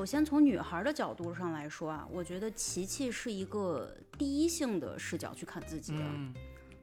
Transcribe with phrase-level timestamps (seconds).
[0.00, 6.32] 首先从女孩的角度上来说啊，我觉得琪琪是一个第一性的视角去看自己的，嗯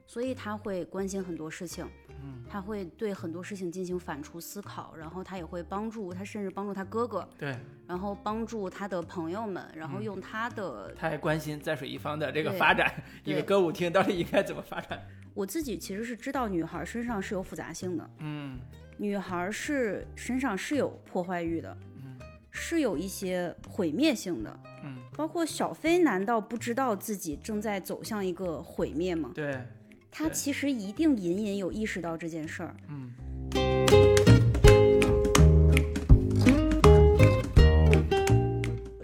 [0.06, 1.84] 所以她会关心很多事情，
[2.22, 14.96] 嗯，她会对很多事情进行反刍思考，然后她也会帮助，她甚至帮助她哥哥，对，然后帮助她的朋友们，然后嗯用她的他还关心在水一方的这个发展， 一个歌舞厅到底应该怎么发展。
[15.34, 18.60] 我自己其实是知道女孩身上是有复杂性的，嗯
[18.96, 21.87] 女孩是身上是有破坏欲的，嗯
[22.60, 24.60] 是有一些毁灭性的。
[24.84, 29.30] 嗯，包括小飞，难道不知道自己正在走向一个毁灭吗？
[29.34, 29.58] 对，
[30.10, 32.76] 他其实一定隐隐有意识到这件事儿。
[32.88, 33.14] 嗯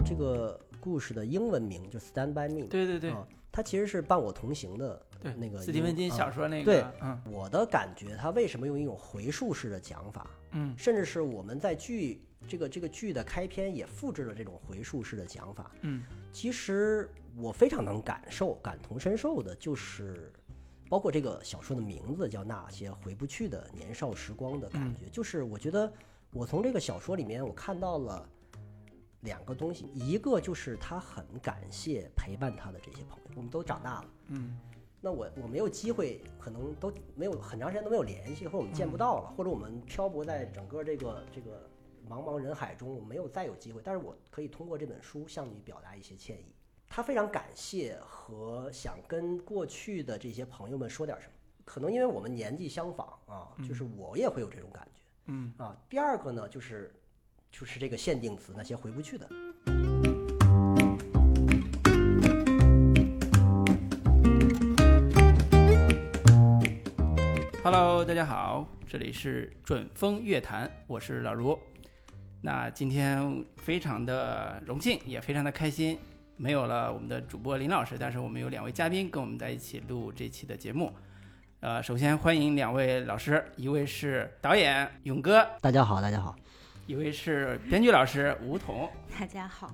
[0.05, 15.71] 这个故事的英文名就 Stand by Me，对对对啊，它其实是伴我同行的对，那个斯蒂芬金啊小说那个对个，嗯我的感觉，他为什么用一种回溯式的讲法，嗯甚至是我们在剧这个这个剧的开篇也复制了这种回溯式的讲法。
[15.81, 20.31] 嗯其实我非常能感受、感同身受的，就是
[20.89, 25.91] 包括这个小说的名字叫《那些回不去的年少时光》的感嗯觉，就是我觉得
[26.31, 28.27] 我从这个小说里面我看到了
[29.21, 34.05] 两个东西，一个就是他很感谢陪伴他的这些朋友，我们都长大了。
[34.27, 34.59] 嗯
[35.01, 41.69] 那我我没有机会，可能都没有很长时间都没有联系，或者我们见不到了，或者我们漂泊在整个这个这个
[42.07, 43.81] 茫茫人海中，我没有再有机会。
[43.83, 46.53] 但是我可以通过这本书向你表达一些歉意。
[46.87, 51.33] 他非常感谢和想跟过去的这些朋友们说点什么。
[51.63, 55.75] 可能因为我们年纪相仿啊，就是我也会有这种感觉嗯啊。
[55.89, 56.93] 第二个呢，就是
[57.51, 59.27] 就是这个限定词，那些回不去的。
[67.63, 71.57] ，Hello，大家好，这里是准风乐坛，我是老卢。
[72.45, 75.97] 那今天非常的荣幸，也非常的开心，
[76.37, 80.93] 没有了我们的主播林老师，但是我们有两位嘉宾跟我们在一起录这期的节目。
[81.61, 86.35] 呃，首先欢迎两位老师，一位是导演勇哥，大家好，大家好。
[86.85, 88.87] 一位是编剧老师吴桐。
[89.19, 89.73] 大家好，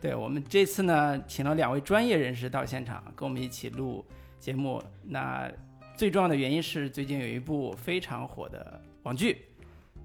[0.00, 4.02] 对我们这次呢，请了两位专业人士到现场，跟我们一起录
[4.40, 4.82] 节目。
[5.02, 5.46] 那
[5.94, 9.44] 最重要的原因是，最近有一部非常火的网剧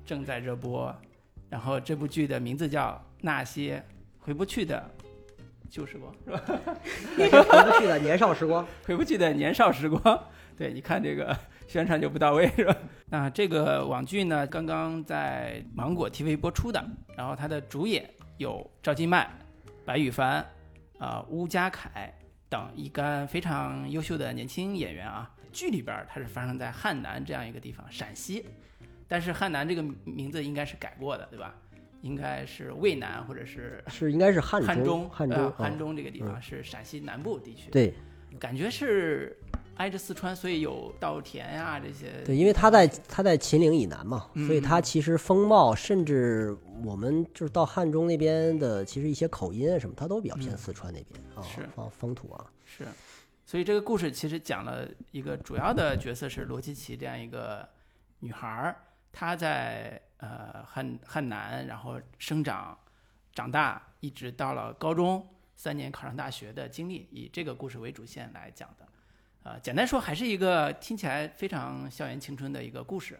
[0.05, 0.93] 正在热播，
[1.51, 3.83] 然后这部剧的名字叫《那些
[4.19, 4.89] 回不去的
[5.69, 6.41] 旧时光》，是吧？
[7.17, 8.65] 那些回不去的年少时光。
[8.87, 10.01] 回不去的年少时光。
[10.57, 12.73] 对，你看这个宣传就不到位，是吧？
[13.09, 16.81] 那这个网剧呢，刚刚在芒果 TV 播出的，
[17.17, 19.29] 然后它的主演有赵今麦、
[19.83, 20.45] 白羽凡、
[20.99, 22.13] 啊、邬家凯
[22.47, 25.29] 等一干非常优秀的年轻演员啊。
[25.51, 28.45] 剧里边儿它是发生在汉南这样一个地方，陕西，
[29.11, 31.53] 但是汉南这个名字应该是改过的，对吧？
[32.01, 37.69] 应该是渭南或者是是应该是汉汉中，汉呃中，汉啊中这个地方是陕西南部地区。
[37.69, 37.93] 对。
[38.39, 39.37] 感觉是
[39.75, 42.23] 挨着四川，所以有稻田呀、这些。
[42.23, 50.57] 对，因为他在他在秦岭以南嘛，所以嗯他其实风貌，甚至我们就是到汉中那边的，其实一些口音啊什么，它都比较偏嗯。
[50.57, 52.85] 四川那边啊是，啊风土啊，是，
[53.45, 57.67] 所以这个故事其实讲了一个主要的角色是罗琪琪这样一个
[58.21, 58.75] 女孩儿，
[59.11, 62.77] 她在呃汉汉南，然后生长、
[63.33, 68.87] 长大，一直到了高中三年考上大学的经历，以这个故事为主线来讲的。
[69.43, 73.19] 呃，简单说，还是一个听起来非常校园青春的一个故事。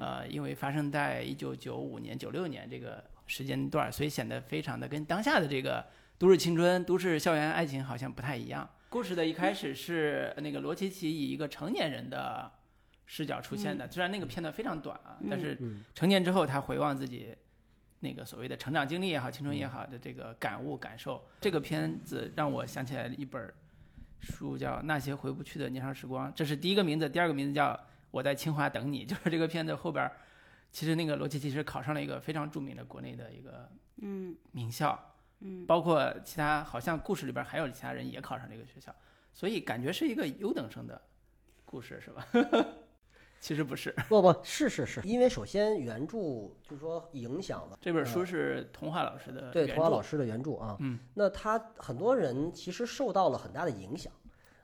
[0.00, 5.86] 呃，因为发生在一九九五年、九六年这个时间段，所以显得非常的跟当下的这个
[6.18, 8.68] 都市青春、都市校园爱情好像不太一样。
[8.88, 12.50] 故事的一开始是那个罗琪琪以一个成年人的
[13.10, 15.82] 视角出现的，虽然那个片段非常短啊，但是嗯。
[15.94, 17.34] 成年之后他回望自己
[18.00, 23.52] 那个所谓的成长经历也好、青春也好的这个感悟感受，这个片子让我想起来了一本
[24.20, 27.72] 书，叫《那些回不去的年少时光》，这是第一个名字，第二个名字叫
[28.10, 30.12] 《我在清华等你》，就是这个片子后边儿，
[30.70, 33.68] 其实那个罗琪其实考上了一个非常著名的国内的一个
[34.02, 34.36] 嗯。
[34.52, 34.98] 名校，
[35.40, 38.94] 嗯，包括其他好像故事里边还有其他人也考上这个学校，
[39.32, 41.00] 所以感觉是一个优等生的
[41.64, 42.26] 故事，是吧？
[43.40, 46.18] 其实不是，不不是是是，因为首先原著
[46.62, 54.12] 就是说影响了这本书是童话老师的对童话老师的原著啊，嗯，那他很多人其实受到了很大的影响。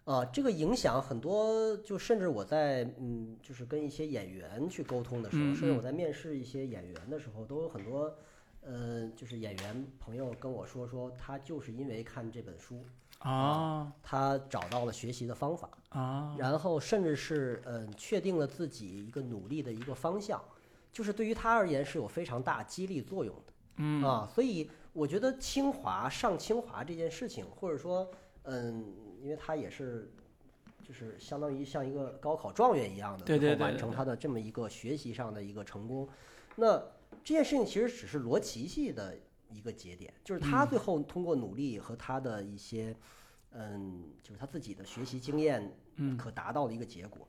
[0.05, 8.15] 啊，这个影响很多，就甚至我在嗯，就是跟一些演员去沟通的时候，甚至我在面试一些演员的时候，都有很多，
[8.61, 12.85] 呃，就是演员朋友跟我说，说他就是因为看这本书，
[13.25, 20.41] 哦他找到了学习的方法，啊，然后甚至是嗯、确定了自己一个努力的一个方向，
[20.93, 23.53] 就是对于他而言是有非常大激励作用的。
[23.77, 24.05] 嗯。
[24.05, 28.09] 啊，所以我觉得清华上清华这件事情，或者说，
[28.45, 28.85] 嗯，
[29.21, 30.13] 因为他也是，
[30.87, 36.09] 就是相当于像一个高考状元一样的，对后完成他的这么一个学习上的一个成功。
[36.57, 36.77] 那
[37.25, 39.17] 这件事情其实只是罗琦系的
[39.55, 40.69] 一个节点，就是他嗯。
[40.69, 42.97] 最后通过努力和他的一些，
[43.53, 46.17] 嗯，就是他自己的学习经验嗯。
[46.17, 47.27] 可达到的一个结果。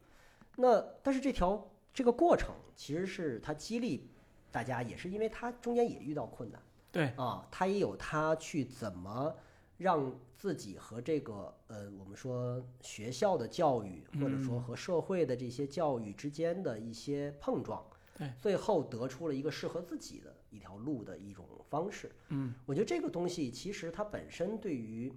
[0.57, 4.09] 那但是这条这个过程其实是他激励
[4.51, 6.61] 大家，也是因为他中间也遇到困难。
[6.91, 7.07] 对。
[7.17, 9.35] 啊，他也有他去怎么
[9.77, 14.63] 让自己和这个呃，我们说学校的教育，或者说嗯。
[14.63, 17.85] 和社会的这些教育之间的一些碰撞，
[18.17, 22.11] 对，最后得出了一个适合自己的一条路的一种方式。
[22.29, 25.11] 嗯，我觉得这个东西其实它本身对于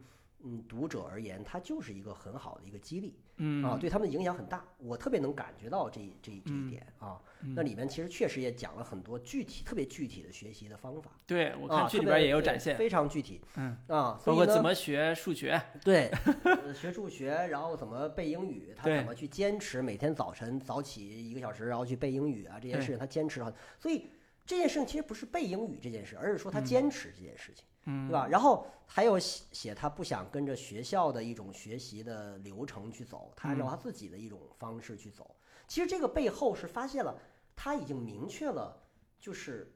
[0.45, 3.15] 嗯读者而言，它就是一个很好的一个激励。
[3.41, 7.23] 嗯啊，对他们的影响很大，我特别能感觉到这这这一点啊。
[7.55, 11.13] 那里面其实确实也讲了很多具体、特别具体的学习的方法。
[11.25, 13.41] 对我看剧里边也有展现，非常具体。
[13.55, 16.11] 嗯啊，包括怎么学数学，对
[16.43, 23.55] 呃学数学， 然后怎么背英语，他怎么去坚持每天早晨早起一个小时，然后去背英语啊，这件事情他坚持了。
[23.79, 24.11] 所以
[24.49, 27.67] 这件事情其实不是背英语这件事，而是说他嗯坚持这件事情。
[27.85, 28.27] 嗯对吧？
[28.27, 35.37] 然后还有写写他不想跟着学校的一种学习的流程去走，他按照嗯他自己的一种方式去走。
[35.67, 37.15] 其实这个背后是发现了
[37.55, 38.75] 他已经明确了，
[39.21, 39.71] 就是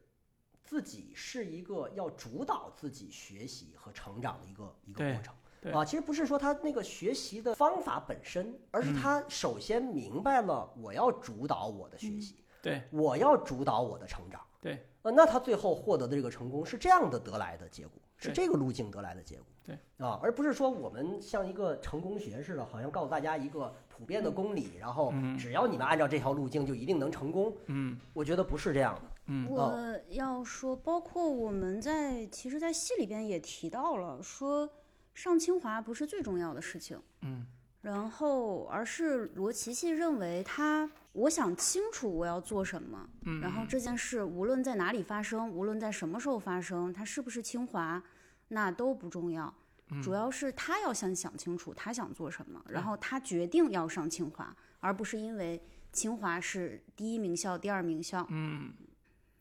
[0.62, 5.34] 自己是一个要主导自己学习和成长的一个一个过程。
[5.60, 14.40] 对啊，其实不是说他那个学习的方法本身，而是嗯他首先明白了我要主导我的学习，对我要主导我的成长。
[14.62, 19.46] 对，呃，那他最后获得的这个成功是这样的得来的结果，是这个路径得来的结果。
[19.64, 19.76] 对。
[19.98, 25.36] 啊，而不是说我们像一个成功学似的，好像告诉大家一个普遍的公理，然后嗯。
[25.36, 27.52] 只要你们按照这条路径就一定能成功。
[27.66, 27.98] 嗯。
[28.14, 29.02] 我觉得不是这样的。
[29.26, 29.48] 嗯。
[29.50, 29.76] 我
[30.10, 34.70] 要说，包括我们在其实，在戏里边也提到了，说
[35.12, 37.44] 上清华不是最重要的事情，嗯。
[37.80, 48.02] 然后而是罗琦系认为他，我想清楚我要做什么，嗯，然后这件事无论在哪里发生，无论在什么时候发生，它是不是清华，
[48.48, 49.54] 那都不重要，
[49.90, 55.60] 嗯主要是他要先想清楚他想做什么，然后他决定要上清华，而不是因为
[55.92, 58.26] 清华是第一名校、第二名校。
[58.30, 58.72] 嗯，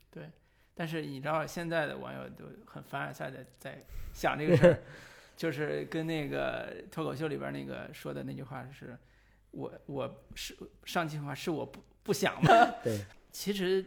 [0.10, 0.30] 对。
[0.74, 3.84] 但是你知道现在的网友都很凡尔赛的在
[4.14, 4.80] 想这个事儿，
[5.38, 8.98] 就是跟那个脱口秀里边那个说的那句话是，
[9.52, 12.50] 我我是上清华是我不不想吗？
[12.84, 13.00] 对，
[13.32, 13.86] 其实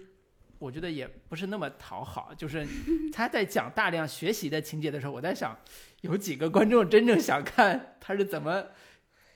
[0.59, 2.67] 我觉得也不是那么讨好，就是
[3.13, 5.59] 他在讲大量学习的情节的时候，我在想，
[6.03, 8.65] 有几个观众真正想看他是怎么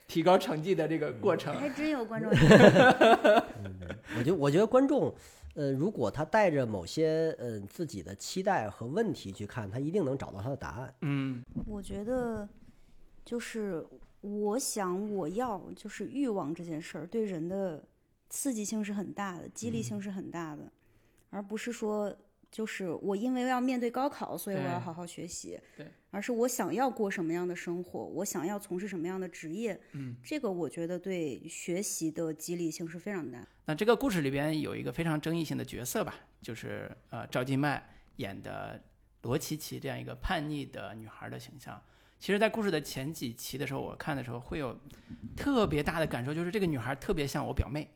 [0.07, 1.55] 提高成绩的这个过程。
[1.55, 2.31] 还真有观众
[4.17, 5.13] 我觉得，我觉得观众，
[5.55, 10.93] 呃，如果他带着某些呃自己的期待和问题去看，他一定能找到他的答案。
[11.01, 12.47] 嗯我觉得
[13.23, 13.85] 就是
[14.21, 17.83] 我想我要就是欲望这件事儿对人的
[18.29, 20.71] 刺激性是很大的，激励性是很大的，
[21.29, 22.15] 而不是说
[22.51, 33.47] 就是我因为要面对高考，所以我要好好学习，对，而是我想要过什么样的生活，我想要从事什么样的职业，嗯，这个我觉得对学习的激励性是非常大。
[33.65, 38.81] 那这个故事里边有一个非常争议性的角色吧，就是呃赵今麦演的
[39.21, 41.81] 罗琦琦这样一个叛逆的女孩的形象。
[42.19, 44.77] 其实，在故事的前几期的时候，我看的时候会有
[45.37, 47.89] 特别大的感受，就是这个女孩特别像我表妹，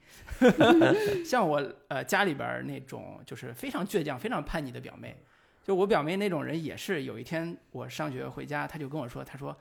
[1.25, 5.13] 像我呃家里边那种就是非常倔强、非常叛逆的表妹。
[5.61, 9.55] 就我表妹那种人也是，有一天我上学回家，她就跟我说，她说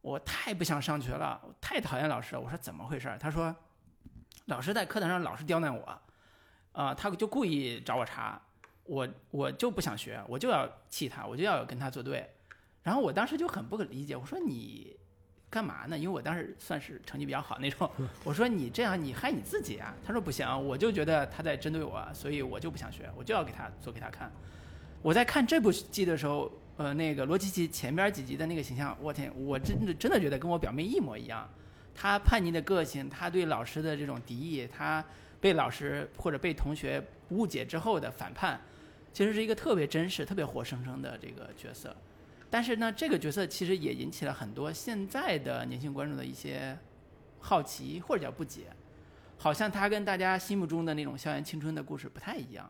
[0.00, 2.40] 我太不想上学了，太讨厌老师了。
[2.40, 3.14] 我说怎么回事？
[3.20, 3.54] 她说
[4.46, 6.02] 老师在课堂上老是刁难我，
[6.72, 8.40] 啊、他就故意找我茬，
[8.84, 12.28] 我我就不想学，我就要气他，我就要跟他作对。
[12.82, 14.96] 然后我当时就很不可理解，我说你
[15.50, 15.98] 干嘛呢？
[15.98, 17.90] 因为我当时算是成绩比较好那种，
[18.24, 19.94] 我说你这样你害你自己啊。
[20.04, 24.30] 他说不行，我就觉得他在针对我，所以我就不想学，我就要给他做给他看。
[25.02, 31.48] 我在看这部剧的时候，呃，那个罗琦琦前边几集的那个形象，我天，我真的真的觉得跟我表妹一模一样。
[31.94, 35.04] 他叛逆的个性，他对老师的这种敌意，他
[35.40, 38.60] 被老师或者被同学误解之后的反叛，
[39.12, 41.94] 其实是一个特别真实、特别活生生的这个角色。
[42.50, 46.76] 但是呢，这个角色其实也引起了很多现在的年轻观众的一些
[47.38, 48.66] 好奇或者叫不解，
[49.38, 52.68] 好像他跟大家心目中的那种校园青春的故事不太一样。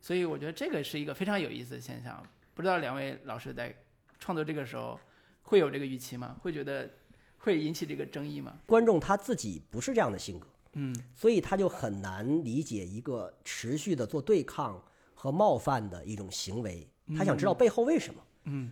[0.00, 2.20] 所以我觉得这个是一个非常有意思的现象。
[2.54, 3.74] 不知道两位老师在
[4.18, 4.98] 创作这个时候
[5.42, 6.34] 会有这个预期吗？
[6.40, 6.90] 会觉得
[7.38, 8.54] 会引起这个争议吗？
[8.66, 14.82] 观众他自己不是这样的性格，嗯所以他就很难理解一个持续的做对抗
[15.14, 18.20] 和冒犯的一种行为他想知道背后为什么。
[18.20, 18.26] 嗯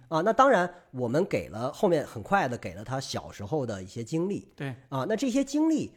[0.08, 5.92] 啊，那当然，我们给了后面很快的给了他小时候的一些经历对，啊，那这些经历，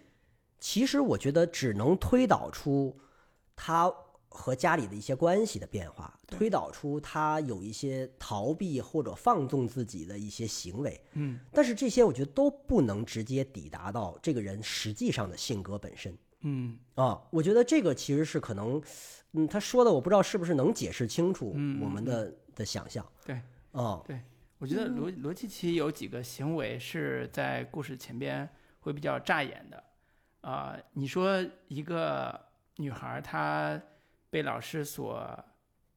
[0.60, 2.96] 其实我觉得只能推导出
[3.56, 3.92] 他
[4.30, 16.18] 和家里的一些关系的变化，推导出他有一些逃避或者放纵自己的一些行为，嗯但是这些我觉得都不能直接抵达到这个人实际上的性格本身。
[16.46, 18.82] 嗯啊，我觉得这个其实是可能，
[19.32, 23.06] 嗯，他说的我不知道是不是能解释清楚嗯我们的、的想象。
[23.24, 23.40] 对，
[23.74, 24.02] 啊，
[24.60, 28.48] 我觉得罗罗琪琪有几个行为是在故事前边
[28.80, 29.84] 会比较扎眼的，
[30.42, 32.40] 啊、你说一个
[32.78, 33.82] 女孩她
[34.30, 35.44] 被老师所，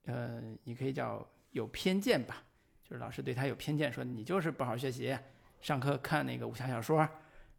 [0.06, 2.42] 呃，你可以叫有偏见吧，
[2.82, 5.16] 就是老师对她有偏见，说你就是不好好学习，
[5.60, 7.06] 上课看那个武侠小说，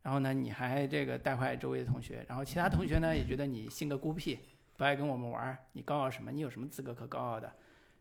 [0.02, 4.40] 然后呢你还这个带坏周围的同学，然后其他同学呢也觉得你性格孤僻，
[4.76, 6.32] 不爱跟我们玩儿，你高傲什么？
[6.32, 7.54] 你有什么资格可高傲的？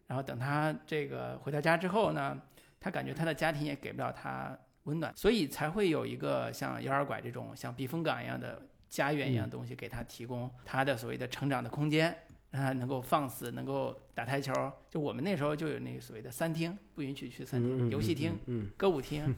[0.07, 2.41] 然后等他这个回到家之后呢，
[2.79, 12.17] 他感觉他的家庭也给不了他温暖，所以才会有一个像摇儿拐这种像避风港一样的家园一样的东西给他提供他的所谓的成长的空间，
[12.53, 14.53] 让他能够放肆，能够打台球。
[14.89, 19.35] 就我们那时候就有那个所谓的三厅，不允许去三厅，嗯游戏厅、，嗯，歌舞厅，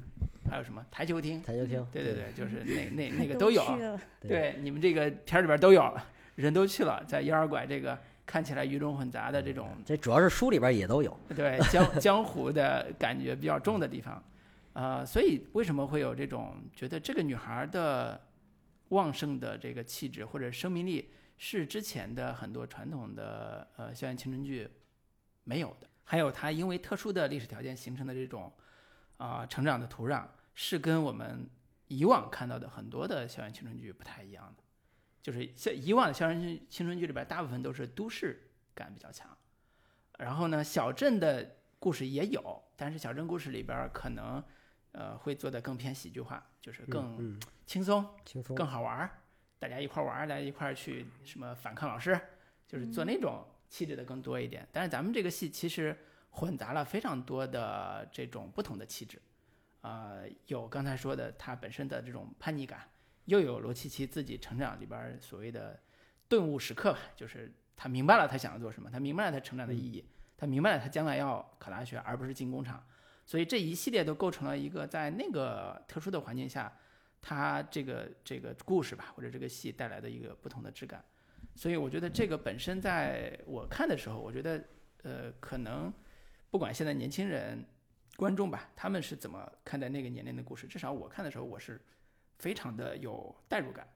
[0.51, 1.41] 还有什么台球厅。
[1.43, 3.65] 台球厅，对对对，就是那 那那个都都有。
[3.65, 5.97] 去了对对，你们这个片儿里边都有，
[6.35, 7.99] 人都去了，在摇儿拐这个
[8.29, 11.19] 看起来鱼龙混杂的这种这主要是书里边也都有。
[11.35, 14.23] 对江 江湖的感觉比较重的地方，
[14.75, 18.21] 呃，所以为什么会有这种觉得这个女孩的
[18.91, 24.69] 旺盛的这个气质或者生命力是之前的很多传统的呃校园青春剧
[25.45, 25.89] 没有的？
[26.05, 28.53] 还有她因为特殊的历史条件形成的这种
[29.17, 31.49] 啊、成长的土壤，是跟我们
[31.87, 34.63] 以往看到的很多的校园青春剧不太一样的。
[35.29, 39.29] 就是像以往的校园青青春剧里边，大部分都是都市感比较强，
[40.19, 44.43] 然后呢，小镇的故事也有，但是小镇故事里边可能
[44.93, 49.21] 呃会做的更偏喜剧化，就是更嗯，轻松、轻松更好玩儿，
[49.59, 52.19] 大家一块儿玩儿，大家一块儿去什么反抗老师，
[52.67, 54.67] 就是做那种气质的更多一点。
[54.73, 55.95] 但是咱们这个戏其实
[56.31, 59.21] 混杂了非常多的这种不同的气质，
[59.83, 62.89] 呃，有刚才说的它本身的这种叛逆感，
[63.29, 65.79] 又有罗琪琪自己成长里边儿所谓的
[66.29, 70.03] 顿悟时刻吧，就是他明白了他想要做什么，他明白了他成长的意义，
[70.37, 72.83] 他明白了他将来要考大学，而不是进工厂。
[73.27, 76.73] 所以这一系列都构成了一个在那个特殊的环境下，
[77.21, 81.05] 他这个这个故事吧，或者这个戏带来的一个不同的质感。
[81.55, 84.65] 所以我觉得这个本身在我看的时候，我觉得
[85.03, 85.93] 呃，可能
[86.51, 87.63] 不管现在年轻人
[88.17, 91.79] 观众吧，他们是怎么看待那个年龄的故事，至少我看的时候，我是
[92.39, 93.87] 非常的有代入感，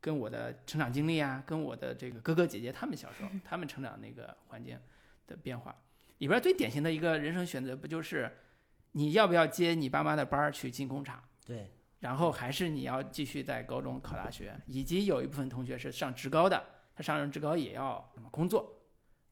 [0.00, 4.78] 跟我的成长经历啊，跟我的这个哥哥姐姐他们小时候 他们成长那个环境
[5.26, 5.74] 的变化，
[6.18, 8.30] 里边最典型的一个人生选择，不就是
[8.92, 11.22] 你要不要接你爸妈的班儿去进工厂？
[11.46, 16.62] 对，然后还是你要继续在高中考大学，以及有一部分同学是上职高的，
[16.94, 18.80] 他上了职高也要什么工作，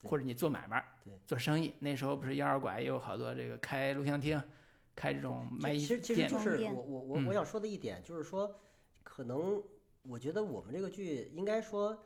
[0.03, 1.75] 或者你做买卖对、做生意。
[1.81, 4.43] 那时候不是幺二拐也有好多这个开录像厅、
[4.97, 8.53] 开这种卖衣其实其实店就，是店我我我嗯我想说的一点就是说，
[9.05, 9.63] 可能
[10.03, 11.97] 我觉得我们这个剧应该说，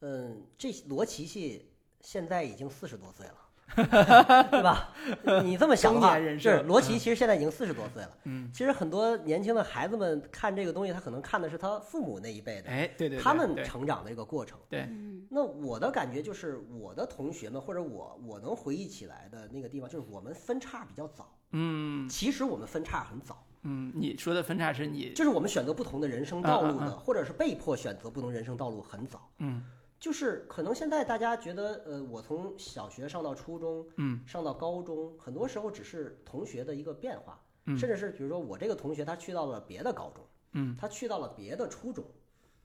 [0.00, 1.70] 嗯，这罗琪琪
[2.00, 3.34] 现在已经四十多岁了。
[3.74, 4.94] 对吧？
[5.42, 8.16] 你这么想的话，是罗琦其实现在已经四十多岁了。
[8.22, 14.56] 嗯，其实很多年轻的孩子们看这个东西，他可能看的是他父母那一辈的，哎，对对对，他们对成长的一个过程。
[14.68, 21.35] 对嗯那我的感觉就是，我的同学们或者我我能回忆起来的那个地方，就是我们分叉比较早。
[21.56, 22.08] 嗯。
[22.08, 29.28] 其实我们分叉很早，嗯，你说的分叉是你就是我们选择不同的人生道路的，或者是被迫选择不同人生道路很早。
[29.38, 29.62] 嗯。
[29.98, 34.20] 就是可能现在大家觉得，呃，我从小学上到初中，嗯。
[34.26, 37.76] 上到高中，很多时候只是同学的一个变化，嗯。
[37.78, 40.22] 甚至是比如说我这个同学他去到了别的高中，
[40.52, 40.76] 嗯。
[40.78, 42.04] 他去到了别的初中，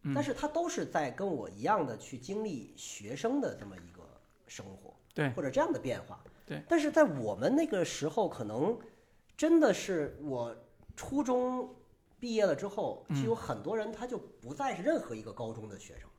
[0.01, 0.13] 嗯。
[0.13, 4.03] 但是他都是在跟我一样的去经历学生的这么一个
[4.45, 5.29] 生活，对。
[5.29, 6.21] 或者这样的变化，
[6.51, 6.61] 对。
[6.67, 8.77] 但是在我们那个时候，可能
[9.37, 10.55] 真的是我
[10.95, 11.73] 初中
[12.19, 16.09] 毕业了之后，嗯就有很多人他就不再是任何一个高中的学生，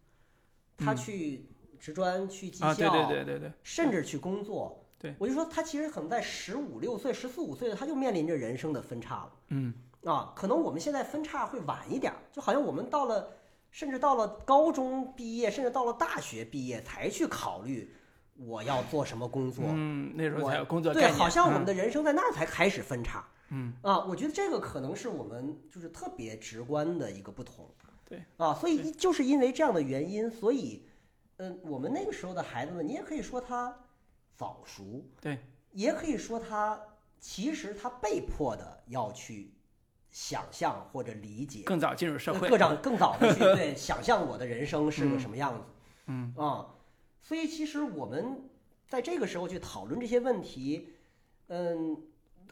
[0.78, 1.46] 他嗯去
[1.78, 4.78] 职专、去技啊，校，对对对对对，甚至去工作。
[4.98, 9.32] 对，我就说他其实可能在十五六岁、十四五岁，他就面临着人生的分叉了。
[9.48, 9.74] 嗯
[10.04, 13.30] 啊，可能我们现在分叉会晚一点儿，就好像我们到了，
[13.70, 17.94] 甚至到了高中毕业，甚至到了大学毕业才去考虑
[18.34, 19.64] 我要做什么工作。
[19.68, 23.24] 嗯，那时候我才有工作对，好像我们嗯的人生在那儿才开始分叉。
[23.50, 23.74] 嗯。
[23.82, 27.68] 啊，我觉得这个可能是我们就是特别直观的一个不同。
[28.08, 28.22] 对。
[28.36, 30.86] 啊，所以就是因为这样的原因，所以，
[31.36, 33.74] 嗯，我们那个时候的孩子们，你也可以说他
[34.34, 35.04] 早熟。
[35.20, 35.38] 对，
[35.72, 36.80] 也可以说他
[37.20, 39.54] 其实他被迫的要去
[40.10, 41.62] 想象或者理解。
[41.64, 45.64] 更早进入社会，更早更早的去对 想象我的人生是个什么样子，
[46.06, 46.34] 嗯。
[46.36, 46.66] 啊，
[47.22, 48.50] 所以其实我们
[48.88, 50.88] 在这个时候去讨论这些问题，
[51.46, 51.96] 嗯，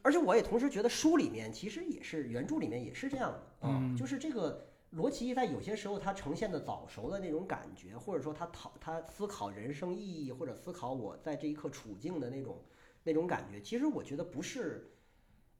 [0.03, 12.63] 而且我也同时觉得书里面其实也是原著里面也是这样的啊，嗯就是这个罗琦在有些时候他呈现的早熟的那种感觉，或者说他讨他思考人生意义或者思考我在这一刻处境的那种
[13.03, 14.87] 那种感觉，其实我觉得不是。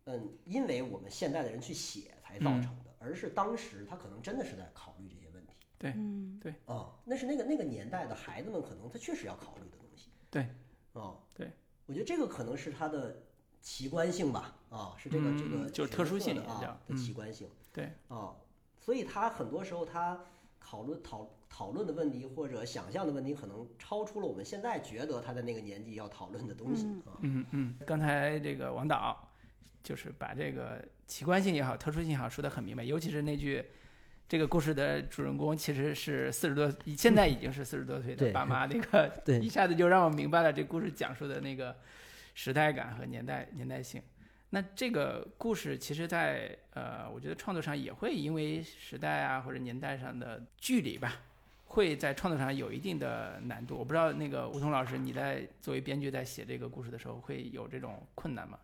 [0.05, 5.20] 嗯，因为我们现在的人去写才造成的，而是当时他可能真的是在考虑这些
[5.89, 5.99] 问题。
[5.99, 10.09] 嗯啊，那是那个那个年代的孩子们，可能他确实要考虑的东西。
[10.31, 10.43] 对，
[10.93, 11.51] 啊，对，
[11.87, 13.23] 我觉得这个可能是他的
[13.61, 18.35] 奇观性吧，啊，是这个、这个嗯就是特殊性的啊的嗯奇观性对，啊，
[18.79, 20.19] 所以他很多时候他
[20.61, 27.19] 讨论讨讨论的问题或者想象的问题，可能超出了我们现在觉得他在那个年纪要讨论的东西嗯啊。
[27.21, 29.29] 嗯嗯，刚才这个王导
[29.83, 33.65] 就是把这个奇观性也好，特殊性也好说得很明白，尤其是那句。
[34.31, 41.77] 这个故事的主人公其实是四十多，现在已经是四十多岁的爸妈，那个 对一下子就让我明白了这故事讲述的那个
[42.33, 44.01] 时代感和年代年代性。
[44.51, 51.23] 那这个故事其实在，呃，我觉得创作上也会因为时代啊或者年代上的距离吧，
[51.65, 53.77] 会在创作上有一定的难度。
[53.77, 58.57] 我不知道那个吴桐老师，你在作为编剧在写这个故事的时候会有这种困难吗？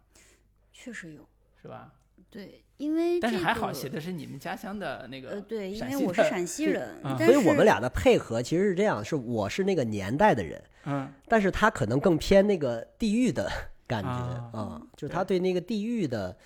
[0.73, 1.29] 确实有。
[1.61, 1.93] 是吧？
[2.31, 13.51] 对，因为但是还好写的是你们家乡的那个，呃，对，因为我是陕西人，所以我们俩的配合其实是这样，是我是那个年代的人，嗯但是他可能更偏那个地域的
[13.87, 16.37] 感觉啊啊，就是他对那个地域的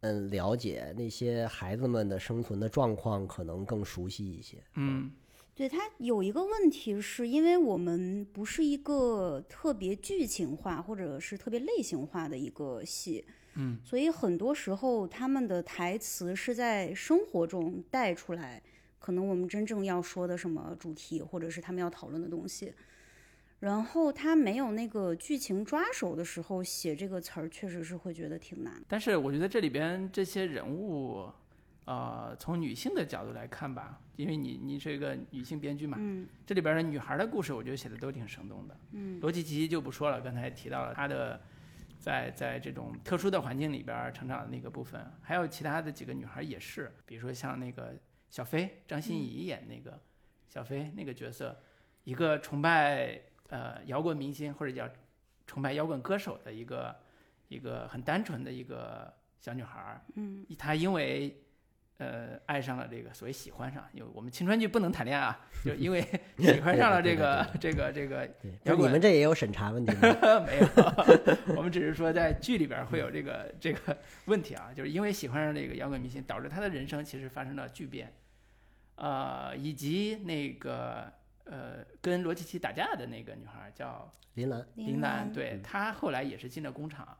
[0.00, 4.56] 嗯了解，那些孩子们的生存的状况可能更熟悉一些。
[4.74, 5.10] 嗯
[5.54, 13.24] 对他有一个问题，是因为我们不是一个特别剧情化或者是特别类型化的一个戏，
[13.56, 18.62] 嗯，所以很多时候他们的台词是在生活中带出来，
[18.98, 22.72] 可能我们真正要说的什么主题，或者是他们要讨论的东西。
[23.60, 28.82] 然后他没有那个剧情抓手的时候，写这个词儿确实是会觉得挺难。
[28.86, 31.26] 但是我觉得这里边这些人物，
[31.86, 38.76] 呃，从女性的角度来看吧，因为你你是一个女性编剧嘛，嗯这里边的女孩的故事，我觉得写的都挺生动的。
[38.92, 41.40] 嗯罗琦琦就不说了，刚才提到了她的
[41.98, 47.94] 在在这种特殊的环境里边成长的那个部分，还有其他的几个女孩也是，比如说像那个
[48.30, 50.00] 小飞，张歆怡演那个
[50.48, 51.58] 小飞那个角色，
[52.04, 54.88] 一个崇拜呃摇滚明星或者叫
[55.46, 56.96] 崇拜摇滚歌手的一个
[57.48, 60.44] 一个很单纯的一个小女孩儿，嗯。
[60.58, 61.42] 她因为
[61.98, 66.02] 呃爱上了这个所谓喜欢上，因为我们青春剧不能谈恋爱啊，就因为
[66.38, 70.00] 喜欢上了这个这个这个对，摇滚你们这也有审查问题吗？
[70.44, 78.12] 没有，我们只是说在剧里边会有这个这个问题啊，就是因为喜欢上这个摇滚明星，导致他的人生其实发生了巨变，
[78.96, 81.10] 呃，以及那个
[81.44, 87.16] 呃跟罗琦琦打架的那个女孩叫林兰，林兰，对嗯她后来也是进了工厂。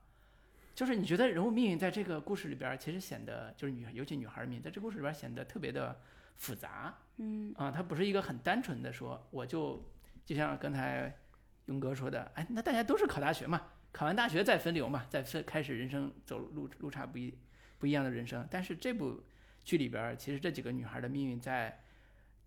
[0.77, 5.99] 就是你觉得人物命运在这个故事里边，其实显得就是女，尤其女孩儿命，在这个故事里边显得特别的
[6.37, 9.83] 复杂，嗯啊，它不是一个很单纯的说，我就
[10.27, 11.17] 就像刚才
[11.65, 17.35] 勇哥说的，哎，那大家都是考大学嘛，考完大学再分流嘛，再分开始人生走路路差不一
[17.79, 18.47] 不一样的人生。
[18.51, 19.25] 但是这部
[19.65, 21.83] 剧里边儿，其实这几个女孩的命运在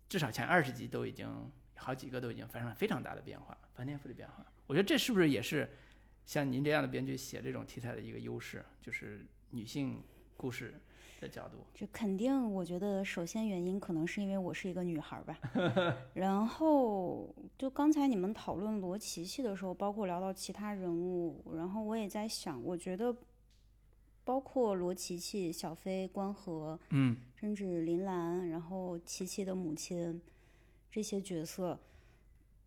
[0.08, 4.46] 至少前二十集都已经好几个都已经发生了非常大的变化，翻天覆地变化。
[4.68, 5.68] 我觉得这是不是也是
[6.30, 10.00] 像您这样的编剧写这种题材的一个优势，就是女性
[10.36, 10.72] 故事
[11.20, 11.56] 的角度。
[11.74, 15.36] 这肯定，我觉得首先原因可能是因为我是一个女孩儿吧。
[16.14, 23.12] 然后就刚才你们讨论罗琦琦的时候，包括聊到其他人物，然后我也在想，我觉得
[24.22, 30.22] 包括罗琦琦、小飞、关河，嗯甚至林兰，然后琪琪的母亲
[30.92, 31.76] 这些角色，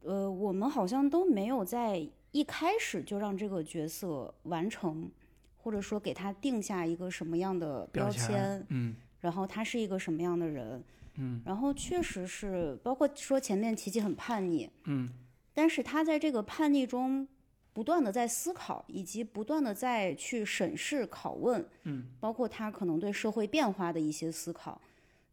[0.02, 5.10] 呃，我们好像都没有在一开始就让这个角色完成，
[5.56, 10.84] 或者说给他定下一个什么样的标签，嗯然后他是一个什么样的人，
[11.16, 11.42] 嗯。
[11.46, 15.10] 然后确实是，包括说前面琪琪很叛逆，嗯。
[15.54, 17.28] 但是他在这个叛逆中
[17.72, 24.82] 不断的在思考，以及不断的在去审视、拷问，嗯，包括他可能对社会变化的一些思考，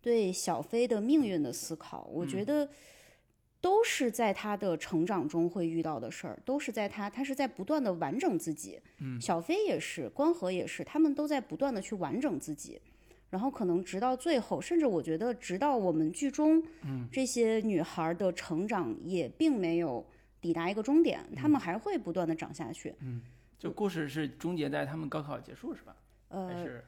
[0.03, 2.69] 对小飞的命运的思考，我觉得
[3.61, 12.81] 都是在他的成长中会遇到的事儿，都是在他他是在不断的完整自己，嗯，小飞也是，关河也是，他们都在不断的去完整自己。
[13.29, 20.05] 然后可能直到最后，甚至我觉得，直到我们剧中，嗯，这些女孩的成长也并没有
[20.41, 22.93] 抵达一个终点，他们还会不断的长下去。
[22.99, 23.23] 嗯，
[23.57, 25.95] 就故事是终结在他们高考结束是吧？
[26.29, 26.85] 还呃是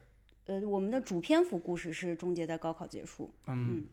[0.47, 3.31] 呃，我们的主篇幅故事是终结在高考结束。
[3.47, 3.85] 嗯，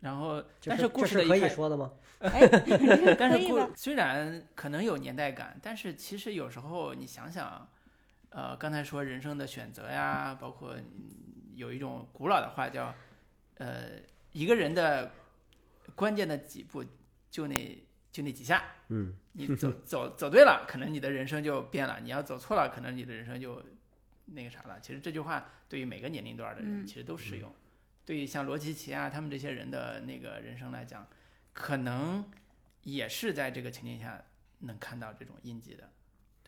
[0.00, 1.92] 然后但是这是可以故事的一开说的吗？
[2.20, 2.46] 哎，
[3.18, 7.68] 但是故虽然可能有年代感，但是其实有时候你想想，
[8.30, 10.84] 呃，刚才说人生的选择呀，包括嗯
[11.54, 12.94] 有一种古老的话叫，
[13.58, 13.90] 呃，
[14.32, 15.10] 一个人的
[15.94, 16.82] 关键的几步
[17.30, 23.62] 就那就那几下，嗯， 你走走走对了，可能你的人生就变了；你要走错了，可能你的人生就
[24.24, 24.80] 那个啥了。
[24.80, 27.54] 其实这句话对于每个年龄段的人嗯其实都适用。
[28.06, 31.06] 对于像罗琦奇啊他们这些人的那个人生来讲，
[31.52, 32.24] 可能
[32.84, 34.24] 也是在这个情境下
[34.60, 35.90] 能看到这种印记的。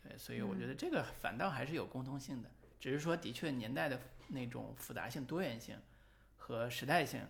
[0.01, 5.77] 对，所以我觉得这个反倒还是有共通性的，只是说的确年代的那种复杂性、多元性
[6.37, 7.21] 和时代性，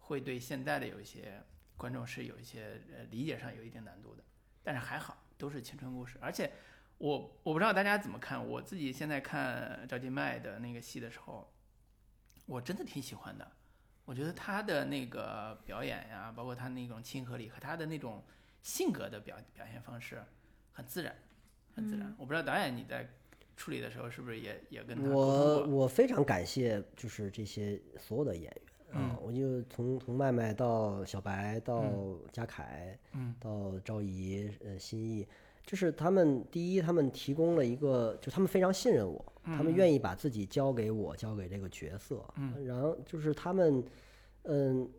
[0.00, 1.40] 会对现在的有一些
[1.76, 4.24] 观众是有一些呃理解上有一定难度的。
[4.64, 6.50] 但是还好，都是青春故事，而且
[6.98, 11.48] 我我不知道大家怎么看，我自己现在看赵今麦的那个戏的时候，
[12.46, 13.52] 我真的挺喜欢的。
[14.06, 18.22] 我觉得他的那个表演呀，包括他那种亲和力和他的那种
[18.62, 20.22] 性格的表表现方式，
[20.72, 21.14] 很自然，
[21.74, 22.14] 很自然。
[22.16, 23.06] 我不知道导演你在
[23.56, 25.22] 处理的时候是不是也也跟他沟通过？
[25.22, 28.52] 我我非常感谢，就是这些所有的演员
[28.92, 31.84] 啊嗯，我就从从麦麦到小白到
[32.32, 35.26] 嘉凯，嗯，到赵怡呃新艺，
[35.64, 43.84] 就是他们第一，他们提供了一个，就他们非常信任我，他们愿意把自己交给我，交给这个角色，嗯，然后就是他们，
[44.42, 44.90] 嗯。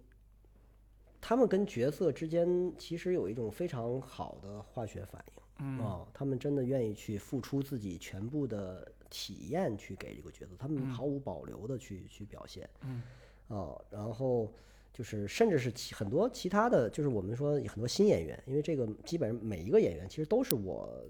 [1.20, 5.80] 他们跟角色之间其实有一种非常好的化学反应，嗯。
[5.80, 13.02] 哦，他们真的愿意去付出自己全部的体验去给这个角色，他们毫无保留的去去表现，嗯，
[13.48, 14.54] 哦，然后
[14.94, 21.04] 就是甚至是其很多其他的，就是我们说很多新演员，因为这个基本上每一个演员其实都是我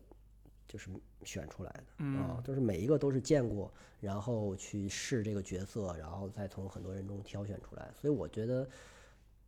[0.67, 0.89] 就是
[1.23, 8.67] 选出来的，嗯啊，都是每一个都是见过，然后去试这个角色，然后再从很多人中挑选出来，所以我觉得。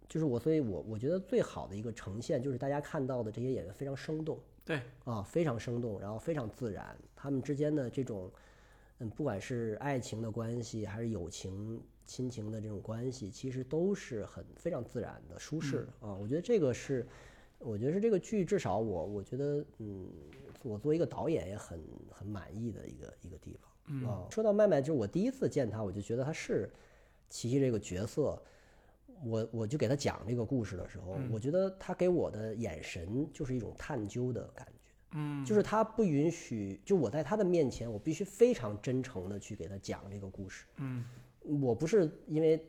[0.08, 8.28] 就是我，所以我我觉得最好的一个呈现就是大家看到的这些演员非常生动，对，啊，非常生动，然后非常自然，他们之间的这种，
[8.98, 16.16] 嗯，不管是爱情的关系还是友情、亲情的这种关系，其实都是很非常自然的、舒适的啊。
[16.16, 17.06] 我觉得这个是，
[17.60, 20.10] 我觉得是这个剧至少我我觉得，嗯，
[20.64, 24.28] 我作为一个导演也很很满意的一个一个地方啊。
[24.30, 26.72] 说到麦麦，就是我第一次见他，我就觉得他是
[27.30, 28.42] 琪琪这个角色。
[29.26, 41.04] 我我就给他讲这个故事的时候，我觉得他给我的眼神就是一种探究的感觉，嗯，就是他不允许，就我在他的面前，我必须非常真诚的去给他讲这个故事，嗯，
[41.42, 42.66] 我不是因为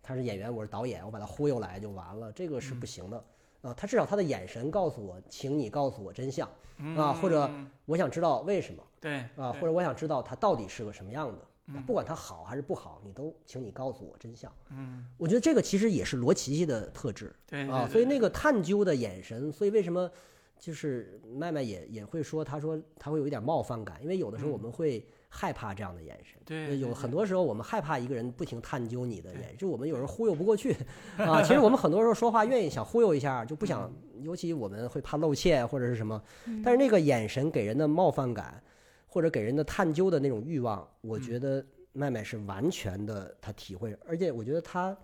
[0.00, 3.24] 他是演员，我是导演，我把他忽悠来就完了，这个是不行的
[3.62, 3.74] 啊。
[3.74, 6.48] 他至少他的眼神告诉我，请你告诉我真相
[6.96, 7.50] 啊，或者
[7.86, 11.38] 我想知道为什么对啊，或者我想知道他到底是个什么样的。
[11.86, 14.50] 不管他好还是不好，你都请你告诉我真相。
[14.70, 20.10] 嗯，我觉得这个其实也是罗琦琦的特质啊，对啊所以那个探究的眼神，所以为什么
[20.58, 26.40] 就是麦麦也也会说，他说他会有一点冒犯感，因为有的时候我们会害怕这样的眼神。
[26.44, 30.74] 对对有很多时候我们害怕一个人不停探究你的眼神，就我们有时候忽悠不过去
[31.18, 31.42] 啊。
[31.42, 36.22] 其实我们很多时候说话愿意想忽悠一下，就不想，尤其我们会怕露怯或者是什么，
[36.64, 38.62] 但是那个眼神给人的冒犯感。
[39.10, 41.64] 或者给人的探究的那种欲望，我觉得
[41.94, 44.94] 麦麦是完全的，他体会，而且我觉得他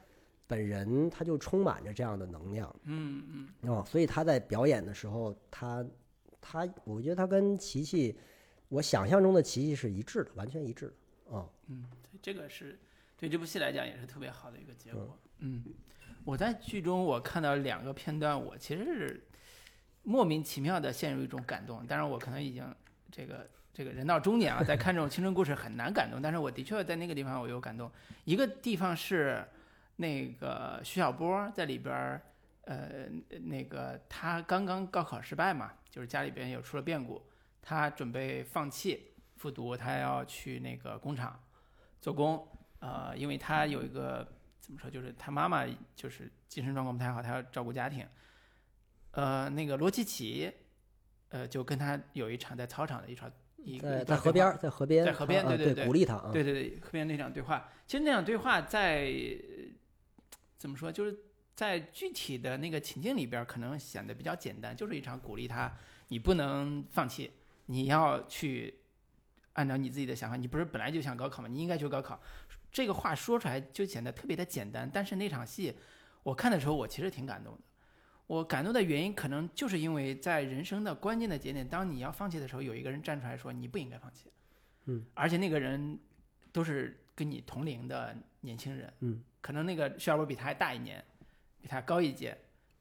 [0.47, 3.25] 本人他就充满着这样的能量，嗯
[3.63, 5.83] 嗯哦，所以他在表演的时候，他
[6.39, 8.15] 他，我觉得他跟琪琪，
[8.69, 12.79] 我想象中的奇迹是一致的，完全一致的，啊，嗯，对这个是
[13.17, 15.19] 对这部戏来讲也是特别好的一个结果。
[15.39, 15.65] 嗯，
[16.25, 19.25] 我在剧中我看到两个片段，我其实是
[20.03, 22.65] 莫名其妙的陷入一种感动，当然我可能已经
[23.11, 23.49] 这个。
[23.77, 27.91] 这个人到中年啊，在看这种青春故事很难感动，但是我的确在那个地方我有感动。
[28.23, 29.45] 一个地方是
[29.97, 32.23] 那个徐小波在里边儿，
[32.67, 33.09] 呃，
[33.43, 37.21] 那个他刚刚高考失败嘛，就是家里边有出了变故，
[37.67, 41.43] 他准备放弃复读，他要去那个工厂
[42.01, 42.47] 做工，
[42.81, 44.29] 呃，因为他有一个
[44.61, 45.65] 怎么说，就是他妈妈
[45.97, 48.07] 就是精神状况不太好，他要照顾家庭。
[49.13, 50.53] 呃，那个罗琦奇，
[51.31, 53.33] 呃，就跟他有一场在操场的一场。
[53.65, 59.11] 一个在在河边，在河边，在河边，啊对对对，鼓励他啊，对对对，河边那场对话，其实那场对话在
[60.59, 61.19] 怎么说，就是
[61.55, 65.75] 在具体的那个情境里边，可能显得比较简单，就是一场鼓励他，
[66.09, 67.33] 你不能放弃，
[67.67, 68.81] 你要去
[69.55, 71.49] 按照你自己的想法，你不是本来就想高考吗？
[71.49, 72.21] 你应该去高考。
[72.71, 75.75] 这个话说出来就显得特别的简单，但是那场戏
[76.23, 77.61] 我看的时候，我其实挺感动的。
[78.27, 84.33] 我感动的原因可能就是因为在人生的关键的节点，当你要放弃的时候，有一个人站出来说你不应该放弃。
[84.87, 85.99] 嗯，而且那个人
[86.53, 88.93] 都是跟你同龄的年轻人。
[89.01, 91.05] 嗯，可能那个薛尔伯比他还大一年，
[91.61, 92.37] 比他高一届，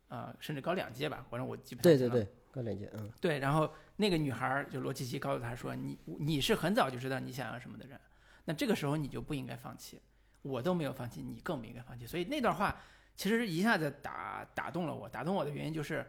[0.08, 1.84] 呃，甚至高两届吧，反正我记不太。
[1.84, 7.99] 对对对，高两届，嗯对，然后那个女孩儿就罗琪琪告诉他说：“你你是很早就知道你想要什么的人，
[8.45, 10.01] 那这个时候你就不应该放弃。
[10.41, 12.75] 我都没有放弃，你更不应该放弃。”所以那段话
[13.15, 16.06] 其实一下子打打动了我，打动我的原因就是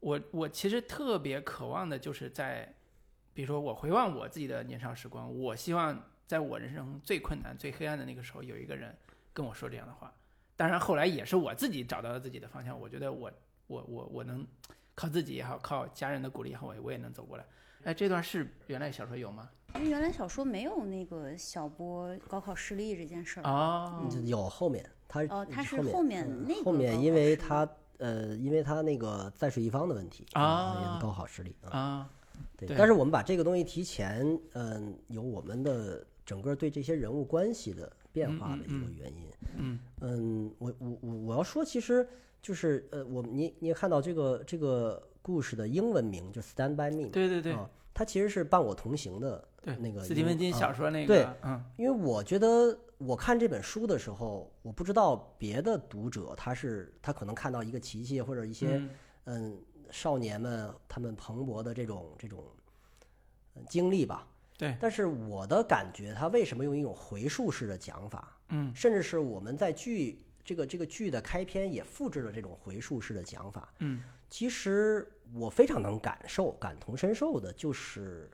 [0.00, 2.74] 我我其实特别渴望的就是在，
[3.34, 8.96] 比如说我回望我自己的年少时光，我希望在我人生最困难、最黑暗的那个时候，有一个人
[9.34, 10.10] 跟我说这样的话。
[10.56, 13.30] 当然后来也是我自己找到了自己的方向，我觉得我
[13.66, 14.46] 我我我能。
[14.96, 17.44] 靠自己也好，靠家人的鼓励也好，我我也能走过来。
[17.84, 19.48] 哎，这段是原来小说有吗？
[19.74, 23.42] 因为原来小说没有那个小波高考失利这件事儿。
[23.48, 31.70] 哦，有后面他哦，他是后后面嗯那个后面因为他呃，因为他那个在水一方的问题啊也是高考失利啊。
[31.70, 32.10] 啊，
[32.56, 39.30] 对，对但是我们把这个东西提前，嗯，有我们的整个对这些人物关系的变化的一个原因。
[39.58, 42.08] 嗯嗯，我我我我要说，其实
[42.42, 47.52] 就是呃，我们你你也看到这个这个故事的英文名就 Stand by Me，对对对。
[47.52, 51.64] 啊，它其实是伴我同行的对，那个斯蒂芬金小说那个，对嗯。
[51.76, 58.90] 因为我觉得我看这本书的时候，我不知道别的读者他是他可能看到一个奇迹或者一些嗯
[59.24, 62.44] 嗯少年们他们蓬勃的这种这种
[63.54, 64.28] 呃经历吧。
[64.56, 64.76] 对。
[64.80, 68.72] 但是我的感觉，他为什么用一种回溯式的讲法，嗯。
[68.74, 73.68] 甚至是我们在剧这个这个剧的开篇也复制了这种回述式的讲法。
[73.80, 74.02] 嗯。
[74.28, 78.30] 其实我非常能感受、感同身受的，就是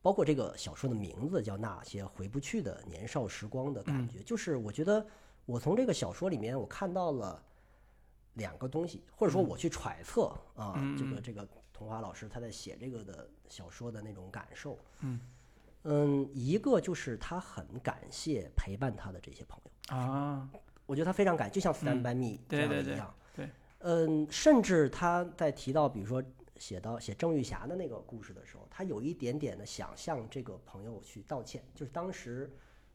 [0.00, 5.04] 包括这个小说的名字叫《那些回不去的年少时光》的感觉，就是我觉得
[5.44, 7.42] 我从这个小说里面我看到了
[8.34, 14.78] 两个东西，或者说我去揣测啊，嗯这个这个童华老师他在写这个的小说的那种感受。
[15.00, 15.20] 嗯。
[15.84, 20.48] 嗯，一个就是他很感谢陪伴他的这些朋友，啊，
[20.92, 22.02] 我觉得他非常感，就像《Stand 嗯。
[22.02, 23.14] By Me》这对对对样的一样。
[23.34, 23.48] 对。
[23.78, 26.22] 嗯，甚至他在提到，比如说
[26.58, 32.50] 写到写郑玉霞的那个故事的时候，他有一点点的想向这个朋友去道歉，就是当时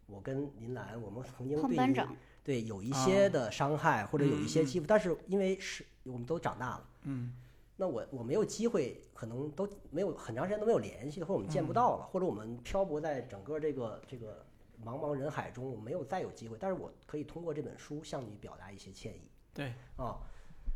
[0.06, 2.08] 我跟林兰，我们曾经对
[2.44, 6.90] 对有一些的伤害或者有一些欺负，但是因为是我们都长大了。
[7.02, 7.34] 嗯。
[7.80, 14.44] 那我我没有机会，可能都没有很长时间都没有联系，或者我们见不到了，或者我们漂泊在整个这个这个
[14.84, 16.58] 茫茫人海中，我没有再有机会。
[16.60, 19.22] 但是我可以通过这本书向你表达一些歉意
[19.54, 20.20] 对，啊。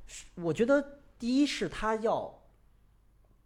[0.07, 2.33] 是我觉得第一是他要，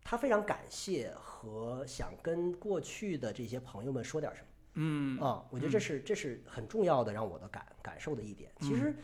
[0.03, 4.47] 他非常感谢和想跟过去的这些朋友们说点什么。
[4.77, 8.51] 嗯啊，我觉得这是这是很重要的，让我的感感受的一点。
[8.59, 8.95] 其实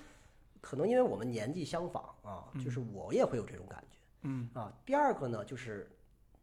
[0.59, 3.97] 可能因为我们年纪相仿啊，就是我也会有这种感觉。
[4.23, 5.89] 嗯啊，第二个呢，就是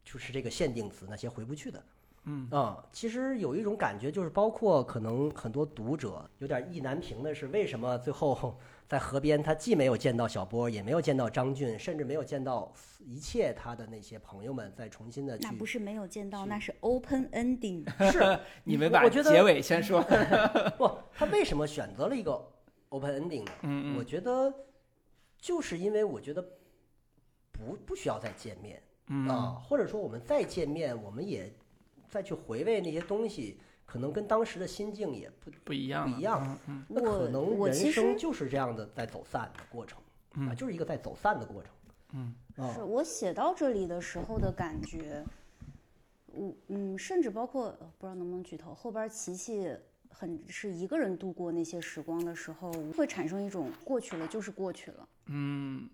[0.04, 1.84] 就是这个限定词那些回不去的。
[2.28, 17.84] 嗯啊，其实有一种感觉，就是包括可能很多读者有点意难平的是，为什么最后在河边他既没有见到小波，也没有见到张俊，甚至没有见到一切他的那些朋友们再重新的去那不是没有见到，那是 open ending。
[18.12, 20.02] 是 你们把我觉得结尾先说。
[20.76, 22.46] 不，他为什么选择了一个
[22.90, 23.52] open ending 呢？
[23.62, 24.52] 嗯我觉得
[25.38, 26.42] 就是因为我觉得
[27.52, 31.50] 不不需要再见面嗯啊，或者说我们再见面，我们也
[32.08, 39.98] 再去回味那些东西，可能跟当时的心境也不不一样，不一样嗯那可我能人我其实生就是这样的在走散的过程
[40.32, 40.56] 啊，嗯。
[40.56, 41.70] 就是一个在走散的过程
[42.12, 42.34] 嗯。
[42.56, 42.72] 啊。
[42.74, 45.24] 是我写到这里的时候的感觉，
[46.26, 49.74] 我嗯，甚至包括呃不知道能不能剧透，后边琪琪
[50.10, 55.88] 很是一个人度过那些时光的时候，会产生一种过去了就是过去了，嗯，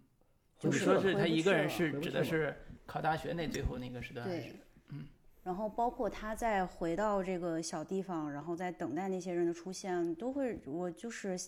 [0.59, 2.55] 就是你说是他一个人是指的是
[2.87, 4.42] 考大学那最后那个时段，还是？
[4.42, 5.07] 对，嗯。
[5.44, 11.38] 然后包括他再回到这个小地方，然后再等待那些人的出现，都会我就是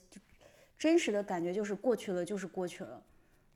[0.78, 3.02] 真实的感觉就是过去了就是过去了，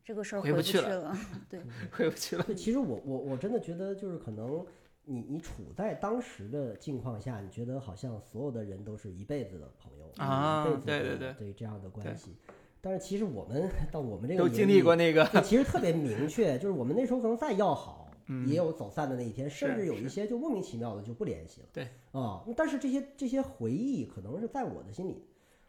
[0.03, 1.19] 这个事儿回不不去去了了。
[1.49, 1.61] 对，
[1.93, 2.43] 回不去了。
[2.45, 4.65] 对，其实我我我真的觉得，就是可能
[5.05, 12.35] 你你处在当时的境况下，你觉得好像所有的人都是一辈子的朋友，啊一辈子对对的对这样的关系。
[12.81, 18.49] 但是其实我们 到我们这个都经历过那个，其实特别明确，就是我们那时候可能再要好，嗯。
[18.49, 21.69] 也有走散的那一天，甚至有一些就莫名其妙的就不联系了。
[21.73, 21.89] 对。
[22.13, 25.23] 啊，但是这些这些回忆可能是在我的心里，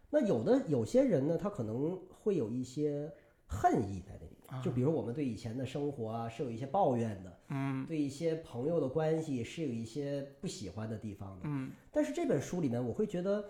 [0.10, 3.12] 那有的有些人呢，他可能会有一些
[3.47, 7.86] 恨意在那里面，就比如我们对以前的生活啊是有一些抱怨的，嗯。
[7.86, 11.41] 对一些朋友的关系是有一些不喜欢的地方的。
[11.45, 11.71] 嗯。
[11.91, 13.43] 但是这本书里面，我会觉得，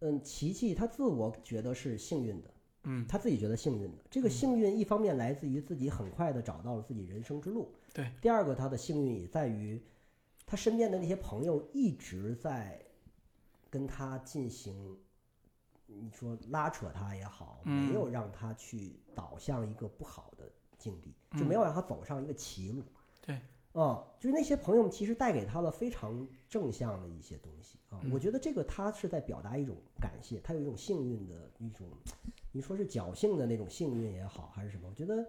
[0.00, 2.50] 嗯，琪琪她自我觉得是幸运的，
[2.84, 3.06] 嗯。
[3.08, 3.98] 他自己觉得幸运的。
[4.10, 8.12] 这个幸运一方面来自于自己很快的找到了自己人生之路，对。
[8.20, 9.82] 第二个，他的幸运也在于
[10.46, 12.80] 他身边的那些朋友一直在
[13.68, 14.96] 跟他进行，
[15.86, 22.84] 你说拉扯他也好，嗯没有让他去导向一个不好的境地，就没有让他走上一个歧路。
[23.20, 23.36] 对。
[23.72, 31.86] 啊、就是那些朋友们其实带给他了非常正向的一些东西啊，嗯我觉得这个他是在表达一种感谢，他有一种幸运的一种，
[32.50, 34.88] 你说是侥幸的那种幸运也好，还是什么？
[34.88, 35.24] 我觉得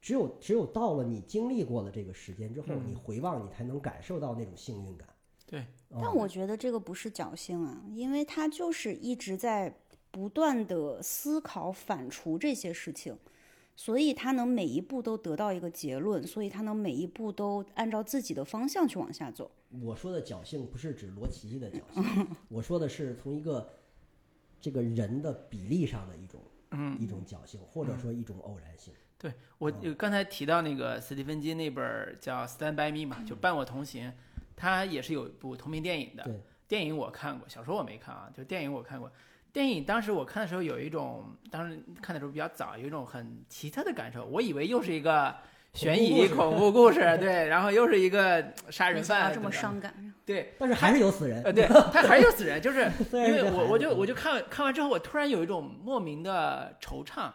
[0.00, 5.08] 只有只有到了你经历过了这个时间之后，嗯你回望，你才能感受到那种幸运感。
[5.46, 9.74] 对，啊但我觉得这个不是侥幸啊，因为他就是一直在
[10.10, 13.16] 不断的思考反刍这些事情，
[13.74, 19.50] 所以他能每一步都得到一个结论，所以他能每一步都按照自己的方向去往下走。
[19.82, 23.68] 我说的侥幸不是指罗琦琦的侥幸， 我说的是从一个
[24.60, 28.94] 这个人的比例上的一种嗯一种侥幸，或者说一种偶然性。
[29.18, 34.12] 对我呃刚才提到那个斯蒂芬金那本儿叫《Stand by Me》嘛，就伴我同行，
[34.54, 36.22] 它也是有一部同名电影的。
[36.22, 39.10] 对，电影我看过，小说我没看啊，就电影我看过。
[39.52, 44.24] 电影当时我看的时候有一种，当时看的时候比较早，有一种很奇特的感受。
[44.26, 45.34] 我以为又是一个
[45.72, 48.34] 悬疑恐怖故事，对，然后又是一个
[48.66, 51.42] 呃杀人没想到这么伤感，对，但是还是有死人。
[51.42, 57.32] 呃，对， 他还是有死人，就是 因为我我就我就看看完之后，我突然有一种莫名的惆怅，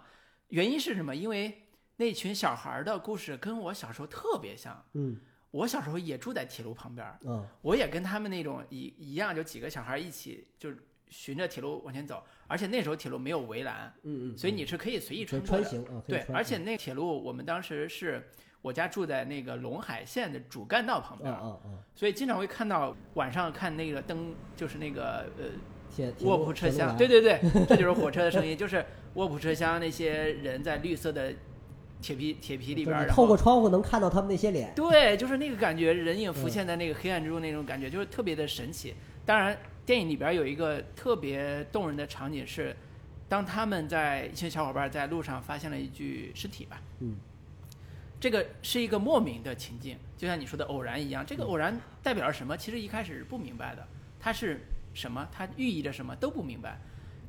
[0.50, 1.16] 原因是什么？
[1.16, 1.63] 因为
[2.04, 5.18] 那群小孩儿的故事跟我小时候特别像，嗯。
[5.52, 7.48] 我小时候也住在铁路旁边儿，嗯。
[7.62, 10.78] 我也跟他们那种一一样，就几个小孩一起就是
[11.10, 15.64] 循着铁路往前走，而且那时候铁路没有围栏，嗯嗯，所以你是可以随意穿过的。
[15.64, 18.30] 穿行啊，对，而且那铁路我们当时是
[18.62, 27.40] 我家住在那个陇海线的主干道旁啊边嗯嗯嗯，所以经常会看到晚上看那个灯，就是那个呃卧铺车厢，对对对，
[27.70, 31.32] 这就是火车的声音，就是卧铺车厢那些人在绿色的
[32.04, 34.74] 铁皮铁皮里边透过窗户能看到他们那些脸。
[34.76, 38.94] 对，就是那个感觉，人影浮现在那个黑暗之中那种感觉，就是特别的神奇。
[39.26, 42.76] 当然，电影里边有一个特别动人的场景是，
[43.30, 47.16] 当他们在一群小伙伴在路上发现了一具尸体吧，嗯，
[48.20, 51.26] 这个是一个莫名的情境，就像你说的偶然一样。
[51.26, 52.58] 这个偶然代表了什么？
[52.58, 53.88] 其实一开始是不明白的，
[54.20, 54.60] 它是
[54.94, 55.26] 什么？
[55.32, 56.78] 它寓意着什么都不明白。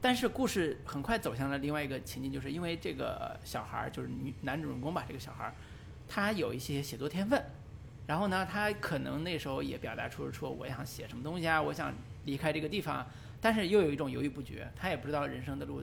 [0.04, 5.54] 但是故事很快走向了另外一个情境，就是因为这个小孩儿，就是女男主人公吧，这个小孩儿，
[6.06, 7.42] 他有一些写作天分，
[8.06, 11.90] 然后呢，他可能那时候也表达出说我想写什么东西啊，我想
[12.26, 13.06] 离开这个地方，
[13.40, 15.82] 但是又有一种犹豫不决，他也不知道人生的路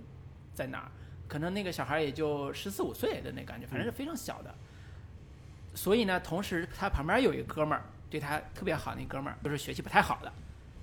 [0.53, 0.91] 在哪儿，
[1.27, 4.53] 可能那个小孩儿也就十四五岁的那感觉，反正是非常小的。
[5.73, 10.31] 所以呢，同时他旁边有一个哥们儿对他特别好，那哥们儿就是学习不太好的，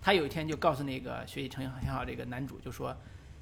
[0.03, 2.96] 他有一天就告诉那个学习成绩很好这个男主，就说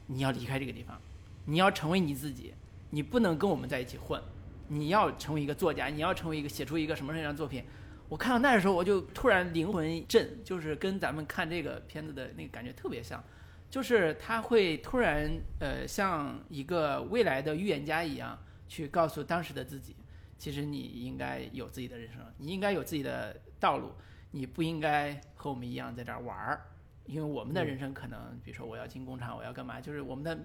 [0.06, 1.00] 你要离开这个地方，
[1.44, 2.54] 你要成为你自己，
[2.90, 4.20] 你不能跟我们在一起混，
[4.68, 7.64] 你要成为一个作家，你要成为一个写出一个什么什么样作品。
[8.08, 13.22] 我看到那时候，我就突然灵魂一震，就是跟咱们看这个片子的那个感觉特别像，
[13.68, 18.38] 就是他会突然呃像一个未来的预言家一样，
[18.68, 19.96] 去告诉当时的自己，
[20.38, 23.90] 其实你应该有自己的人生，你应该有自己的道路，
[24.30, 26.60] 你不应该和我们一样在这儿玩儿，
[27.06, 30.38] 因为我们的人生可能，比如说我要进工厂，我要干嘛，就是我们的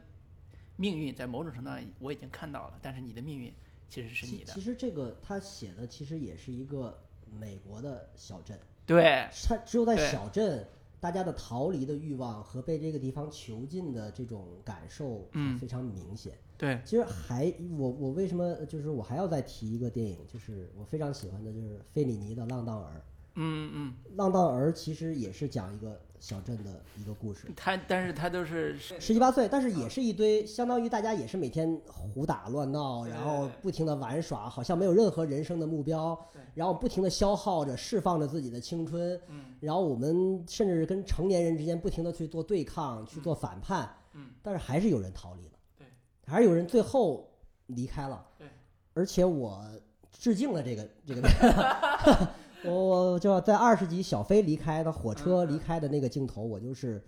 [0.76, 3.54] 命运在某种程度上我已经看到了，但是你的命运
[3.90, 4.54] 其实是你的。
[4.54, 6.98] 其其，实这个他写的其实也是一个
[7.40, 10.68] 美国的小镇，对他只有在小镇，
[11.00, 15.58] 大家的逃离的欲望和被这个地方囚禁的这种感受嗯。
[15.58, 16.38] 非常明显。
[16.58, 23.04] 对，其实还我我为什么就是我还要再提一个电影，就是我非常喜欢的，就是费里尼的《浪荡儿
[23.36, 23.94] 嗯嗯，》。
[24.18, 36.18] 《浪荡儿》其实也是讲一个小镇的一个故事，他但是他都是十七八岁，但是也是一堆，相当于大家也是每天胡打乱闹，然后不停的玩耍，好像没有任何人生的目标，
[36.54, 39.46] 然后不停的消耗着、释放着自己的青春，嗯。
[39.60, 45.88] 然后我们甚至跟成年人之间不停的去做对抗、去做反叛，嗯，但是还是有人逃离了，对，
[46.26, 47.32] 还是有人最后
[47.68, 48.48] 离开了，对，
[48.94, 49.64] 而且我
[50.12, 51.22] 致敬了这个这个。
[52.66, 57.02] 我我就在二十集小飞离开的火车离开的那个镜头，我就是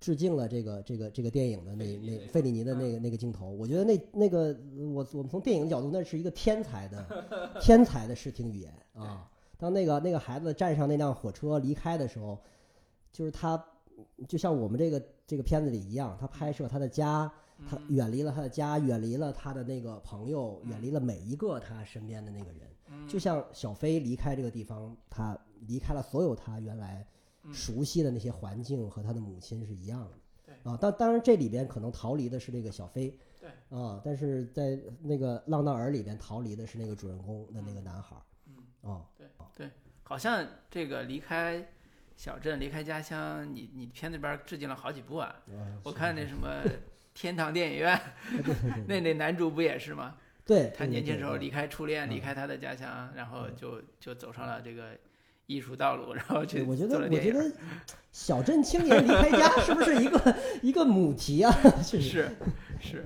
[0.00, 3.50] 致敬了这个这个这个电影的那那费里尼的那个那个镜头。
[3.50, 4.56] 我觉得那那个
[4.94, 7.04] 我我们从电影角度，那是一个天才的
[7.60, 9.28] 天才的视听语言啊。
[9.58, 12.38] 当那个那个孩子站上那辆火车离开的时候，
[13.12, 13.62] 就是他
[14.28, 17.32] 就像我们这个这个片子里一样，他拍摄他的家，
[17.68, 22.60] 他嗯远离了他的家，远离了他的那个朋友，远离了每一个他身边的那个人。
[22.88, 25.36] 嗯就像小飞离开这个地方，他
[25.66, 27.06] 离开了所有他原来
[27.42, 30.12] 嗯熟悉的那些环境和他的母亲是一样的。
[30.44, 39.04] 对啊，当当然这里边可能逃离的是这个小飞对，啊，但是在那个《浪荡儿》里边逃离的是那个主人公的那个男孩儿，嗯，哦，
[40.04, 41.66] 好像这个离开
[42.16, 45.34] 小镇、离开家乡，你你片子里边儿致敬了好几部啊。
[45.48, 46.48] 嗯我看那什么
[47.16, 47.98] 天堂电影院，
[48.86, 50.14] 那那男主不也是吗？
[50.44, 54.90] 对，他年轻时候离开初恋，嗯离开他的家乡，然后就就走上了这个
[55.46, 56.98] 艺术道路，然后去我觉得。
[57.10, 57.50] 我觉得
[58.12, 61.50] 小镇青年离开家是不是一个 一个母题啊？
[61.82, 62.28] 是是
[62.80, 63.04] 是，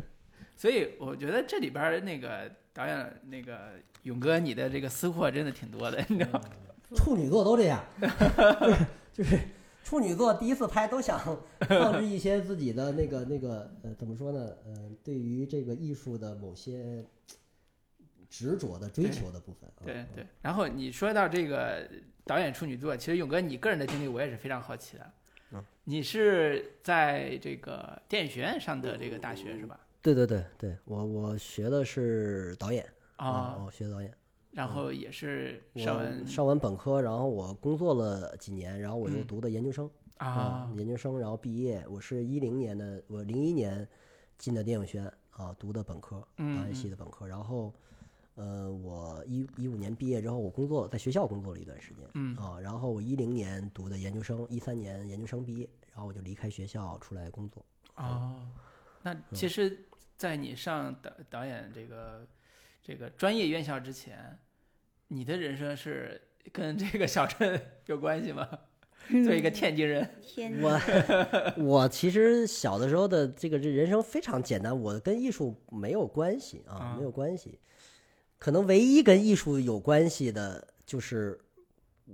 [0.57, 6.43] 所以我觉得这里边那个导演那个勇哥，你的这个私货真的挺多的，你知道吗？
[6.97, 8.77] 处女座都这样，就是
[9.13, 9.39] 就是
[9.91, 11.19] 处女座第一次拍都想
[11.67, 14.39] 放置一些自己的那个那个呃怎么说呢？
[14.65, 17.05] 呃，对于这个艺术的某些
[18.29, 19.83] 执着的追求的部分啊。
[19.85, 20.25] 对对。
[20.41, 21.91] 然后你说到这个
[22.25, 25.13] 导演处女座，其实勇哥你个人的经历我也是非常好奇的。
[25.51, 29.81] 嗯你是在这个电影学院上的这个大学是吧？
[30.01, 32.87] 对对对对，我我学的是导演
[33.17, 34.15] 啊、我学导演。
[34.53, 39.89] 然后也是上上完本科，然后我工作了几年，然后我又嗯读的研究生
[40.19, 41.85] 啊，研究生，然后毕业。
[41.89, 43.87] 我是一零年的，我零一年
[44.37, 47.27] 进的电影学院啊，读的本科，导嗯演系的本科。
[47.27, 47.73] 然后，
[48.35, 57.65] 呃，我一一五年毕业之后，我工作在学校工作了一段时间嗯啊，然后我一零年读的研究生，一三年研究生毕业，然后我就离开学校出来工作。
[57.97, 58.47] 哦，
[59.03, 59.87] 那嗯其实，
[60.17, 62.27] 在你上导导演这个
[62.83, 64.39] 这个专业院校之前，
[65.09, 66.21] 你的人生是
[66.53, 68.49] 跟这个小镇 有关系吗？
[69.09, 70.81] 作为一个天津人，天 我，
[71.59, 77.59] 我其实小的时候的这个这人生非常简单，我跟艺术没有关系啊啊，没有关系。
[78.39, 81.39] 可能唯一跟艺术有关系的，就是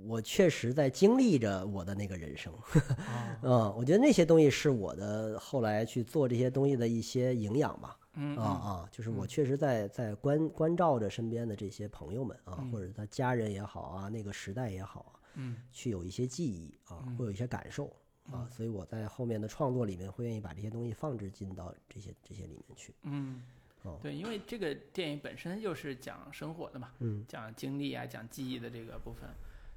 [0.05, 2.51] 我确实在经历着我的那个人生。
[2.53, 7.95] 啊，嗯，我觉得那些东西是我的后来去做这些东西的一些营养吧。
[8.17, 15.55] 嗯啊啊，就是我确实在在关关照着身边的这些朋友们啊，或者他家人也好啊，那个时代也好啊，嗯。
[15.71, 17.15] 去有一些记忆啊，嗯。
[17.15, 17.95] 会有一些感受
[18.31, 22.93] 啊，所以我在后面的创作里面会愿意把这些东西放置进到这些这些里面去。
[23.03, 23.41] 嗯
[23.83, 29.29] 哦，对，因为这个电影本身就是讲生活的嘛，嗯讲经历啊，讲记忆的这个部分。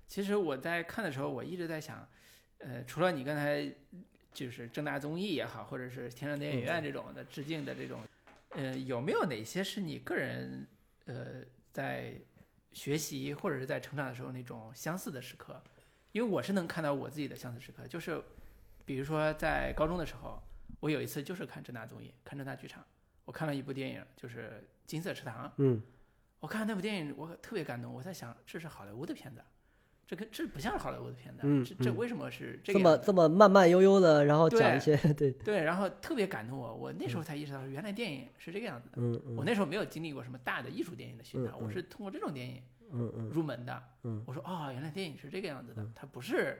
[0.09, 2.09] 其实我在看的时候，我一直在想，
[2.59, 3.70] 呃，除了你刚才
[4.32, 8.01] 就是正大综艺也好，或者是天上电影院这种的致敬的这种，
[8.51, 10.66] 呃，有没有哪些是你个人
[11.07, 11.42] 呃
[11.72, 12.14] 在
[12.72, 15.62] 学习或者是在成长的时候那种相似的时刻？
[16.12, 18.22] 因为我是能看到我自己的相似时刻，就是
[18.84, 20.42] 比如说在高中的时候，
[20.80, 22.84] 我有一次就是看正大综艺，看正大剧场，
[23.24, 25.48] 我看了一部电影，就是《金色池塘》。
[25.59, 25.80] 嗯
[26.40, 27.92] 我看那部电影，我特别感动。
[27.92, 29.42] 我在想，这是好莱坞的片子，
[30.11, 36.74] 这跟这不像是好莱坞的片子，这这为什么是这这么这么慢慢悠悠的，然后讲对一些对，对，然后特别感动我。
[36.74, 38.94] 我那时候才意识到，原来电影是这个样子的。
[38.96, 42.61] 嗯嗯我那时候没有经历过什么大的艺术电影的熏陶，我是通过这种电影
[43.30, 43.80] 入门的。
[44.02, 46.58] 嗯我说哦，原来电影是这个样子的嗯，它不是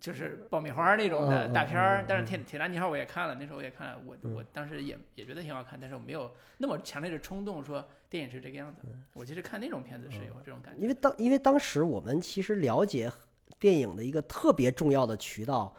[0.00, 2.04] 就是爆米花那种的大片儿嗯。
[2.08, 8.82] 但是铁铁达尼号我也看了，那时候我也看了，我嗯我当时也也觉得挺好看，但是我没有那么强烈的冲动说电影是这个样子。
[8.84, 10.80] 嗯我其实看那种片子是有这种感觉。
[10.80, 13.10] 因为当因为当时我们其实了解
[13.58, 15.74] 电影的一个特别重要的渠道，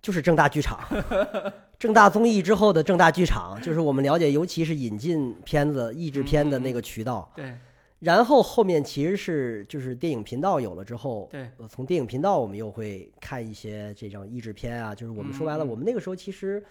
[0.00, 0.80] 就是正大剧场，
[1.78, 7.30] 正大综艺之后的正大剧场，就是我们了解，尤其是引进片子、译制片的那个渠道。
[7.36, 7.54] 对
[8.00, 16.64] 然后后面其实是就是电影频道有了之后，对，呃，从电影频道我们又会看一些这种译制片啊，就是我们说白了，我们那个时候其实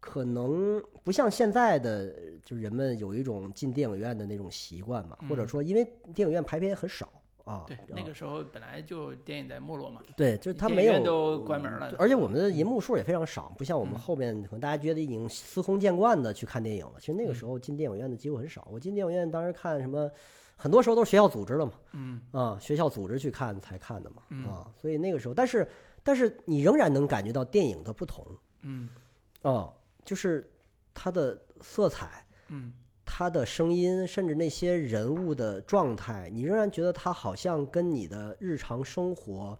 [0.00, 2.12] 可能不像现在的，
[2.44, 7.06] 就是人们有一种进电影院的那种习惯嘛，或者嗯说因为电影院排片很少
[7.44, 11.94] 啊，对，啊那个时候本来就电影在没落嘛，对，就是它没有都关门了。
[11.98, 13.98] 而且我们的银幕数也非常少，不像我们嗯。
[13.98, 16.94] 后面可能大家觉得已经司空见惯的去看电影了。
[16.98, 17.34] 其实那个嗯。
[17.34, 18.66] 时候进电影院的机会很少。
[18.70, 20.10] 我进电影院当时看什么，
[20.62, 22.20] 很多时候都是学校组织的嘛，嗯。
[22.30, 24.46] 啊，学校组织去看才看的嘛，嗯。
[24.46, 25.68] 啊，所以那个时候，但是
[26.04, 28.24] 但是你仍然能感觉到电影的不同。
[28.60, 28.88] 嗯。
[29.42, 29.68] 啊，
[30.04, 30.48] 就是
[30.94, 32.24] 它的色彩。
[32.46, 32.72] 嗯。
[33.04, 39.58] 它的声音，甚至那些人物的状态，你仍然觉得它好像跟你的日常生活，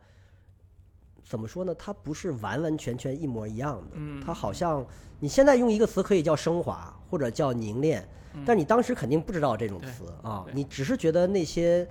[1.33, 1.75] 怎么说呢？
[1.77, 3.93] 它不是完完全全一模一样的。
[3.95, 4.87] 嗯它好像
[5.19, 8.07] 你现在用一个词可以叫升华，或者叫凝练，
[8.45, 11.89] 但你当时肯定不知道这种词啊，你只是觉得那些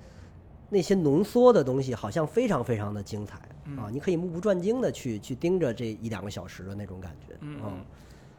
[0.70, 3.36] 那些浓缩的东西好像非常非常的精彩
[3.76, 7.36] 啊，你可以目不转睛的去去盯着这一两个小时的那种感觉。
[7.40, 7.84] 嗯，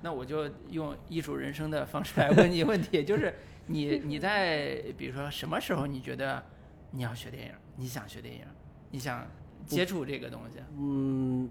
[0.01, 3.35] 那我就用艺术人生的方式来问你问题，就是
[3.67, 6.41] 你你在比如说什么时候你觉得
[6.91, 8.45] 你要学电影，你想学电影，
[8.89, 9.27] 你想
[9.65, 10.59] 接触这个东西？
[10.77, 11.49] 嗯，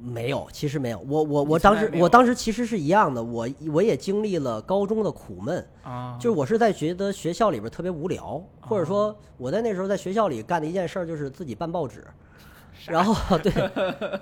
[0.00, 0.98] 没有，其实没有。
[1.00, 12.04] 我我我当时我当时其实是一样的，我我也经历了高中的苦闷，啊，就是我是在觉得学校里边特别无聊，或者说我在那时候在学校里干的一件事儿就是自己办报纸，
[12.86, 13.52] 然后 对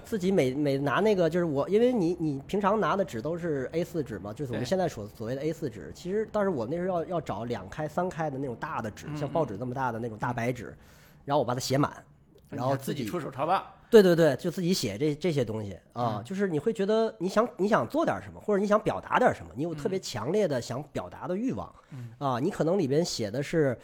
[0.05, 10.77] 自己每每拿那个就是我，因为你你平常拿的纸都是 A 四纸嘛，就是我们现在所所谓的 A 四纸，其实当时我那时候要要找两开三开的那种大的纸，像报纸那么大的那种大白纸，
[11.25, 12.05] 然后我把它写满，
[12.49, 13.75] 然后自己出手抄吧。
[13.91, 15.73] 对对对，就自己写这这些东西。
[15.93, 16.25] 啊，嗯。
[16.25, 22.09] 就是你会觉得你想你想做点什么，或者你想表达点什么，你有特别强烈的想表达的欲望，嗯。
[22.19, 23.77] 啊，你可能里边写的是，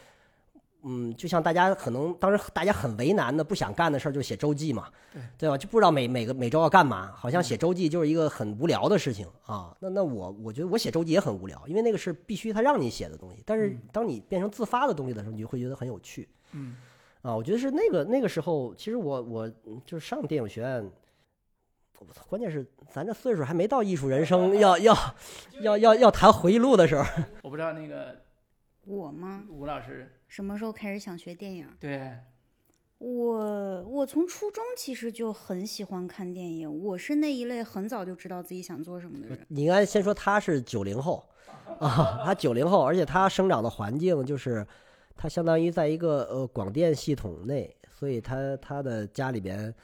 [0.84, 5.22] 嗯，就像大家可能当时大家很为难的不想干的事儿，就是写周记嘛，对。
[5.39, 5.59] 对吧？
[5.59, 9.26] 就不知道每每个每周要干嘛，好嗯像写周记就是一个很无聊的事情。
[9.45, 9.76] 啊。
[9.80, 16.28] 那那我我觉得我写周记也很无聊，因为那个是必须他让你写的东西，但是当你变成自发的东西的时候，你就会觉得很有趣。
[16.53, 16.76] 嗯
[17.27, 20.89] 啊，我觉得是那个那个时候，其实我我嗯就是上电影学院，
[21.99, 24.95] 我操，关键是咱这岁数还没到艺术人生要要
[25.61, 27.05] 要要要谈回忆录的时候。
[27.43, 28.22] 我不知道那个
[28.85, 29.43] 我吗？
[29.51, 31.66] 吴老师，什么时候开始想学电影？
[31.81, 32.12] 对，
[32.99, 39.45] 我我从初中其实就很喜欢看电影，我是那一类很早就知道自己想做什么的人。
[39.49, 41.29] 你应该先说他是九零后
[41.81, 44.64] 啊，他九零后，而且他生长的环境就是
[45.17, 49.75] 他相当于在一个呃广电系统内，所以他他的家里边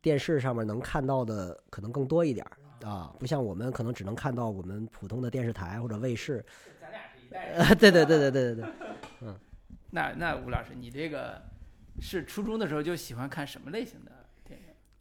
[0.00, 2.46] 电视上面能看到的可能更多一点
[2.82, 6.44] 啊，不像我们可能只能看到我们普通的电视台或者卫视。
[6.80, 7.66] 咱俩是一代人。
[7.76, 8.64] 对，对对对对对对
[9.20, 9.38] 嗯。
[9.90, 11.42] 那那吴老师，你这个
[12.00, 14.12] 是初中的时候就喜欢看什么类型的？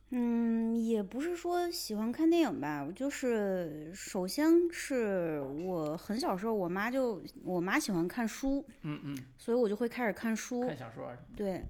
[0.10, 10.62] 嗯，也不是说喜欢看电影吧，我就是首先是我很小时候，我妈就我妈喜欢看书，嗯嗯，所以我就会开始看书。
[10.62, 11.12] 看小说。
[11.36, 11.62] 对，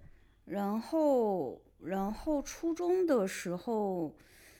[0.45, 4.15] 然后然后初中的时候，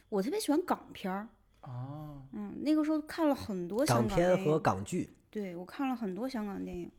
[0.09, 1.27] 我特别喜欢港片儿，
[1.61, 6.91] 哦，嗯，那个时候看了很多香港片和港电影港剧，对我看了很多香港电影，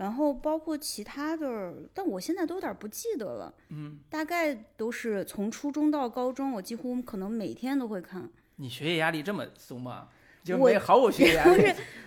[0.00, 3.54] 然后包括其他的，但我现在都有点不记得了。
[3.68, 8.30] 嗯，大概都是从初中到高中，我几乎可能每天都会看。
[8.56, 10.08] 你学业压力这么松吗？
[10.42, 11.62] 就我没毫无学业压力。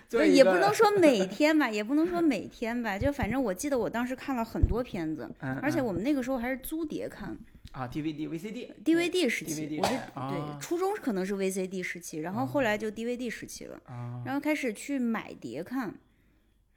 [0.10, 7.38] 不是，也不能 说每天吧，也不能说每天吧，就反正我记得我当时看了很多片子，嗯，而且嗯我们那个时候还是租碟看
[7.74, 15.94] 啊，DVD、VCD、，DVD 时期，DVD 我是啊对初中可能是 VCD 时期，然后后来就 DVD 时期了，啊，然后开始去买碟看，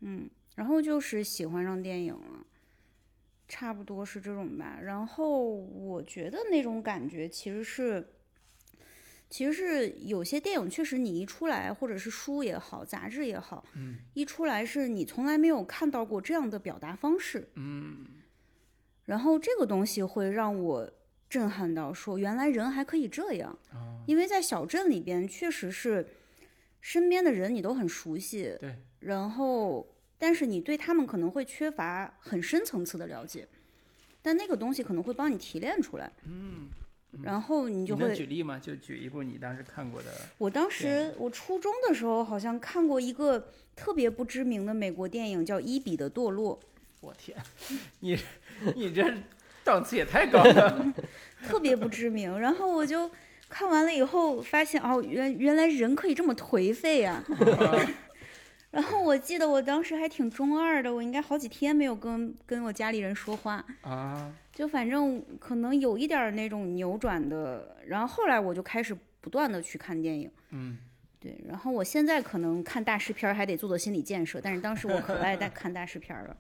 [0.01, 2.45] 嗯，然后就是喜欢上电影了。
[3.49, 8.05] 差不多是这种吧，然后我觉得那种感觉其实是，
[9.31, 18.05] 其实是有些电影确实你一出来，或者是书也好，杂志也好，嗯一出来是你从来没有看到过这样的表达方式，嗯。
[19.05, 20.91] 然后这个东西会让我
[21.31, 26.05] 震撼到，说原来人还可以这样，啊，因为在小镇里边确实是
[26.81, 29.87] 身边的人你都很熟悉，对，然后
[30.19, 33.47] 但是你对他们可能会缺乏很深层次的了解，
[34.23, 36.69] 但那个东西可能会帮你提炼出来，嗯，
[37.23, 38.59] 然后你就会举例吗？
[38.59, 40.11] 就举一部你当时看过的。
[40.39, 46.59] 我当时我初中的时候好像看过一个特别不知名的美国电影，叫《伊比的堕落
[47.01, 47.37] 我天，
[48.01, 48.19] 你
[48.75, 49.14] 你这
[49.62, 50.93] 档次也太高了。》，
[51.47, 52.39] 特别不知名。
[52.39, 53.11] 然后我就
[53.49, 57.23] 看完了以后，发现哦，原原来人可以这么颓废啊！
[58.71, 67.77] 然后我记得我当时还挺中二的，我应该好几天没有跟跟我家里人说话，啊，就反正可能有一点儿那种扭转的。
[67.87, 70.31] 然后后来我就开始不断的去看电影。
[70.51, 70.79] 嗯，
[71.19, 76.37] 对，然后我现在可能看大师片儿还得做做心理建设，但是当时我可爱大 看大师片儿了。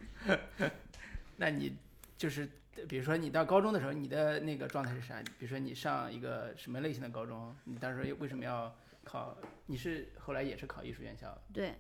[1.38, 1.74] 那你
[2.18, 2.48] 就是
[2.88, 5.22] 比如说你到高中的时候，你的那个状态是啥？
[5.38, 7.54] 比如说你上一个什么类型的高中？
[7.64, 8.74] 你当时为什么要
[9.04, 9.36] 考？
[9.66, 11.36] 你是后来也是考艺术院校？
[11.52, 11.74] 对，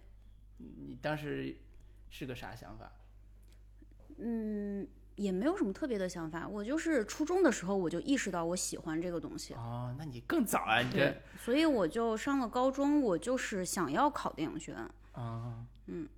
[0.58, 1.56] 你当时
[2.10, 2.92] 是个啥想法？
[4.18, 4.86] 嗯，
[5.16, 14.90] 也没有什么特别的想法，我就是初中的时候我就意识到我喜欢这个东西，哦，那你更早啊，你这，所以我就上了高中，我就是想要考电影学院。
[15.12, 16.08] 啊，嗯，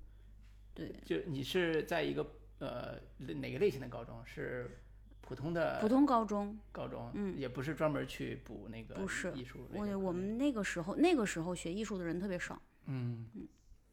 [0.74, 2.24] 对，就你是在一个
[2.59, 4.20] 呃哪个类型的高中？
[4.24, 4.78] 是
[5.20, 12.61] 普通的普通高中，高中，嗯也不是专门去补那个不是艺术我我们那个时候那个时候学艺术的人特别少。
[12.86, 13.47] 嗯嗯，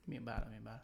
[0.05, 0.81] 明白了明白了。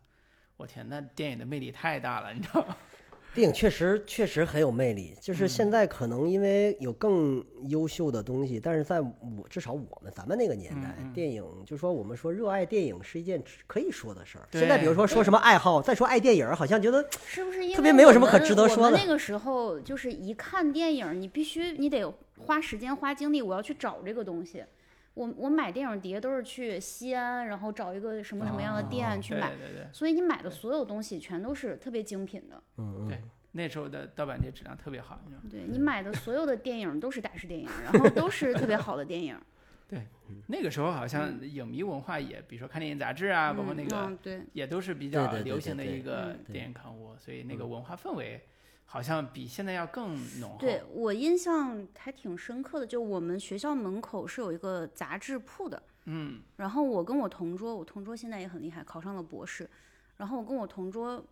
[0.58, 2.76] 我天，那电影的魅力太大了，你知道吗？
[3.34, 14.46] 电影确实确实很有魅力，就是现在可能因为有更优秀的东西，但是在我至少我们咱们那个年代，电影就说我们说热爱电影是一件可以说的事儿。
[14.52, 22.04] 现在比如说说什么爱好，再说爱电影，好像觉得是不是因为特别没有什么可值得说的那个时候就是一看电影，你必须你得
[22.38, 24.66] 花时间花精力，我要去找这个东西。
[25.14, 32.62] 我我买电影碟都是去西安，然后找一个什么什么样的店去买，对对对，所以你买的所有东西全都是特别精品的。
[32.78, 33.22] 嗯对
[33.54, 35.50] 那时候的盗版碟质量特别好，你知道吗？
[35.52, 39.38] 对你买的所有的电影都是大师电影，然后都是特别好的电影。
[39.92, 40.08] 对
[40.48, 48.40] 那个时候好像影迷文化也，比如说看电影杂志啊，包括那个嗯，对，也都是比较流行的一个电影刊物，所以那个文化氛围
[48.92, 50.58] 好像比现在要更浓厚。
[50.58, 59.70] 对我印象还挺深刻的，就我们学校门口是有一个杂志铺的，嗯然后我跟我同桌，我同桌现在也很厉害，考上了博士。
[60.18, 61.24] 然后我跟我同桌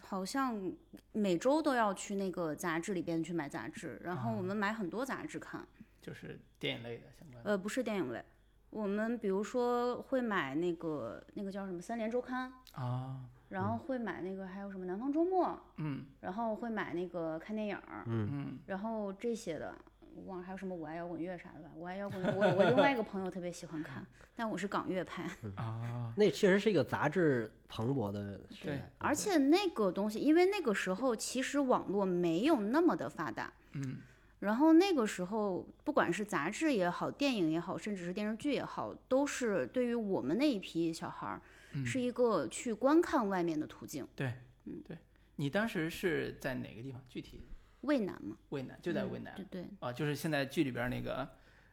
[0.00, 0.72] 好像
[1.10, 5.66] 每周都要去那个杂志里边去买杂志，然后我们买很多杂志看。
[6.00, 7.50] 就是电影类的相关的。
[7.50, 8.24] 呃，不是电影类，
[8.70, 15.46] 我们比如说会买那个那个叫什么《三联周刊》，啊，然后会买那个还有什么《南方周末》，
[15.76, 19.74] 嗯然后会买那个看电影儿，嗯然后这些的。
[20.12, 25.22] 我忘了还有什么我爱摇滚乐啥的吧，我爱摇滚乐，我我另外一个朋友特别喜欢看，但我是港乐派。
[25.54, 28.80] 啊，那确实是一个杂志蓬勃的时对。
[28.98, 33.98] 而且那个东西，因为那个时候其实网络没有那么的发达，嗯
[34.40, 41.40] 然后那个时候不管是杂志也好，电影也好，甚至是电视剧也好，都是对于我们那一批小孩儿，
[41.72, 44.06] 嗯是一个去观看外面的途径。
[44.16, 44.32] 对
[44.64, 44.96] 嗯对，
[45.36, 47.02] 你当时是在哪个地方？
[47.08, 47.40] 具体
[47.82, 51.28] 渭南吗，渭南就在嗯渭南对对，啊，就是现在剧里边那个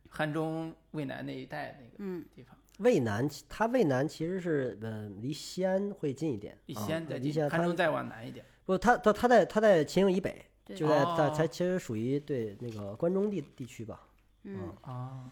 [0.09, 8.45] 汉中渭南那一带那个嗯，地方，渭南，它渭南其实是呃离西安会近一点，啊离西安再近，离西安它汉中再往南一点。
[8.65, 14.07] 不，它它它在它在秦岭以北，对就在在哦它其实属于对那个关中地地区吧。
[14.43, 15.29] 嗯，啊，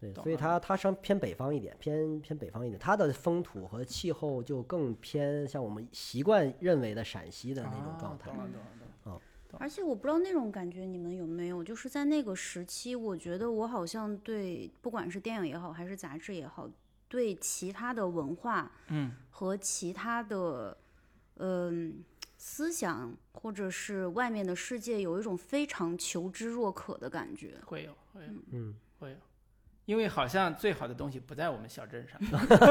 [0.00, 8.48] 对，所以它它上偏北方一点，偏偏北方一点，它的风土和气候就更偏像我们习惯认为的陕西的那种状态啊。
[9.58, 16.70] 而且我不知道那种感觉你们有没有，就是在那个时期，我觉得我好像对不管是电影也好，还是杂志也好，
[17.08, 20.78] 对其他的文化，嗯，和其他的，
[21.38, 22.04] 嗯、
[22.38, 27.58] 思想或者是外面的世界，有一种非常求知若渴的感觉。
[27.66, 28.32] 会有会有。
[28.52, 29.16] 嗯，会有，
[29.86, 32.20] 因为好像最好的东西不在我们小镇上，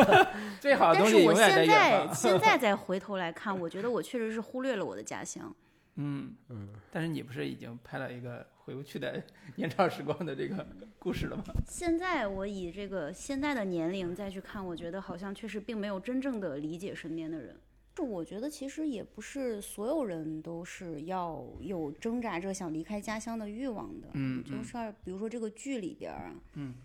[0.59, 2.07] 最好的但是我东西永远现远方。
[2.07, 5.53] 在现在 再回头来看，我觉得我确实是忽略了我的家乡。
[5.95, 9.21] 嗯嗯，但是你不是已经拍了一个回不去的
[9.57, 10.65] 年少时光的这个
[10.97, 11.43] 故事了吗？
[11.67, 17.55] 现在我以这个现在的年龄再去看，我觉得好像确实并没有真正的理解身边的人。
[17.95, 24.07] 就我觉得其实也不是所有人都是要有挣扎着想离开家乡的欲望的。
[24.13, 26.75] 嗯就是啊比如说这个剧里边儿啊，嗯，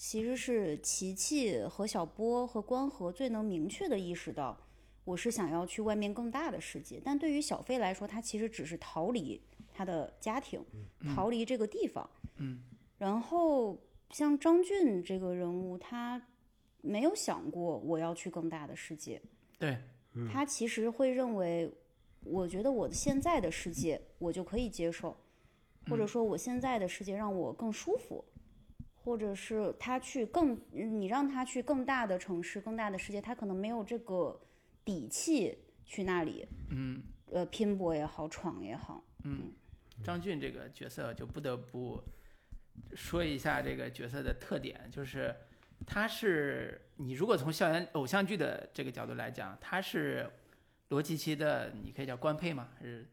[0.00, 4.56] 其实是琪琪和小波和关河最能明确的意识到，
[5.04, 6.98] 我是想要去外面更大的世界。
[7.04, 9.38] 但对于小飞来说，他其实只是逃离
[9.74, 10.64] 他的家庭，
[11.14, 12.08] 逃离这个地方。
[12.38, 12.62] 嗯，
[12.96, 13.78] 然后
[14.08, 16.20] 像张俊这个人物，他
[16.80, 19.20] 没有想过我要去更大的世界，
[19.58, 19.76] 对，
[20.32, 21.70] 他其实会认为，
[22.24, 25.14] 我觉得我的现在的世界我就可以接受，
[25.90, 28.24] 或者说我现在的世界让我更舒服。
[29.02, 34.40] 或者是他去更，你让他去更大的城市、更大的世界，他可能没有这个
[34.84, 39.02] 底气去那里，嗯，呃，拼搏也好，闯也好。
[39.24, 39.52] 嗯
[40.02, 42.02] 张俊这个角色就不得不
[42.94, 45.34] 说一下这个角色的特点，就是
[45.86, 50.28] 他是你如果从校园偶像剧的这个角度来讲，他是
[50.88, 52.68] 罗琦琦的，你可以叫官配吗？
[52.78, 53.06] 还是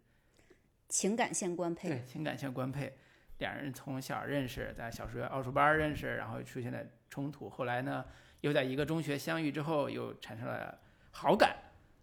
[0.87, 2.97] 情感线官配，对情感线官配？
[3.39, 6.79] 两人从小认识，在小学奥数班认识，然后出现了
[7.09, 8.05] 冲突，后来呢
[8.41, 10.77] 又在一个中学相遇之后，又产生了
[11.11, 11.55] 好感，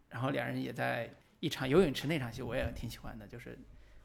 [0.08, 3.58] 然后两人也在一场游泳池那场戏，我也挺喜欢的，就是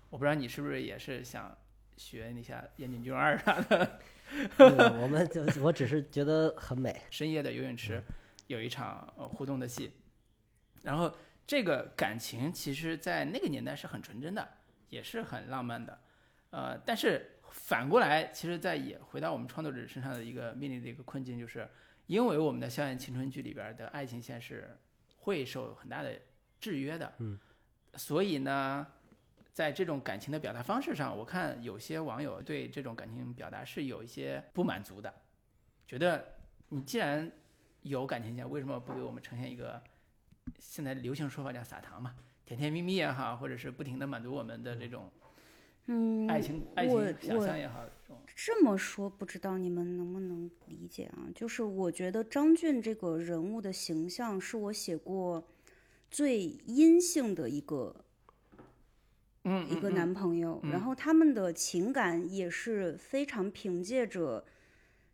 [0.10, 1.56] 我不知道你是不是也是想
[1.98, 4.00] 学那下岩井俊二啥的，
[4.58, 7.02] 嗯我们就我只是觉得很美。
[7.10, 8.02] 深夜的游泳池
[8.48, 9.92] 有一场呃互动的戏，
[10.82, 11.14] 然后
[11.46, 14.48] 这个感情其实在那个年代是很纯真的，
[14.90, 16.00] 也是很浪漫的，
[16.52, 21.68] 呃，但是反过来，其实，在也回到我们创作者身上的一个面临的一个困境，就是
[22.08, 24.78] 因为我们的校园青春剧里边的爱情线是
[25.18, 26.20] 会受很大的
[26.60, 27.40] 制约的，嗯，
[27.96, 28.88] 所以呢。
[29.52, 35.14] 在这种感情的表达方式上，我看有些网友对这种感情表达是有一些不满足的，
[35.86, 36.26] 觉得
[36.70, 37.30] 你既然
[37.82, 39.84] 有感情线，为什么不给我们呈现一个
[40.60, 45.12] 现在流行说法叫撒糖嘛，甜甜蜜蜜也好，或者是不停的满足我们的这种
[45.92, 47.84] 嗯，爱情、爱我情想我象也好，
[48.36, 51.28] 这么说，不知道你们能不能理解啊？
[51.34, 55.44] 就是我觉得张俊这个人物的形象是我写过
[56.12, 58.06] 最阴性的一个
[59.46, 64.46] 嗯一个男朋友，嗯然后他们的情感也是非常凭借着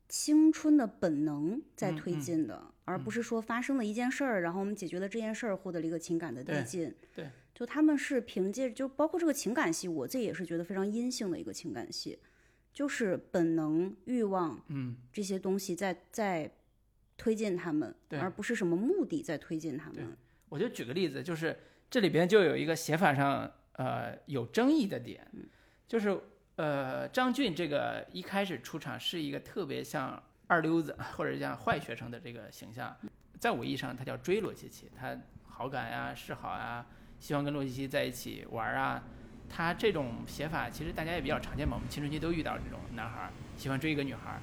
[0.10, 6.94] 青春的本能在推嗯嗯进的，而不是说发生了一件事儿，然后我们解决了这件事儿，获得了一个情感的递对进。
[7.16, 12.20] 对，就他们是凭借，就包括这个情感戏，我自己也是觉得非常阴性的一个情感戏，
[12.74, 14.98] 就是本能、欲望嗯。
[15.14, 16.52] 这些东西在在
[17.16, 20.18] 推进他们，对而不是什么目的在推进他们。
[20.50, 21.58] 我就举个例子，就是
[21.90, 25.26] 这里边就有一个写法上呃有争议的点，
[25.88, 26.20] 就是
[26.58, 32.94] 呃张俊这个一开始出场是一个特别像二流子或者像坏学生的这个形象，
[33.40, 36.86] 在我意义上他叫追罗琪琪，他好感呀、示好呀，
[37.20, 39.04] 希望跟罗琪琪在一起玩啊。
[39.48, 44.40] 他这种写法其实大家也比较常见嘛，我们青春期都遇到这种男孩喜欢追一个女孩，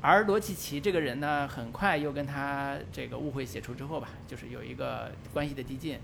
[0.00, 5.98] 而罗琪琪这个人呢，很快又跟他这个误会解除之后吧，就是有一个关系的递进，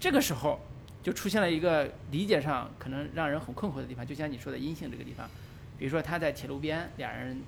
[0.00, 0.58] 这个时候
[1.00, 5.30] 就出现了一个理解上可能让人很困惑的地方，就像你说的阴性这个地方，
[5.78, 7.40] 比如说他在铁路边俩人，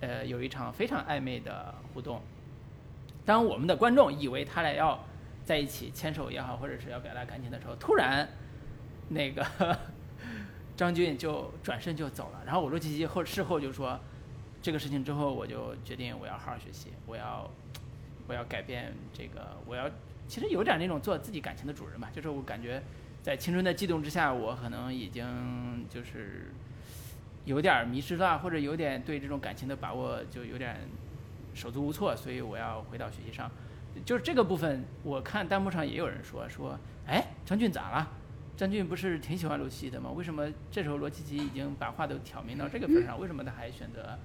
[0.00, 2.20] 呃，有一场非常暧昧的互动，
[3.24, 5.02] 当我们的观众以为他俩要
[5.50, 8.28] 在一起牵手也好，或者是要表达感情的时候，突然
[9.08, 9.44] 那个
[10.78, 13.98] 张俊就转身就走了，然后我陆琪琪后事后就说。
[14.62, 17.50] 这个事情之后，我就决定我要好好学习，我要
[18.28, 19.90] 我要改变这个，我要
[20.28, 22.82] 其实有点那种做自己感情的主人吧，就是我感觉
[23.22, 26.52] 在青春的悸动之下，我可能已经就是
[27.46, 30.76] 有点迷失了，或者有点对这种感情的把握就有点
[31.54, 33.50] 手足无措，所以我要回到学习上。
[34.04, 38.08] 就是这个部分，我看弹幕上也有人说说，哎，张俊咋了？
[38.56, 40.10] 张俊不是挺喜欢罗琦的吗？
[40.10, 44.18] 为什么这时候罗琦琦已经把话都挑明到这个份儿上，为什么他还选择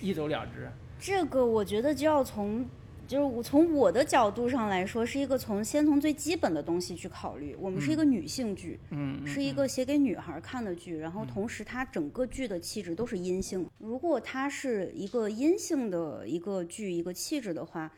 [0.00, 0.70] 一走了之？
[0.98, 2.64] 这个我觉得就要从，
[3.06, 7.54] 就是我从我的角度上来说，是一个从先从最基本的东西去考虑。
[7.60, 13.68] 我们是一个女性剧，嗯，嗯是一个写给女孩看的剧，然后同时它整个剧的气质都是阴性。
[13.78, 17.92] 如果它是一个阴性的一个剧一个气质的话，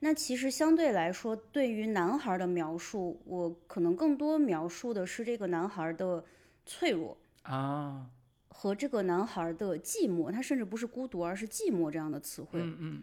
[0.00, 6.24] 那其实相对来说，对于男孩的描述，我可能更多描述的是这个男孩的
[6.66, 7.16] 脆弱。
[7.42, 8.10] 啊，
[8.48, 12.60] 和这个男孩的寂寞，他甚至不是孤独，而是寂寞这样的词汇。
[12.60, 13.02] 嗯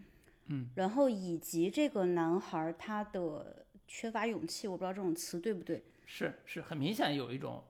[0.49, 7.63] 嗯然后以及这个男孩他的缺乏勇气，我不知道这种词对不对，是是很明显有一种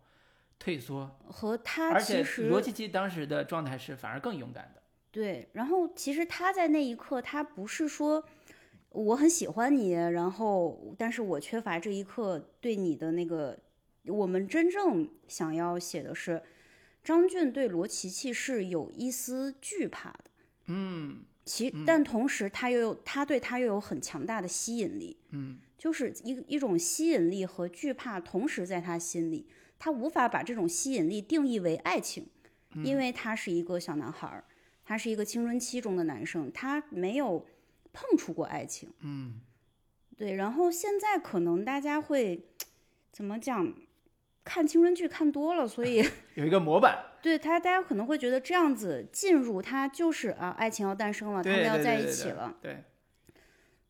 [0.60, 4.82] 退缩，和他而且其实罗琦琦当时的状态是反而更勇敢的。
[5.10, 8.24] 对，然后其实他在那一刻，他不是说
[8.98, 13.58] 我很喜欢你，然后但是我缺乏这一刻对你的那个，
[14.06, 16.42] 我们真正想要写的是，
[17.04, 20.24] 张俊对罗琦琦是有一丝惧怕的。
[20.66, 21.20] 嗯。
[21.46, 29.48] 其但同时他又有他对他又有很强大的吸引力，嗯，就是一一种吸引力和惧怕同时在他心里，
[29.80, 32.28] 他无法把这种吸引力定义为爱情，
[32.74, 32.84] 嗯。
[32.86, 34.44] 因为他是一个小男孩儿，
[34.84, 37.46] 他是一个青春期中的男生，他没有
[37.94, 39.40] 碰触过爱情，嗯，
[40.16, 42.48] 对，然后现在可能大家会
[43.12, 43.74] 怎么讲，
[44.44, 46.04] 看青春剧看多了，所以。
[46.36, 52.58] 有一个模板， 对他，大家可能会觉得这样子进入他就是啊，爱情要诞生了，他们要在对对对对一起了。
[52.62, 52.84] 对，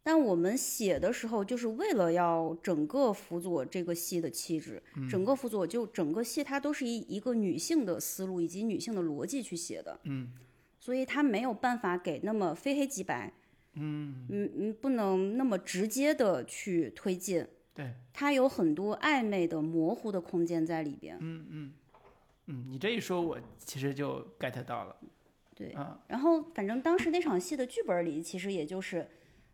[0.02, 5.10] 但我们写的时候，就是为了要整个辅佐这个戏的气质，嗯。
[5.10, 10.32] 整个辅佐就整个戏它都是一一个女性的思路以及女性的逻辑去写的，嗯。
[10.80, 13.34] 所以他没有办法给那么非黑即白，
[13.78, 21.18] 嗯，嗯嗯，不能那么直接的去推进，对，它有很多暧昧的模糊的空间在里边。
[21.20, 21.74] 嗯嗯
[22.48, 24.96] 嗯，你这一说，我其实就 get 到了。
[25.56, 29.08] 对啊，然后反正当时那场戏的剧本里，其实也就是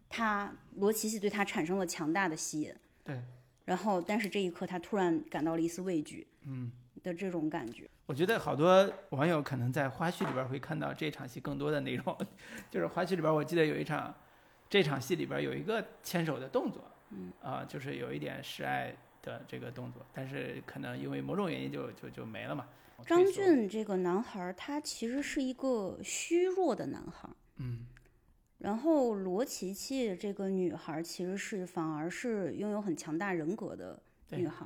[0.09, 2.74] 他罗琦琦对他产生了强大的吸引，
[3.05, 3.21] 对，
[3.63, 6.69] 然后但是这一刻他突然感到了一丝畏惧，嗯，
[7.04, 7.89] 的这种感觉。
[8.06, 12.18] 我觉得好多网友可能在花絮里边会看到这场戏更多的内容，
[12.72, 14.14] 就是花絮里边，我记得有一场，
[14.70, 16.82] 这场戏里边有一个牵手的动作，
[17.12, 22.66] 嗯，啊，就是有一点示爱的这个动作，但是可能因为某种原因就就就没了嘛。
[23.06, 27.86] 张俊这个男孩儿，他其实是一个虚弱的男孩儿，嗯
[28.60, 34.66] 然后罗琪琪这个女孩儿其实是反而是拥有很强大人格的女孩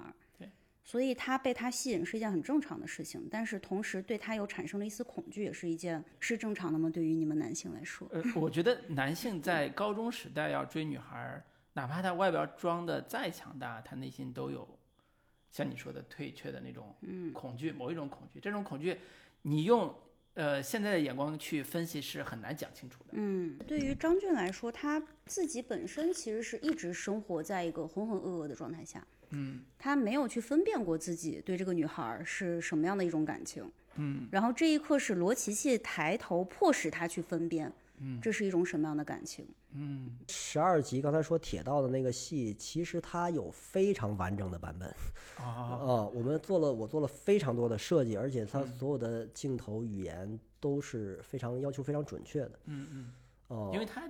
[0.89, 6.89] 所以他被他吸引是一件很正常的事情，但是同时对他又产生了一丝恐惧，也是一件是正常的吗？
[6.89, 14.65] 对于你们男性来说，呃，我觉得男性在高中时代要追女孩儿，哪怕他外表装的再强大，他内心都有
[15.51, 16.95] 像你说的退却的那种
[17.33, 18.97] 恐惧，某一种恐惧，这种恐惧
[19.41, 19.93] 你用
[20.35, 23.09] 呃现在的眼光去分析是很难讲清楚的。
[23.11, 29.05] 嗯，对于张俊来说，他自己本身其实是一直生活在一个浑浑噩噩的状态下。
[29.29, 33.63] 嗯，他没有去分辨过自己对这个女孩是什么样的一种感情。
[33.95, 39.47] 嗯，然后这一刻是罗琪琪抬头迫使他去分辨，嗯，这是一种什么样的感情？
[39.73, 44.87] 嗯十二集刚才说铁道的那个戏，其实它有非常完整的版本。
[45.37, 52.59] 啊 啊，我们做了，我做了非常多的设计，而且它所有的镜头语言都是非常要求非常准确的。
[52.65, 53.11] 嗯嗯，
[53.49, 54.07] 哦、因为他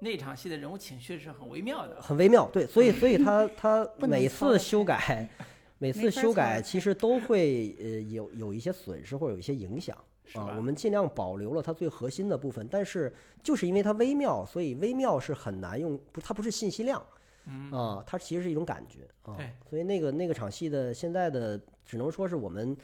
[0.00, 2.00] 那场戏的人物情绪是很微妙的。
[2.00, 5.28] 很微妙，对，所以所以他 他每次修改，
[5.78, 10.44] 每次修改其实都会呃有有一些损失或者有一些影响是吧。
[10.44, 17.02] 啊我们尽量保留了它最核心的部分，但是就是因为它微妙，所以微妙是很难用，不，它不是信息量。
[17.50, 22.76] 嗯啊，它其实是一种感觉啊对，所以那个那个场戏的现在的只能说是我们，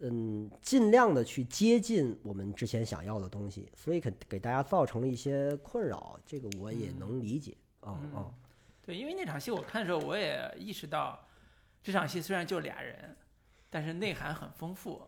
[0.00, 8.30] 嗯，尽量的去接近我们之前想要的东西，所以给给大家造成了一些困扰，这个我也能理解啊啊，
[8.82, 11.26] 对，因为那场戏我看的时候，我也意识到，
[11.82, 13.16] 这场戏虽然就俩人，
[13.68, 15.02] 但是内涵很丰富。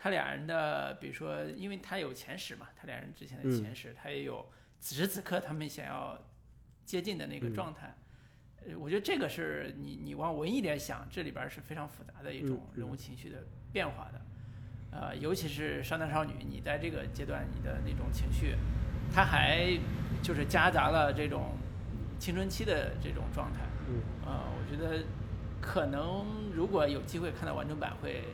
[0.00, 4.46] 他俩人的，比如说，因为他有前史嘛，他俩人之前的嗯前史，他也有
[4.78, 6.16] 此时此刻他们想要
[6.84, 7.86] 接近的那个嗯状态。
[7.88, 8.07] 呃，
[8.78, 13.38] 我觉得这个是你你往文艺点想，这里边是非常复杂的一种嗯人物情绪的
[13.72, 14.20] 变化的。
[14.90, 18.54] 呃，尤其是少男少女，你在这个阶段你的那种情绪，
[19.14, 19.78] 它还
[20.22, 21.52] 就是夹杂了这种
[22.18, 23.60] 青春期的这种状态。
[23.88, 25.04] 嗯，呃，我觉得
[25.60, 28.24] 可能如果有机会看到完整版会，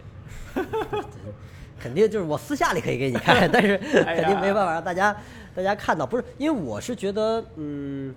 [1.78, 3.74] 肯定就是我私下里可以给你看，但是
[4.06, 5.14] 哎肯定没办法让大家
[5.54, 8.14] 大家看到，不是因为我是觉得，嗯，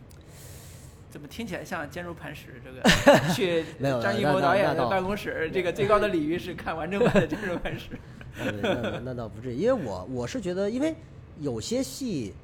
[1.18, 2.61] 怎么听起来像坚如磐石？
[2.63, 2.80] 这个
[3.34, 7.89] 去没有张艺谋导演的办公室，这个最高的礼遇是看完整版的坚如磐石。
[8.61, 10.93] 那那那倒不至于，因为我我是觉得，因为
[11.39, 12.36] 有些戏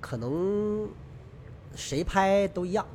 [0.00, 0.88] 可能
[1.76, 2.86] 谁拍都一样，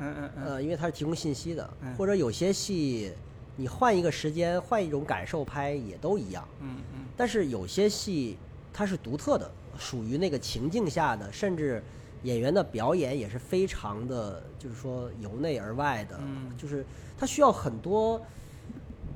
[0.00, 3.12] 嗯嗯嗯，呃，因为它是提供信息的嗯，或者有些戏
[3.54, 8.36] 你换一个时间、换一种感受拍也都一样，嗯嗯但是有些戏
[8.72, 9.48] 它是独特的，
[9.78, 11.80] 属于那个情境下的，甚至
[12.22, 16.84] 演员的表演也是非常的，就是说由内而外的，嗯就是
[17.16, 18.20] 他需要很多，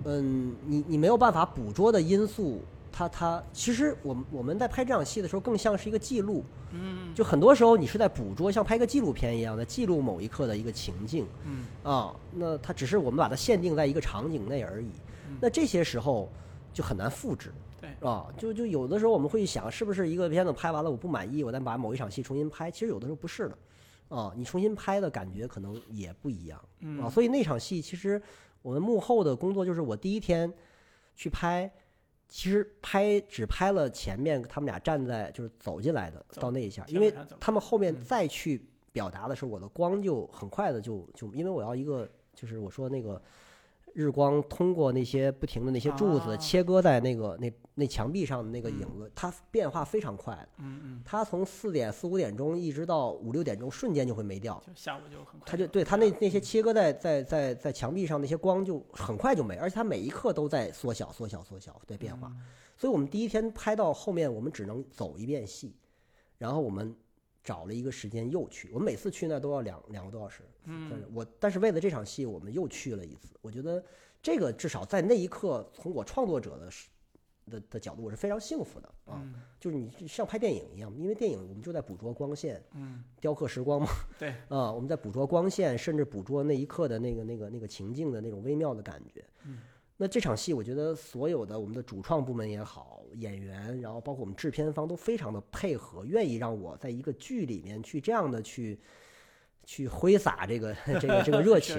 [0.05, 2.61] 嗯，你你没有办法捕捉的因素。
[2.93, 11.25] 他他其实我们我们在拍这场戏的时候，更像是一个记录，嗯就很多时候你是在捕捉，像拍个纪录片一样的记录某一刻的一个情境。
[11.47, 14.91] 嗯啊，那它只是我们把它限定在一个场景内而已。
[15.41, 16.29] 那这些时候
[16.75, 17.53] 就很难复制。
[17.81, 22.71] 对啊，就就有的时候我们会想，是不是一个片子拍完了我不满意，我再把某一场戏重新拍？
[22.71, 23.59] 其实有的时候不是的。
[24.09, 26.61] 啊，你重新拍的感觉可能也不一样。
[26.81, 28.21] 嗯啊，所以那场戏其实
[28.63, 30.53] 我们幕后的工作就是我第一天
[31.15, 31.71] 去拍。
[32.33, 43.21] 其实拍只拍了前面他们俩站在就是走进来的到那一下，因为他们后面嗯再去表达的时候，我的光就很快的就就因为我要一个就是我说那个
[43.95, 50.49] 日光通过那些不停的那些柱子啊切割在那个那那墙壁上的那个影子，它变化非常快的。
[50.59, 54.63] 嗯嗯，它从四点四五点钟一直到五六点钟，瞬间就会没掉。
[54.67, 55.47] 就下午就很快。
[55.47, 62.33] 它就对它那那些切割在在在在墙壁上那些光就很快就没，而且它每一刻都在缩小缩小缩小在变化。
[62.77, 65.75] 所以我们第一天拍到后面，我们只能走一遍戏，
[66.39, 66.95] 然后我们
[67.43, 68.71] 找了一个时间又去。
[68.73, 70.43] 我们每次去那都要两两个多小时。
[70.65, 73.35] 但是我但是为了这场戏，我们又去了一次。
[73.41, 73.85] 我觉得
[74.23, 76.71] 这个至少在那一刻，从我创作者的
[77.51, 79.21] 的的角度，我是非常幸福的啊。
[79.23, 83.89] 嗯就是你像拍电影一样，因为电影我们就在捕捉光线，嗯， 雕刻时光嘛。
[84.19, 89.23] 对， 啊，我们在捕捉光线，甚至捕捉那一刻的那个、那个、那个情境的那种微妙的感觉。
[89.45, 89.59] 嗯，
[89.99, 98.81] 那这场戏，我觉得所有的我们的主创部门也好，演员，然后包括我们制片方都非常的配合，愿意让我在一个剧里面去这样的去
[99.71, 101.77] 去挥洒这个 这个这个热情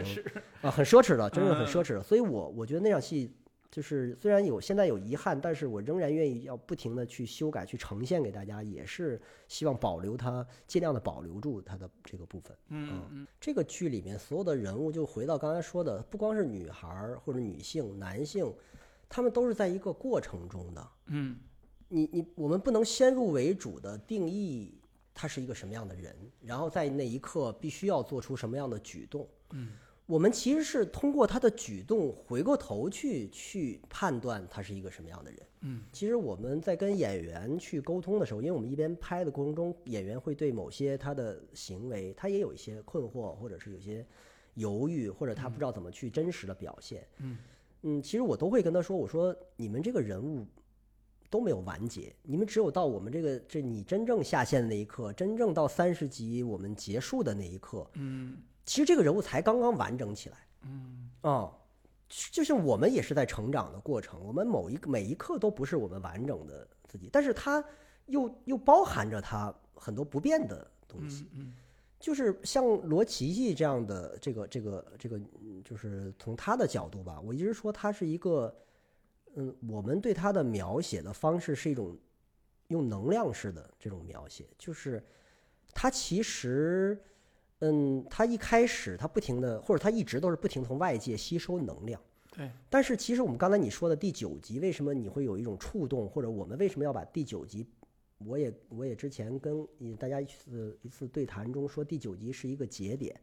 [0.61, 2.01] 啊，很奢侈的，真是很嗯奢侈的。
[2.01, 3.29] 所以我我觉得那场戏。
[3.69, 9.17] 就是虽然有现在有遗憾，但是我仍然愿意要不停的去修改、去呈现给大家，也是
[9.47, 12.53] 希望保留它，尽量的保留住它的这个部分。
[12.67, 18.53] 嗯嗯这个剧里面所有的人物，就回到刚才说的，不光是女孩儿或者女性、男性，
[19.07, 20.85] 他们都是在一个过程中的。
[21.05, 21.37] 嗯
[21.87, 24.80] 你你我们不能先入为主的定义
[25.13, 29.27] 他是一个什么样的人，然后在那一刻必须要做出什么样的举动。
[29.51, 29.73] 嗯，
[30.05, 35.39] 我们其实是通过他的举动回过头去去判断他是一个什么样的人。
[35.61, 44.05] 嗯，其实我们在跟演员去沟通的时候，因为我们一边拍的过程中，演员会对某些他的行为，他也有一些困惑，或者是有些
[44.55, 47.07] 犹豫，或者他不知道怎么去真实的表现。
[47.17, 47.37] 嗯，
[47.83, 50.45] 嗯，其实我都会跟他说，我说你们这个人物
[51.31, 60.37] 都没有完结，你们只有到我们这个这你真正下线的那一刻，真正到三十集我们结束的那一刻，嗯其实这个人物才刚刚完整起来。
[60.63, 61.51] 嗯啊、
[62.31, 67.63] 就像我们也是在成长的过程，我们某一个每一刻都不是我们完整的自己，但是它
[68.07, 71.23] 又又包含着它很多不变的东西。
[71.33, 71.53] 嗯嗯
[71.99, 78.51] 就是像罗琦琦这样的这个这个这个，嗯就是从他的角度吧，我一直说他是一个，
[79.35, 81.97] 嗯，我们对他的描写的方式是一种
[82.67, 85.03] 用能量式的这种描写，就是
[85.73, 87.01] 他其实，
[87.59, 92.01] 嗯，他一开始他不停的，或者他一直都是不停从外界吸收能量。
[92.31, 97.67] 对，但是其实我们刚才你说的第九集，为什么你会有一种触动，或者我们为什么要把第九集？
[98.19, 99.67] 我也我也之前跟
[99.97, 103.19] 大家一次一次对谈中说，第九集是一个节点，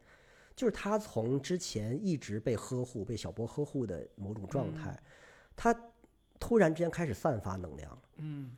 [0.55, 5.01] 就是他从之前一直被呵护、被小波呵护的某种状态，
[5.55, 5.73] 他
[6.39, 8.51] 突然之间开始散发能量了，嗯，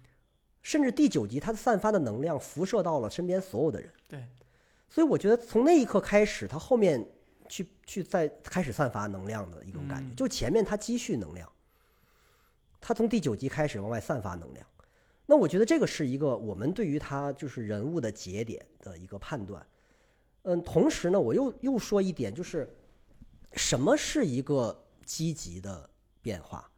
[0.61, 3.91] 甚至第九集他散发的能量辐射到了身边所有的人。
[4.07, 4.25] 对，
[4.89, 7.05] 所以我觉得从那一刻开始，他后面
[7.49, 11.51] 去去再开始散发能量的一种感觉，嗯就前面他积蓄能量，
[12.79, 14.65] 他从第九集开始往外散发能量。
[15.25, 19.65] 那我觉得这个是一个我们对于他就是人物的节点的一个判断。
[20.43, 22.67] 嗯，同时呢，我又又说一点，就是
[23.53, 25.89] 什么是一个积极的
[26.21, 26.70] 变化？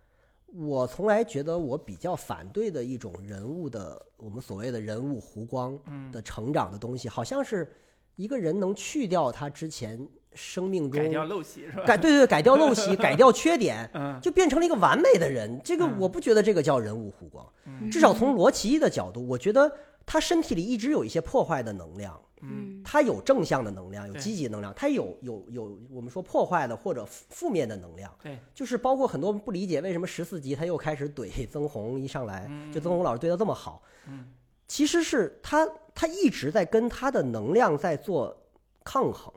[0.56, 5.78] 我从来觉得我比较反对的一种人物的我们所谓的人物弧光
[6.12, 7.68] 的成长的东西，好像是
[8.16, 11.84] 一个人能去掉他之前生命中改掉陋习是吧？
[11.86, 15.60] 改对对对改掉陋习， 改掉缺点，嗯就变成了一个完美的人。
[15.64, 17.46] 这个嗯我不觉得这个叫人物弧光，
[17.92, 19.72] 至少从罗琦的角度，我觉得
[20.06, 22.20] 他身体里一直有一些破坏的能量。
[22.44, 22.82] 嗯。
[22.84, 34.34] 他有正向的能量，有积极能量，他有有有我们说破坏的或者负负面的能量，对，就是包括很多不理解为什么十四集他又开始怼 曾红，一上来就曾红老师对他这么好，嗯。
[34.66, 38.36] 其实是他他一直在跟他的能量在做
[38.84, 39.32] 抗衡，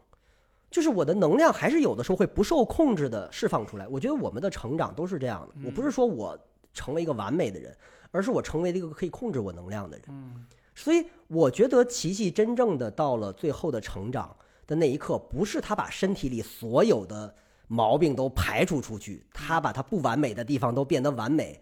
[0.70, 3.86] 就是我的能量还是有的时候会不受控制的释放出来。
[3.88, 6.38] 我觉得我们的成长都是这样的，我不是说我
[6.72, 7.76] 成为一个完美的人，
[8.12, 10.46] 而是我成为了一个可以控制我能量的人。
[10.76, 17.34] 嗯所以我觉得琪琪真正的到了最后的成长的那一刻，不是他把身体里所有的
[17.66, 21.60] 毛病都排除出去，他把他不完美的地方都变得完美，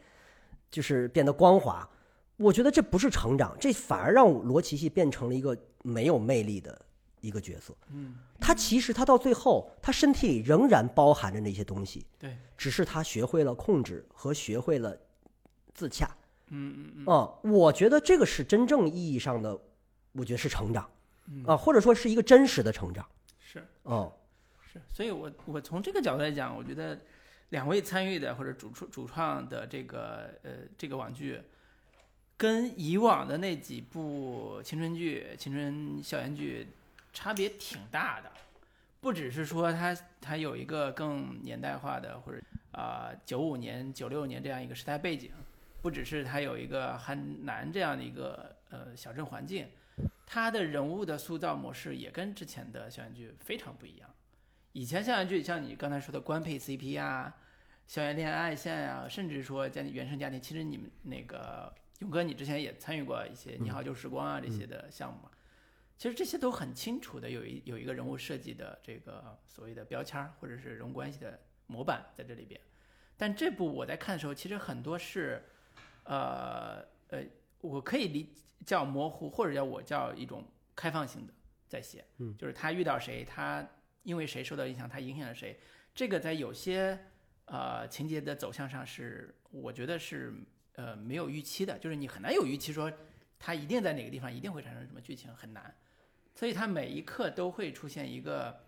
[0.69, 1.89] 就是变得光滑。
[2.37, 6.77] 我觉得这不是成长，这反而让罗琪琪变成了一个没有魅力的
[7.21, 7.73] 一个角色。
[7.93, 14.99] 嗯，他其实他到最后，他身体里仍然包含着那些东西，对，只是他学会了控制和学会了
[15.73, 16.11] 自洽。
[16.49, 19.59] 嗯嗯嗯啊、我觉得这个是真正意义上的，
[20.13, 20.89] 我觉得是成长
[21.27, 23.07] 嗯啊，或者说是一个真实的成长。
[23.39, 23.65] 是。
[23.85, 24.13] 哦，
[24.61, 26.99] 是，所以我我从这个角度来讲，我觉得
[27.51, 31.41] 两位参与的或者主创主创的这个呃这个网剧，
[32.37, 36.67] 跟以往的那几部青春剧、青春校园剧
[37.13, 38.31] 差别挺大的。
[39.01, 42.41] 不只是说它它有一个更年代化的或者
[42.73, 45.31] 啊九五年、九六年这样一个时代背景，
[45.85, 49.69] 不只是它有一个很难这样的一个呃小镇环境，
[50.25, 54.09] 它的人物的塑造模式也跟之前的校园剧非常不一样。
[54.73, 57.37] 以前校园剧像你刚才说的官配 CP 啊、
[57.87, 65.31] 校园恋爱线啊，甚至说家庭原生家庭，其实你们那个勇哥，你之前也参与过一些《你好旧时光啊》这些的项目嘛。
[65.99, 72.59] 其实这些都很清楚的有一有一个人物设计的这个所谓的标签儿或者是人物关系的模板在这里边。
[73.19, 75.45] 但这部我在看的时候，其实很多是，
[76.05, 77.25] 呃呃，
[77.61, 78.33] 我可以理
[78.65, 80.45] 叫模糊，或者叫我叫一种
[80.75, 81.33] 开放性的
[81.69, 82.37] 在写，嗯。
[82.37, 83.67] 就是他遇到谁，他
[84.03, 85.59] 因为谁受到影响，他影响了谁，
[85.95, 86.99] 这个在有些
[87.47, 90.35] 呃情节的走向上是，我觉得是
[90.75, 92.93] 呃没有预期的，就是你很难有预期说
[93.39, 95.75] 他一定在哪个地方一定会产生什么剧情，很难，
[96.35, 98.65] 所以他每一刻都会出现一个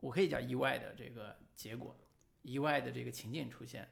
[0.00, 1.96] 我可以叫意外的这个结果，
[2.42, 3.88] 意外的这个情境出现。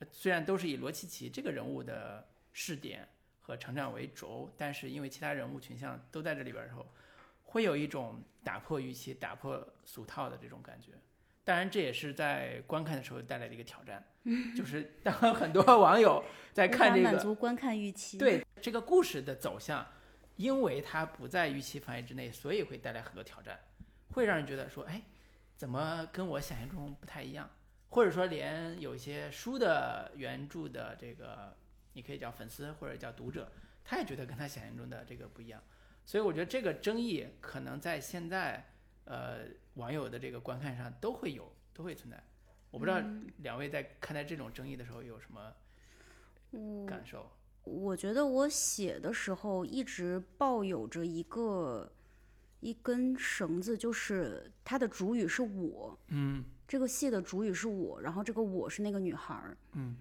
[0.00, 3.08] 呃虽然都是以罗琦琦这个人物的视点
[3.40, 6.86] 和成长为轴，但是因为其他人物群像都在这里边儿的时候，
[7.44, 10.92] 会有一种打破预期、打破俗套的这种感觉。
[11.42, 14.04] 当然，这也是在观看的时候带来的一个挑战，
[14.54, 16.22] 就是当很多网友
[16.52, 19.84] 在看这个足观看预期。，对这个故事的走向，
[20.36, 23.58] 因为它不在预期范围之内，所以会带来很多挑战，
[24.12, 25.02] 会让人觉得说，哎，
[25.56, 27.50] 怎么跟我想象中不太一样？
[27.90, 31.56] 或者说，连有一些书的原著的这个，
[31.92, 33.50] 你可以叫粉丝或者叫读者，
[33.84, 35.62] 他也觉得跟他想象中的这个不一样。
[36.06, 38.72] 所以我觉得这个争议可能在现在，
[39.04, 39.40] 呃，
[39.74, 42.22] 网友的这个观看上都会有，都会存在。
[42.70, 45.52] 我不知道嗯两位在看待这种争议的时候有什么
[46.52, 47.30] 我感受？
[47.64, 51.92] 我觉得我写的时候一直抱有着一个
[52.60, 59.96] 一根绳子，就是它的主语是我，嗯这个戏的主语是我，然后这个我是那个女孩儿，嗯，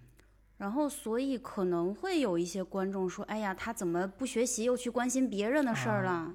[0.59, 6.31] 然后所以可能会有一些观众说，哎呀，他怎么不学习又去关心别人的事儿了？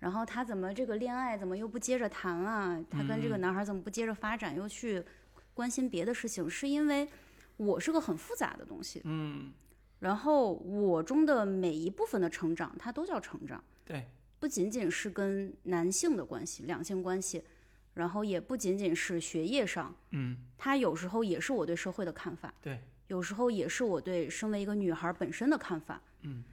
[0.00, 2.84] 然后他怎么这个恋爱怎么又不接着谈了？
[2.90, 5.04] 他跟这个男孩怎么不接着发展，又去
[5.54, 6.50] 关心别的事情？
[6.50, 7.08] 是因为
[7.56, 9.52] 我是个很复杂的东西，嗯，
[10.00, 13.62] 然后我中的每一部分的成长，它都叫成长。
[13.84, 14.04] 对，
[14.40, 17.44] 不仅仅是跟男性的关系、两性关系，
[17.96, 22.78] 然后也不仅仅是学业上，嗯，它有时候也是我对社会的看法，对，
[23.08, 26.44] 有时候也是我对身为一个女孩本身的看法，嗯，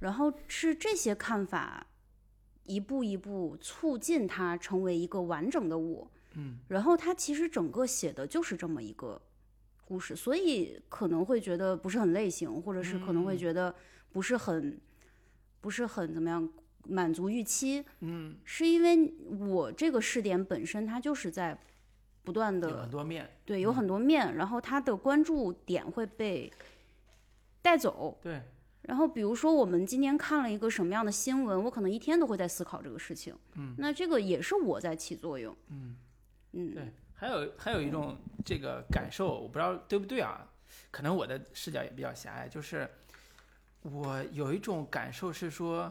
[0.00, 1.86] 然后是这些看法
[2.64, 9.22] 一步一步促进她成为一个完整的我，嗯，然后她其实整个写的就是这么一个
[9.84, 13.38] 故事，所以可能会觉得不是很类型，或者是可能会嗯。
[13.38, 13.74] 觉得
[14.10, 14.80] 不是很
[15.60, 16.48] 不是很怎么样
[16.88, 19.14] 满足预期，嗯，是因为
[19.46, 21.56] 我这个试点本身它就是在
[22.24, 26.52] 不断有的很多面，对有很多面，然后它的关注点会被
[27.62, 28.18] 带走。
[28.22, 28.42] 对，
[28.82, 33.34] 然后比如说我们今天看了一个什么样的新闻，我可能一天都会在思考这个事情。
[33.54, 35.56] 嗯，那这个也是我在起作用。
[35.68, 35.96] 嗯
[36.52, 40.46] 嗯，对，还有还有一种这个感受，我不知道对不对啊？
[40.90, 42.88] 可能我的视角也比较狭隘，就是
[43.82, 45.90] 我有一种感受是说，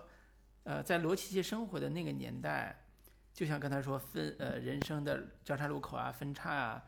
[0.68, 2.84] 呃，在罗琦琦生活的那个年代，
[3.34, 6.84] 就像刚才说分呃人生的交叉路口啊、分叉啊，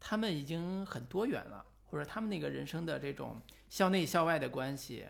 [0.00, 5.06] 他们已经很多元了，或者他们那个人生的这种校内校外的关系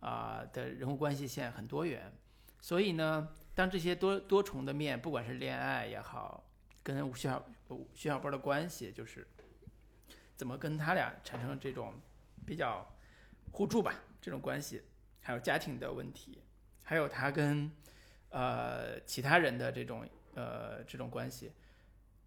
[0.00, 2.10] 啊、的人物关系线很多元，
[2.58, 6.42] 所以呢，当这些多多重的面，不管是恋爱也好，
[6.82, 9.28] 跟吴小吴徐小波的关系，就是
[10.34, 11.92] 怎么跟他俩产生这种
[12.46, 12.90] 比较
[13.52, 13.92] 互助吧
[14.22, 14.80] 这种关系，
[15.20, 16.40] 还有家庭的问题，
[16.88, 17.70] 还有他跟
[18.30, 21.52] 呃其他人的这种呃这种关系，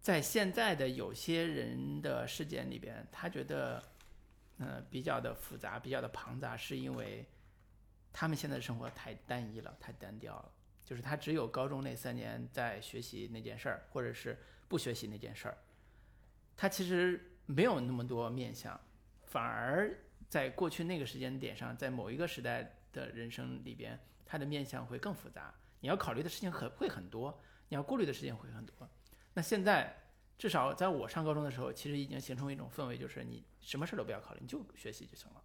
[0.00, 3.82] 在现在的有些人的事件里边，他觉得
[4.58, 7.26] 呃比较的复杂，比较的庞杂，是因为
[8.12, 10.52] 他们现在生活太单一了，太单调了。
[10.84, 14.38] 就是他只有高中那三年在学习那件事儿，或者是
[14.68, 15.58] 不学习那件事儿，
[16.56, 18.80] 他其实没有那么多面向，
[19.24, 19.92] 反而
[20.28, 23.98] 在过去那个时间点上，在某一个时代的人生里边，
[24.32, 28.74] 他的面向会更复杂，你要考虑的事情很会很多，你要顾虑的事情会很多。
[29.34, 29.94] 那现在
[30.38, 35.42] 至少在我上高中的时候，其实已经形成一种氛围，就是你什么事都不要考虑，你就学习就行了。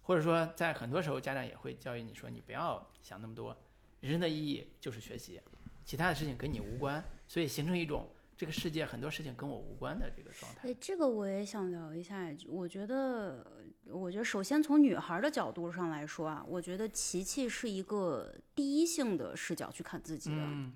[0.00, 3.54] 或者说，在很多时候，家长也会教育你说，你不要想那么多，
[4.00, 5.38] 人生的意义就是学习，
[5.84, 8.08] 其他的事情跟你无关，所以形成一种
[8.40, 10.70] 这个世界很多事情跟我无关的这个状态。
[10.70, 12.26] 哎，这个我也想聊一下。
[12.48, 13.46] 我觉得，
[13.84, 20.72] 我觉得首先从女孩的角度上来说啊，我觉得琪琪是一个第一性的视角去看自己的，嗯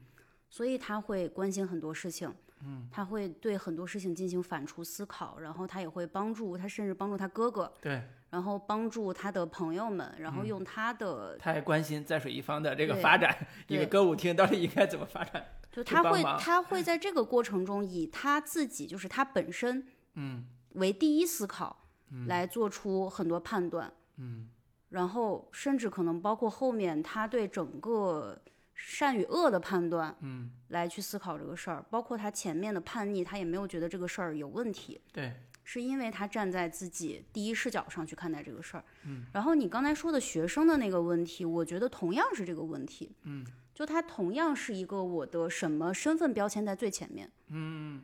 [0.51, 13.35] 所以她会关心很多事情，嗯，她会对很多事情进行反刍思考，然后她也会帮助，她甚至帮助她哥哥，对，然后帮助她的朋友们，然后用她的，他还关心在水一方的这个发展，
[13.69, 15.43] 一个歌舞厅到底应该怎么发展。
[15.75, 20.47] 就他会，去帮忙她会在这个过程中以他自己，就是他本身，嗯。
[20.75, 21.85] 为第一思考，
[22.27, 24.49] 来做出很多判断，嗯。
[24.89, 28.41] 然后甚至可能包括后面他对整个
[28.75, 38.85] 善与恶的判断，嗯，来去思考这个事儿，包括他前面的叛逆，他也没有觉得这个事儿有问题，对，是因为他站在自己第一视角上去看待这个事儿。
[39.05, 43.13] 嗯，然后你刚才说的学生的那个问题，我觉得同样是这个问题。
[43.23, 43.45] 嗯，
[43.75, 47.31] 就它同样是一个我的什么身份标签在最前面。
[47.49, 48.03] 嗯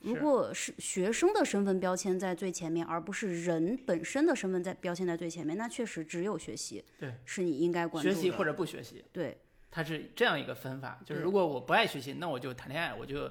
[0.00, 8.14] 如果是学生的身份标签在最前面，而不是人本身的身份在标签在最前面，那确实只有学习对是你应该关注的。
[8.14, 9.38] 学习或者不学习，对
[9.70, 10.98] 它是这样一个分法。
[11.06, 13.30] 就是如果我不爱学习，那我就谈恋爱，我就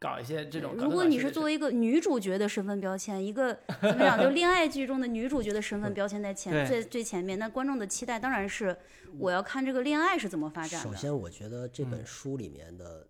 [0.00, 0.74] 搞一些这种。
[0.74, 3.52] 如果你是作为一个女主角的身份标签，一个
[3.82, 8.74] 怎么讲，就恋爱剧中的女主角的身份标签在前最最前面，那观众的期待当然是
[9.18, 10.90] 我要看这个恋爱是怎么发展的。
[10.90, 13.06] 首先，我觉得这嗯本书里面的，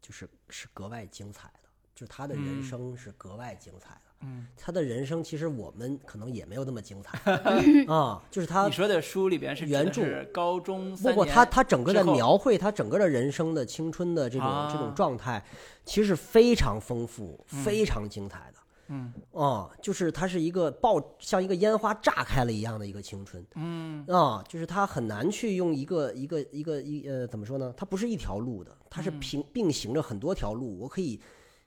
[0.00, 4.09] 就是是格外精彩的，就是他的人嗯生是格外精彩的。
[4.22, 7.18] 嗯，他的人生其实我们可能也没有那么精彩。
[7.88, 10.02] 啊，就是他你说的书里边是原著。
[10.32, 15.42] 高中不不，他他整个的描绘，他整个的人生的青春的这种、这啊种状态，
[15.84, 18.58] 其实非常丰富，非常精彩的。
[18.88, 19.12] 嗯。
[19.32, 23.44] 啊，就是他是一个爆像一个烟花炸开了一样的一个青春。
[23.54, 24.04] 嗯。
[24.06, 27.72] 啊，就是他很难去用一个一个一个一呃怎么说呢？
[27.76, 31.18] 它不是一条路的，它是平并行着很多条路，我可以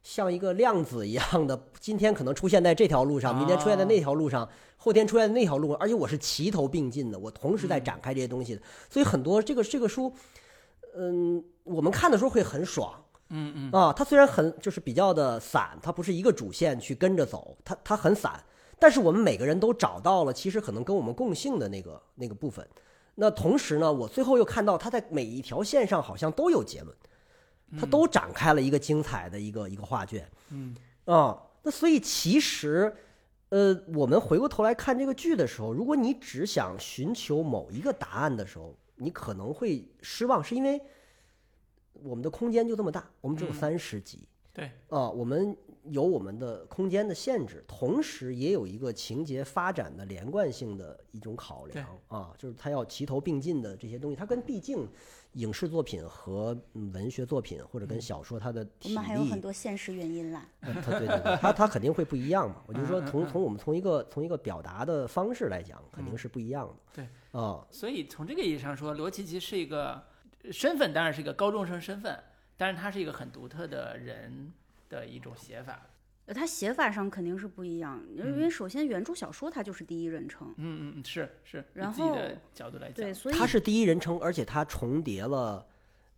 [0.03, 4.47] 像一个量子一样的，今天可能出现在这条路上，明天出现在那条路上，
[4.77, 8.61] 后天出现在那条路上，而且我是齐头并进的，我同时在展开这些东西的。
[8.89, 10.13] 所以很多这个这个书，
[10.95, 12.93] 嗯，我们看的时候会很爽。
[13.29, 18.43] 嗯嗯啊，它虽然很就是比较的散，它不是一个主线去跟着走，它它很散，
[18.77, 22.67] 但是我们每个人都找到了其实可能跟我们共性的那个那个部分。
[23.15, 26.95] 那同时呢，我最后又看到它在每一条线上好像都有结论，
[27.79, 30.29] 它都展开了一个精彩的一个一个画卷。
[30.49, 30.75] 嗯
[31.05, 32.95] 啊，那所以其实，
[33.49, 40.81] 呃，我们回过头来看这个剧的时候，如果你只想寻求某一个答案的时候，你可能会失望，是因为
[42.03, 44.27] 我们的空间就这么大，我们只有嗯三十集。
[44.53, 45.55] 对啊，我们
[45.85, 54.87] 有我们的空间的限制，同时也有一个情节发展的连贯性的一种考量啊，就是它要齐头并进的这些东西，它跟毕竟
[55.33, 60.47] 影视作品和嗯文学作品或者跟小说它的我体们还有很多现实原因啦。
[60.61, 62.63] 呃它对对对，它它肯定会不一样嘛。
[62.67, 66.75] 我就说从从我们从一个从一个表达的方式来讲，肯定是不一样的。
[66.95, 67.07] 对
[67.39, 70.01] 啊，所以从这个意义上说，罗琦琦是一个
[70.51, 72.17] 身份，当然是一个高中生身份，
[72.55, 74.53] 但是他是一个很独特的人
[74.93, 75.87] 的一种写法。
[76.25, 85.65] 呃它写法上肯定是不一样，因嗯为首先原著小说它就是第一人称，嗯嗯嗯，是是，然后自己的角度来讲，对，所以它是第一人称，而且它重叠了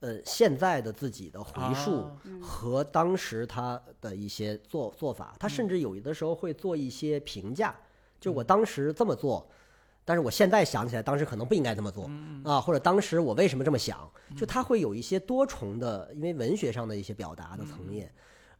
[0.02, 5.34] 呃现在的自己的回述哦和当时他的一些做做法。
[5.40, 7.76] 他甚至有的时候会做一些评价，
[8.20, 9.50] 就我当时这么做。
[10.08, 12.08] 但是我现在想起来，当时可能不应该这么做
[12.44, 14.08] 啊，或者当时我为什么这么想？
[14.38, 18.14] 就他会有一些多重的，因为文学上的一些表达的层面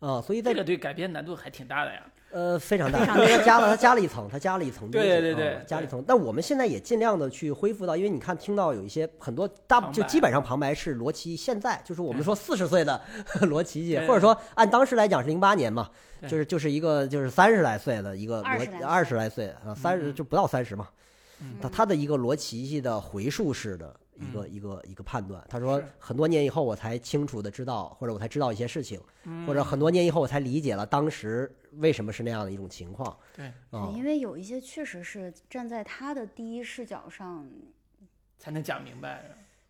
[0.06, 2.02] 啊，所以在这个对改编难度还挺大的呀。
[2.32, 6.04] 呃，非常大，因为它加了它加了一层，它加了一层对对对啊加了一层。
[6.06, 13.02] 但我们现在也尽量的去恢复到，因为你看听到有一些很多大就基本上旁白是罗琦现在就是我们说四十岁的
[13.48, 15.90] 罗琦姐，或者说按当时来讲是零八年嘛，
[16.24, 20.90] 就是就是一个就是三十来岁的一个20来岁罗二十来岁啊，三十嗯就不到三十嘛，
[21.40, 25.44] 嗯他他的一个罗琦系的回溯式的一个、一个一个判断。
[25.50, 33.92] 他说很多年以后我才清楚的知道，或者我才知道一些事情，嗯或者很多年以后我才理解了当时为什么是那样的一种情况对，啊。
[33.96, 37.48] 因为有一些确实是站在他的第一视角上，
[38.38, 39.24] 才能讲明白。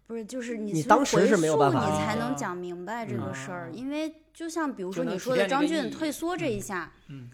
[0.08, 3.76] 不是就是你你当时是没有办法你才能讲明白这个事儿，嗯。
[3.76, 6.60] 因为就像比如说你说的张俊退缩这一。
[6.60, 7.30] 下，嗯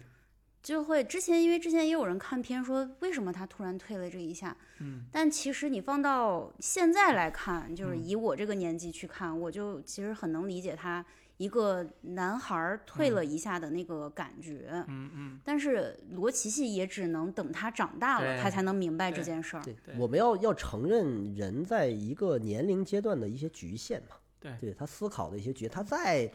[0.62, 11.04] 就会之前因为之前也有人看片说为什么他突然退了这一下，嗯，但其实你放到现在来看，就是嗯以我这个年纪去看，我就其实很能理解他
[11.38, 14.84] 一个男孩儿退了一下的那个感觉。
[14.86, 19.62] 嗯嗯，但是罗琦琦也只能等他长大了，他才能明白这件事儿。
[19.64, 24.16] 对对，我们要要承认人在一个年龄阶段的一些局限嘛。
[24.38, 26.30] 对对他思考的一些局，他再呃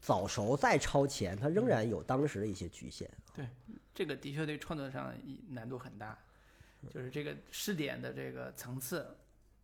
[0.00, 3.10] 早熟再超前，它仍然有当时的一些局限。
[3.34, 3.46] 对
[3.94, 5.12] 这个的确对创作上
[5.50, 6.18] 难度很大，
[6.92, 9.06] 就是这个试点的这个层次。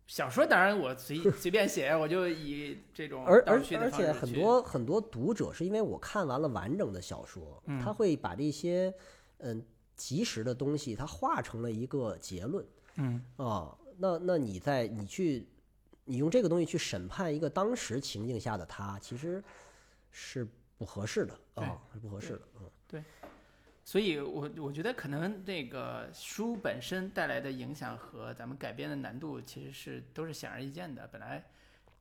[0.07, 8.93] 小说当然我随随便写，我就以这种而而而且很多很多读者是因为我看完了完整的小说，嗯他会把这些
[9.39, 9.65] 嗯
[9.95, 12.63] 及时的东西，他化成了一个结论
[12.97, 13.75] 嗯啊。
[13.97, 15.47] 那那你在你去
[16.03, 19.43] 你用这个东西去审判一个当时情境下的他，其实
[20.17, 20.47] 是
[20.77, 22.41] 不合适的啊，是不合适的。
[22.93, 23.03] 嗯。
[23.83, 31.05] 所以我我觉得可能这个书本身带来的影响和咱们改编的难度其实是都是显而易见的。
[31.07, 31.43] 本来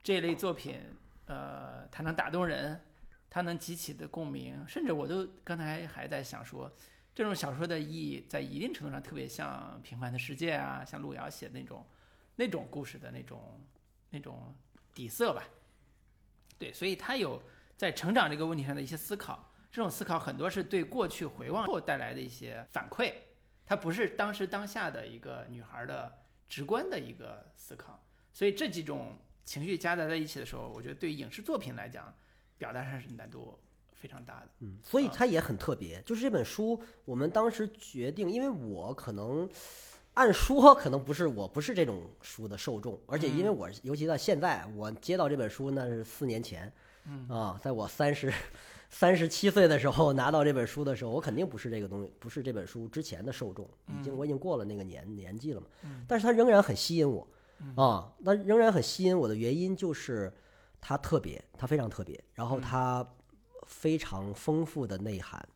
[0.02, 0.80] 这类作品，
[1.26, 2.80] 呃，它能打动人，
[3.28, 6.72] 它能激起的共鸣，甚至我都刚才还在想说，
[7.14, 11.84] 这种小说的意义在一定程度上特别像《平凡的世界》啊，像路遥写的那种
[12.36, 13.60] 那种故事的那种
[14.08, 14.54] 那种
[14.94, 15.44] 底色吧。
[16.58, 17.42] 对，所以它有
[17.76, 19.50] 在成长这个问题上的一些思考。
[19.70, 23.12] 这种思考很多是对过去回望后带来的一些反馈，
[23.66, 26.16] 它不是当时当下的一个女孩的
[26.48, 28.00] 直观的一个思考，
[28.32, 32.14] 所以这几种情绪夹杂在一起的时候，我觉得对影视作品来讲，
[32.56, 33.58] 表达上是难度
[33.92, 34.48] 非常大的。
[34.60, 36.00] 嗯，所以它也很特别。
[36.02, 39.50] 就是这本书，我们当时决定，因为我可能
[40.12, 46.72] 按说可能不是我不是这种书的受众，而且因为我尤其到现在，我接到这本书那是四年前，
[47.06, 47.28] 嗯。
[47.28, 48.32] 啊，在我三十
[48.90, 55.66] 三十七岁的时候拿到这本书的时候，我肯定不是这个东西，不是这本书之前的受众，已经我已经过了那个年年纪了嘛。
[55.82, 56.04] 嗯。
[56.06, 57.26] 但是它仍然很吸引我，
[57.74, 60.32] 啊，那仍然很吸引我的原因就是
[60.80, 63.06] 它特别，它非常特别，然后它
[63.66, 65.46] 非常丰富的内涵，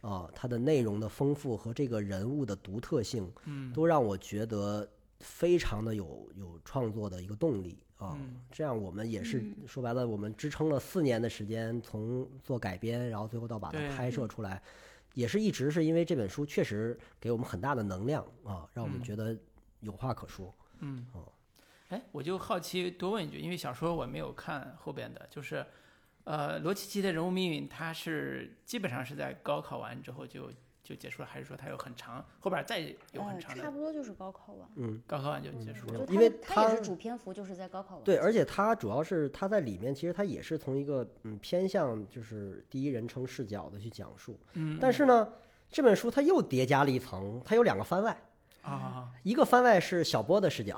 [0.00, 3.72] 啊，它的内容的丰富和这个人物的独特性，嗯。
[3.72, 4.88] 都让我觉得
[5.20, 8.16] 非常的有有创作的一个动力啊。
[8.18, 14.60] 嗯这样我们也是嗯说白了，我们支撑了四年的时间，从做改编，然后最后到把它拍摄出来，
[15.14, 19.36] 也是一直是因为这本书确实给我们很大的能量啊，让我们嗯觉得
[19.80, 20.52] 有话可说。
[20.80, 21.30] 嗯哦，
[21.88, 25.64] 哎，我就好奇多问一句，因为小说我没有看后边的，就是，
[26.24, 30.50] 呃，罗琦琦的人物命运，他是基本上是在高考完之后就
[30.88, 32.78] 就结束了，还是说它有很长后边再
[33.12, 36.06] 有很呃，差长的不多就是高考完，嗯，高考完就结束了？
[36.08, 38.04] 因为他他也是主篇幅就是在高考完。
[38.04, 45.28] 对，而且它主要是它在里面，其实它也是从一个嗯偏向就是第一人称视角的去讲述，嗯，但是呢，
[45.70, 48.18] 这本书它又叠加了一层，它有两个番外，
[48.62, 50.74] 啊，一个番外是小波的视角，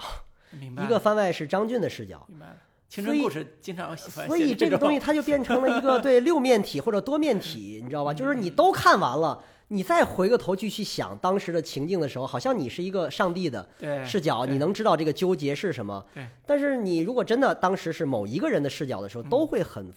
[0.51, 2.27] 明白，一个番外是张俊的视角。
[2.29, 2.57] 明白了。
[2.89, 8.13] 青春故事经常喜欢所写这以这个东西它就变成了一个 对六面体或者多面体，你知道吧？
[8.13, 9.41] 就是你都看完了，
[9.73, 13.67] 你再回过头去去想当时的情境的时候，好像你是一个上帝的
[14.05, 16.27] 视角，你能知道这个纠结是什么对。
[16.45, 19.93] 但是你如果真的当时是某一个人的视角的时候，嗯都会很。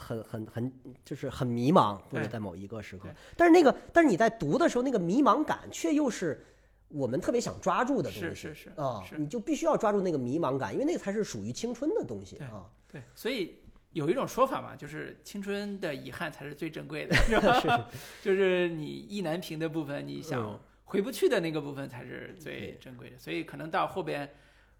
[0.00, 0.72] 很很很，
[1.04, 3.08] 就是很迷茫，或者在某一个时刻。
[3.36, 6.46] 但是那个，但是你在读的时候，那个迷茫感却又是
[6.86, 8.20] 我们特别想抓住的东西。
[8.20, 12.70] 是是是啊，你就必须要抓住那个迷茫感，因为那个才是属于青春的东西啊。
[12.92, 13.56] 对，所以
[13.92, 17.58] 有一种说法嘛，就是青春的遗憾才是最珍贵的， 是吧？
[17.60, 17.68] 是
[18.22, 23.18] 就是你意难平的部分，你想嗯回不去的那个部分才是最珍贵的。
[23.18, 24.28] 所以可能到后边，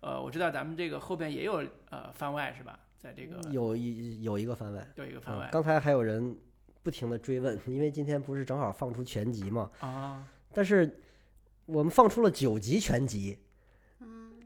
[0.00, 2.78] 呃，我知道咱们这个后边也有呃番外是吧？
[2.98, 6.36] 在这个有一有一个番外，有一个番外嗯刚才还有人
[6.82, 11.00] 不停的追问， 因为今天不是正好放出全集嘛，啊，但是
[11.64, 13.38] 我们放出了九集全集，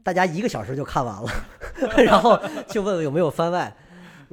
[0.03, 1.29] 大家一个小时就看完了，
[2.05, 3.75] 然后就问问有没有番外。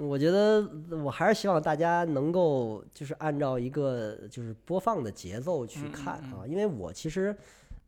[0.06, 0.68] 我觉得
[1.04, 7.36] 我还是希望大家能够就是按照一个就是播放的节奏去看嗯啊，因为我其实。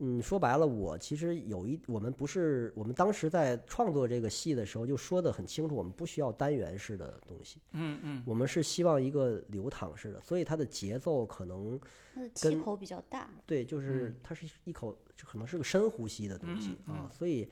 [0.05, 11.79] 嗯，说白了，我其实有一，我们不是，我们当时在创作这个戏的时候就说的很清楚，我们不需要单元式的东西，嗯嗯我们是希望一个流淌式的，所以它的节奏可能
[12.13, 13.31] 它的气跟口比较大。
[13.47, 17.49] 对，就是嗯它是一口，这可能是个深呼吸的东西嗯啊，所以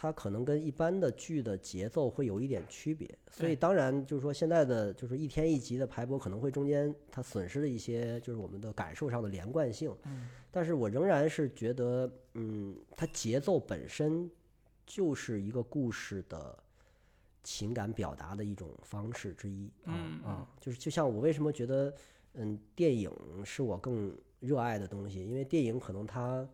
[0.00, 3.12] 它可能跟一般的剧的节奏会有一点区别。
[3.32, 9.92] 所以当然就是说现在的就是一天一集的排播，可能会中间它损失了一些就是我们的感受上的连贯性。
[10.04, 14.30] 嗯但是我仍然是觉得，嗯，它节奏本身
[14.86, 16.56] 就是一个故事的
[17.42, 19.92] 情感表达的一种方式之一啊
[20.24, 21.94] 啊，就是就像我为什么觉得，
[22.34, 23.10] 嗯，电影
[23.44, 26.48] 是我更热爱的东西，因为电影可能它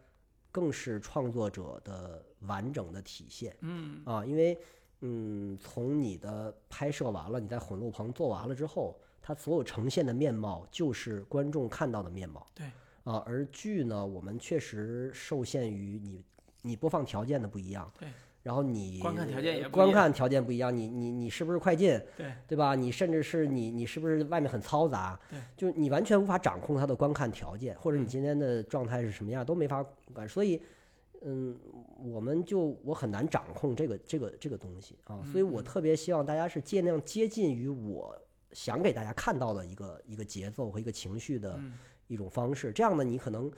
[0.51, 4.59] 更是创作者的完整的体现嗯啊，因为
[5.07, 12.47] 嗯，从你的拍摄完了，你在混录棚做完了之后，它所有呈现的面貌就是观众看到的面貌。
[12.55, 12.66] 对
[13.03, 16.25] 啊，而剧呢，我们确实受限于你
[16.62, 18.09] 你播放条件的不一样，对，
[18.43, 22.75] 然后你观看条件也不一样观看条件不一样，你你你是不是快进，对对吧？
[22.75, 29.85] 你甚至是你你是不是外面很嘈杂，对，就你完全无法掌控它的观看条件，或者你嗯今天的状态是什么样都没法
[30.15, 30.62] 管，所以。
[31.26, 31.59] 嗯，
[31.98, 38.14] 我们就我很难掌控这个这个这个东西啊，所以我嗯特别希望大家是尽量接近于我
[38.52, 41.78] 想给大家看到的一个一个节奏和一个情绪的嗯
[42.09, 43.51] 一种方式，这样呢，你可能，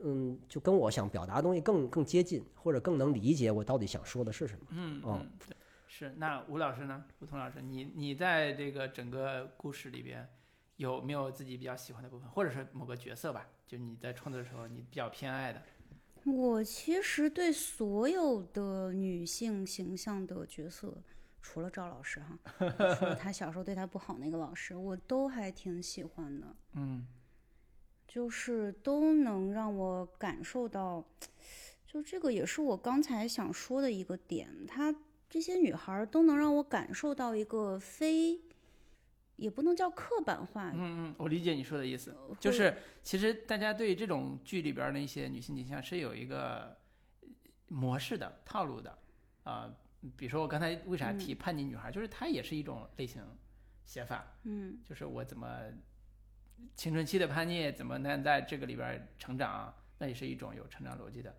[0.00, 4.66] 嗯，就跟我想表达的东西更更接近，或者更能理解我到底想说的是什么。
[4.70, 5.56] 嗯哦嗯，对
[5.86, 6.12] 是。
[6.16, 7.04] 那吴老师呢？
[7.20, 10.28] 吴彤老师，你你在这个整个故事里边
[10.74, 13.48] 有没有自己比较喜欢的部分，或者是某个角色吧？
[13.64, 15.62] 就你在创作的时候你比较偏爱的？
[16.26, 21.02] 我其实对所有的女性形象的角色，
[21.40, 22.38] 除了赵老师哈，
[22.98, 27.06] 除了他小时候对他不好那个老师，我都还挺喜欢的，嗯。
[28.08, 31.04] 就是都能让我感受到，
[31.86, 34.94] 就这个也是我刚才想说的一个点，她
[35.28, 38.40] 这些女孩儿都能让我感受到一个非，
[39.36, 46.76] 也不能叫刻板化，嗯嗯，我理解你说的意思，就是其实大家对这种剧里边儿的一些女性形象是有一个
[47.68, 48.98] 模式的套路的
[49.44, 49.72] 啊、
[50.16, 53.22] 比如说我刚才为啥提叛逆女孩，就是它也是一种类型
[53.84, 55.60] 写法，嗯就是我怎么
[56.74, 61.34] 青春期的叛逆，怎么能在这个里边儿成长，那也是一种有成长逻辑的。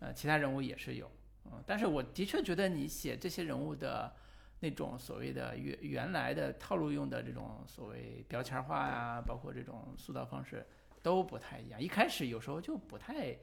[0.00, 1.10] 呃，其他人物也是有，
[1.46, 4.14] 嗯，但是我的确觉得你写这些人物的
[4.60, 10.66] 那种所谓的原原来的套路用的这种所谓标签化呀、包括这种塑造方式
[11.02, 11.80] 都不太一样。
[11.80, 13.36] 一开始有时候就不太，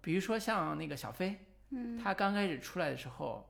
[0.00, 1.38] 比如说像那个小飞，
[1.70, 3.46] 嗯他刚开始出来的时候，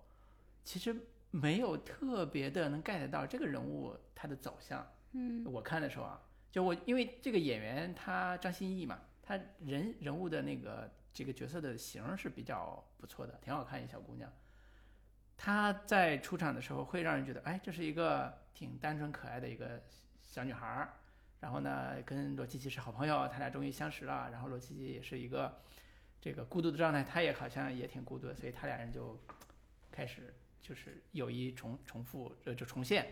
[0.65, 0.95] 其实
[1.31, 4.87] 没有特别的能 get 到这个人物他的走向。
[5.13, 6.21] 嗯我看的时候啊，
[6.51, 14.29] 就我因为这个演员他张歆艺嘛，他人人物的那个这个角色的型儿是比较不错的，挺好看一小姑娘。
[15.37, 19.83] 她在出场的时候会让人觉得，哎，这是一个挺单纯可爱的一个
[20.23, 20.93] 小女孩儿。
[21.41, 24.31] 然后呢，跟罗琪琪是好朋友，他俩终于相识了。
[24.33, 25.55] 然后罗琪琪也是一个
[26.19, 29.21] 这个孤独的状态，他也好像也挺孤独的，所以他俩人就
[29.93, 30.33] 开始
[30.63, 33.07] 就是友谊重重复，呃，就重现，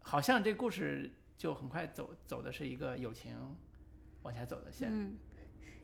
[0.00, 3.36] 好像这故事就很快走走的是一个友情
[4.22, 4.88] 往下走的线。
[4.90, 5.18] 嗯，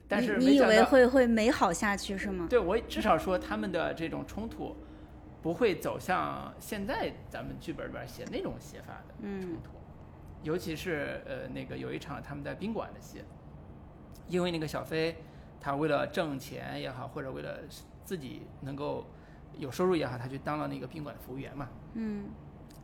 [0.08, 2.46] 但是你你以为会会美好下去是吗？
[2.48, 4.74] 对我至少说他们的这种冲突
[5.40, 9.72] 不会走向现在咱们剧本里边写那种写法的冲嗯突，
[10.42, 13.22] 尤其是呃那个有一场他们在宾馆的戏，
[14.26, 15.16] 因为那个小飞
[15.60, 17.60] 他为了挣钱也好，或者为了
[18.04, 19.06] 自己能够
[19.56, 21.68] 有收入也好，他去当了那个宾馆的服务员嘛。
[21.94, 22.30] 嗯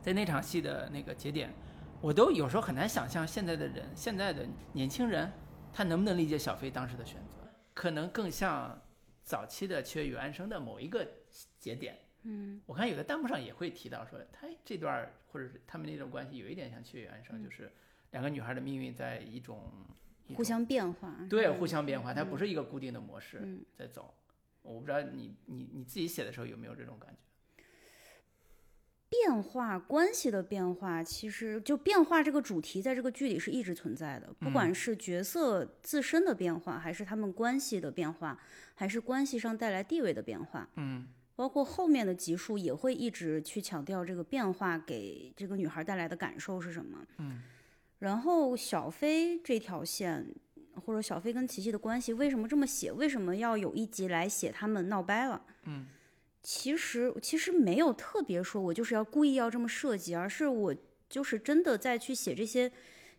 [0.01, 1.53] 在那场戏的那个节点，
[1.99, 5.31] 我都有时候很难想象现在的人，现在的年轻人，
[5.73, 7.49] 他能不能理解小飞当时的选择？
[7.73, 8.81] 可能更像
[9.23, 11.05] 早期的《七月与安生》的某一个
[11.59, 11.97] 节点。
[12.25, 17.71] 嗯我看有的弹幕上也会提到说，他这段或者是他们那种关系有一点像《七月与安生》，就是
[18.11, 19.71] 两个女孩的命运在一种
[20.35, 21.15] 互相变化。
[21.29, 24.13] 对互相变化，它不是一个固定的模式嗯在走。
[24.61, 27.17] 我不知道你你你自己写的时候有没有这种感觉？
[29.07, 38.37] 变化关系的变化，其实就变化这个主题在这个剧里是一直存在的，不管是角色自身的变化，还是他们关系的变化，
[38.73, 47.05] 还是关系上带来地位的变化，嗯包括后面的集数也会一直去强调这个变化给这个女孩带来的感受是什么。
[47.17, 47.41] 嗯，
[47.99, 50.25] 然后小飞这条线，
[50.85, 52.91] 或者小飞跟琪琪的关系为什么这么写？
[52.91, 55.41] 为什么要有一集来写他们闹掰了？
[55.63, 55.87] 嗯，
[56.41, 60.73] 其实其实没有特别说我就是要故意要这么设计，而是我
[61.09, 62.71] 就是真的在去写这些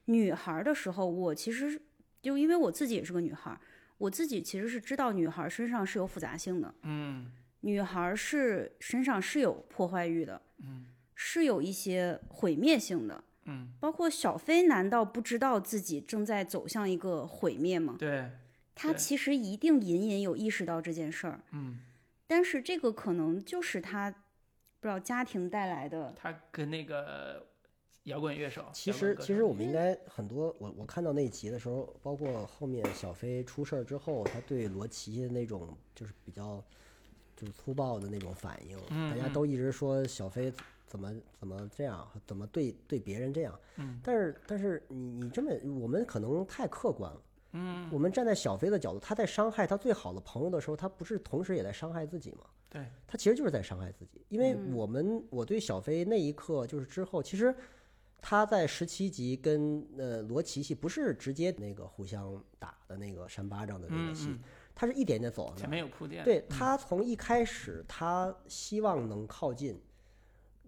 [0.06, 1.78] 女孩儿的时候，我其实
[2.22, 3.60] 就因为我自己也是个女孩儿，
[3.98, 6.74] 我自己其实是知道女孩儿身上是有复杂性的。
[6.82, 7.30] 嗯
[7.66, 10.86] 女孩儿是身上是有破坏欲的，嗯，
[11.16, 17.96] 是有一些毁灭性的，嗯，包括小飞，难道不知道自己正在走向一个毁灭吗？
[17.98, 18.30] 对，
[18.72, 21.80] 他其实一定隐隐有意识到这件事儿，嗯，
[22.28, 27.44] 但是这个可能就是他不知道家庭带来的，他跟那个
[28.04, 36.62] 摇滚乐手，其实其实我们应该很多，我我看到那集的时候，包括后面小飞出事儿之后，他对罗琦的那种就是比较
[37.36, 38.76] 就是粗暴的那种反应，
[39.10, 40.52] 大家都一直说小飞
[40.86, 45.50] 怎么怎么这样，怎么对对别人这样，嗯，但是但是你你这么
[45.80, 47.20] 我们可能太客观了。
[47.52, 52.40] 嗯，我们站在小飞的角度，他在伤害他最好的朋友的时候，他不是同时也在伤害自己吗？
[52.68, 54.74] 对，他其实就是在伤害自己，因为嗯。
[54.74, 57.54] 我们我对小飞那一刻就是之后，其实
[58.20, 64.40] 他在十七集跟呃罗琦戏不是直接那个互相打的那个扇巴掌的那个戏，嗯嗯，
[64.76, 65.68] 他是一点点走的前。
[65.68, 69.80] 面有铺垫，对嗯他从一开始，他希望能靠近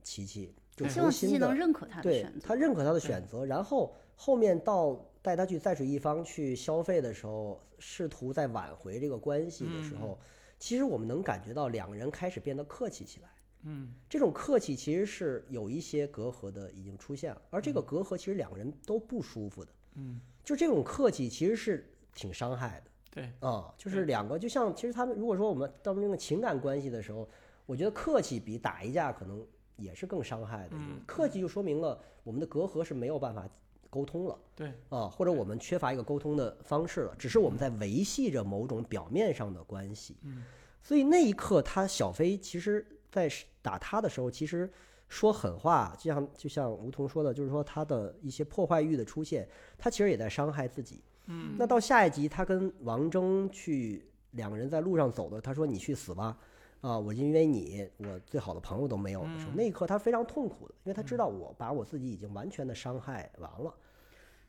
[0.02, 2.48] 琪琪，就希望重新的琪琪能认可他的对选择。
[2.48, 10.18] 他认可他的选择，然后后面到带他去在水一方去消费的时候，试图在挽回这个关系的时候，
[10.58, 13.28] 其实我们能感觉到两个人开始变得客气起来。
[13.62, 19.72] 嗯这种客气其实是有一些隔阂的已经出现了，而这个隔阂其实两个人都不舒服的。
[19.96, 22.90] 嗯，就这种客气其实是挺伤害的。
[23.10, 27.28] 对，啊、就是两个，就像其实他们如果说我们到那个情感关系的时候，
[27.66, 29.44] 我觉得客气比打一架可能
[29.76, 30.70] 也是更伤害的。
[30.72, 33.48] 嗯客气就说明了我们的隔阂是没有办法
[33.90, 40.16] 沟通了对，啊，或者我们缺乏一个沟通的方式了，只是我们在维系着某种表面上的关系。
[40.22, 40.44] 嗯，
[40.82, 43.28] 所以那一刻，他小飞其实在
[43.62, 44.70] 打他的时候，其实
[45.08, 49.48] 说狠话，就像就像吴桐说的，就是说他的一些破坏欲的出现，
[49.78, 51.02] 他其实也在伤害自己。
[51.28, 56.36] 嗯，那到下一集，他跟王峥去两个人在路上走的，他说：“你去死吧！
[56.80, 59.22] 啊，我因为你，我最好的朋友都没有。
[59.22, 63.74] 的时候，嗯那一刻他非常痛苦的，因为他知道我把我自己已经完全的伤害完了。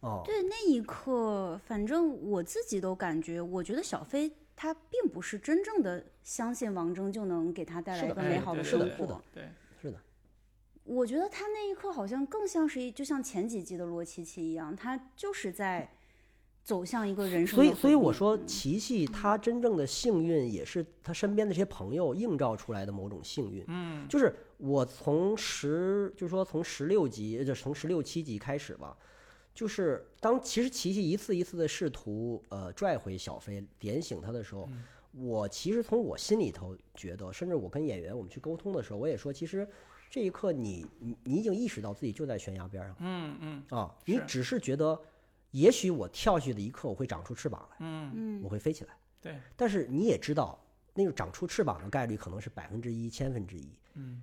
[0.02, 9.22] 哦，对那一刻，反正我自己都感觉，我觉得小飞他并不是真正的相信王峥就能给他带来一个美好的生活。
[9.34, 9.50] 对，
[9.82, 10.00] 是的，
[10.84, 15.92] 我觉得他那一刻好像更像是一，就像前几季的罗琪琪一样，他就是在
[16.70, 17.74] 走向一个人生所以。
[17.74, 18.46] 所以我说，嗯。
[18.46, 23.66] 琪琪他真正的幸运，也是她身边的这些朋友映照出来的某种幸运。
[23.68, 24.08] 嗯。
[24.08, 28.96] 就是我从十，就是说从十六集，就从十六七集开始吧，
[29.56, 34.84] 就是当其实琪琪一次一次的试图呃拽回小飞，点醒他的时候，嗯。
[35.12, 39.68] 我其实从我心里头觉得，甚至我跟演员我们去沟通的时候，我也说，其实
[40.08, 43.64] 这一刻你你你已经意识到自己就在悬崖边上嗯嗯。
[43.70, 45.00] 啊，你只是觉得，
[45.52, 48.42] 也许我跳下去的一刻我会长出翅膀来，嗯，嗯。
[48.44, 48.96] 我会飞起来。
[49.22, 50.64] 对，但是你也知道，
[50.94, 54.22] 那个长出翅膀的概率可能是百分之一、千分之一，嗯。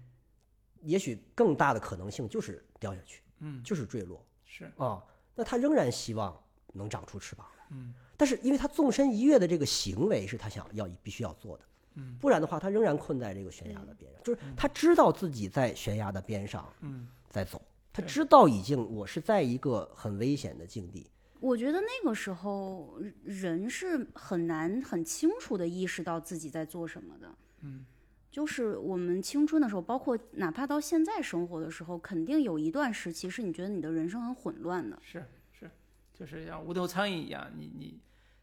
[0.82, 4.24] 也许更大的可能性就是掉下去，嗯，就是坠落。
[4.44, 5.03] 是，啊。
[5.35, 6.39] 那他仍然希望
[6.73, 7.47] 能长出翅膀。
[7.59, 7.93] 来，嗯。
[8.16, 12.16] 但是因为他纵身一跃的这个行为是他想要必须要做的，嗯。
[12.20, 17.09] 不然的话他仍然困在这个悬崖的边上，就是他知道自己在悬崖的边上嗯。
[17.28, 17.61] 在走，
[17.93, 27.34] 他知道已经我是在一个很危险的境地，我觉得那个时候人是很难很清楚的意识到自己在做什么的。
[27.62, 27.84] 嗯，
[28.30, 34.98] 就是我们青春的时候，包括哪怕到现在生活的时候，肯定有一段时期是你觉得你的人生很混乱的。
[35.02, 35.70] 是是，
[36.14, 38.00] 就是像无头苍蝇一样，你你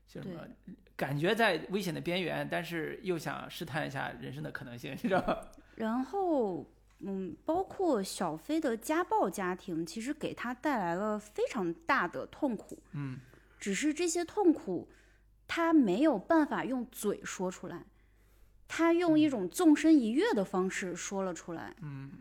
[0.07, 0.41] 就什么
[0.95, 5.52] 感觉在危险的边缘，但是又想试探一下人生的可能性，你知道吧？
[5.76, 6.64] 然后，
[7.06, 12.78] 嗯，包括小飞的家暴家庭，其实给他带来了非常大的痛苦。
[12.92, 13.20] 嗯，
[13.60, 14.88] 只是这些痛苦，
[15.48, 17.86] 他没有办法用嘴说出来，
[18.68, 21.76] 他用一种纵身一跃的方式说了出来。
[21.82, 22.12] 嗯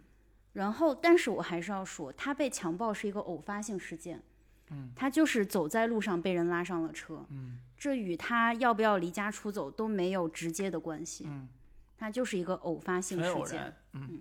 [0.52, 4.22] 然后，但是我还是要说，他被强暴是一个偶发性事件。
[4.70, 7.24] 嗯，他就是走在路上被人拉上了车。
[7.30, 11.24] 嗯这与他要不要离家出走都没有直接的关系。
[11.26, 11.48] 嗯，
[11.96, 13.60] 他就是一个偶发性事件。
[13.60, 14.20] 然，嗯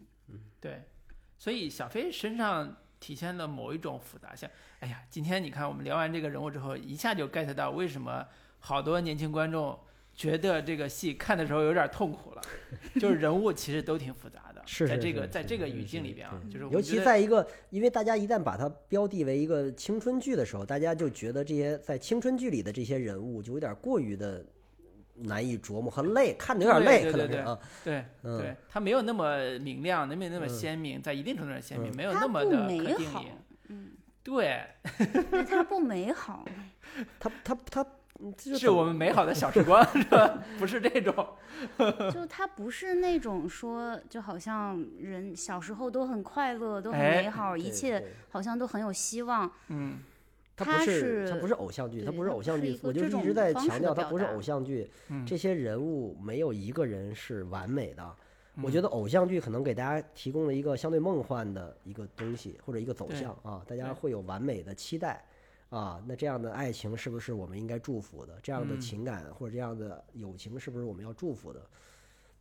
[0.62, 0.84] 对，
[1.38, 4.48] 所以小飞身上体现了某一种复杂性。
[4.80, 8.26] 哎呀，今天你看我们聊完这个人物之后，一下就 get 到为什么
[8.60, 9.78] 好多年轻观众
[10.14, 12.42] 觉得这个戏看的时候有点痛苦了，
[13.00, 24.46] 就是人物其实都挺复杂的， 在这个在这个语境里边啊，就是尤其在一个，因为大家一旦把它标的为一个青春剧的时候，大家就觉得这些在青春剧里的这些人物就有点过于的
[25.24, 33.28] 难以琢磨和累，看着有点累，对对对对可能是啊，对嗯对，它没有那么明亮，没有那么嗯鲜明，在一定程度上鲜明，嗯没有那么的美好可定义。
[33.70, 33.92] 嗯，
[34.24, 34.66] 对，
[35.50, 36.46] 它不美好。
[37.20, 37.86] 他他他
[38.20, 40.38] 嗯这是我们美好的小时光， 是吧？
[40.60, 41.28] 不是这种。
[42.14, 49.50] 就它不是那种说，就好像人小时候都很快乐，都很哎美好，一切好像都很有希望。
[49.70, 50.00] 嗯
[50.64, 58.16] 它它不是它不是偶像剧，它不是偶像剧我就一直在强调它不是偶像剧，嗯，这些人物没有一个人是完美的。
[58.62, 65.26] 我嗯觉得偶像剧可能给大家提供了一个相对梦幻的一个东西或者一个走向啊，大家会有完美的期待
[65.70, 66.04] 啊。
[66.06, 68.38] 那这样的爱情是不是我们应该祝福的？
[68.44, 71.66] 这样的嗯情感或者这样的友情是不是我们要祝福的？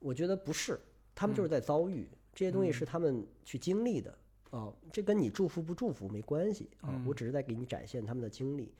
[0.01, 0.81] 我觉得不是，
[1.15, 4.13] 他们就是嗯在遭遇这些东西是他们去经历的
[4.51, 6.91] 啊，这跟你祝福不祝福没关系啊。
[7.07, 8.73] 我嗯只是在给你展现他们的经历，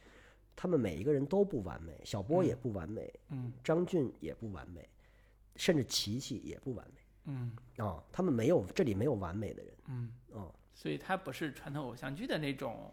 [0.55, 4.89] 他们每一个人都不完美，小波也不完美，嗯张俊也不完美，
[5.57, 12.93] 甚至琪琪也不完美嗯啊、他们没有这里没有完美的人嗯，啊、所以它不是传统偶像剧的那种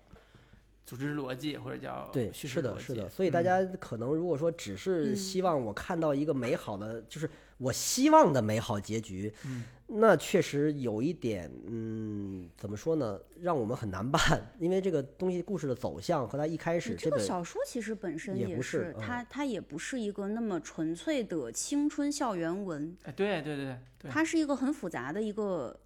[0.86, 3.10] 组织逻辑，或者叫对，是的，是的。
[3.10, 7.28] 所以大嗯家可能如果说只是嗯希望我看到一个美好的，就是
[7.58, 14.20] 我希望的美好结局，嗯那确实有一点，嗯，怎么说呢，让我们很难办，
[14.60, 23.78] 因为这个东西故事的走向和它一开始这个本小说其实本身也不是它它也不是一个那么纯粹的青春校园文，哎，对对对
[24.10, 25.80] 它是一个很复杂的一个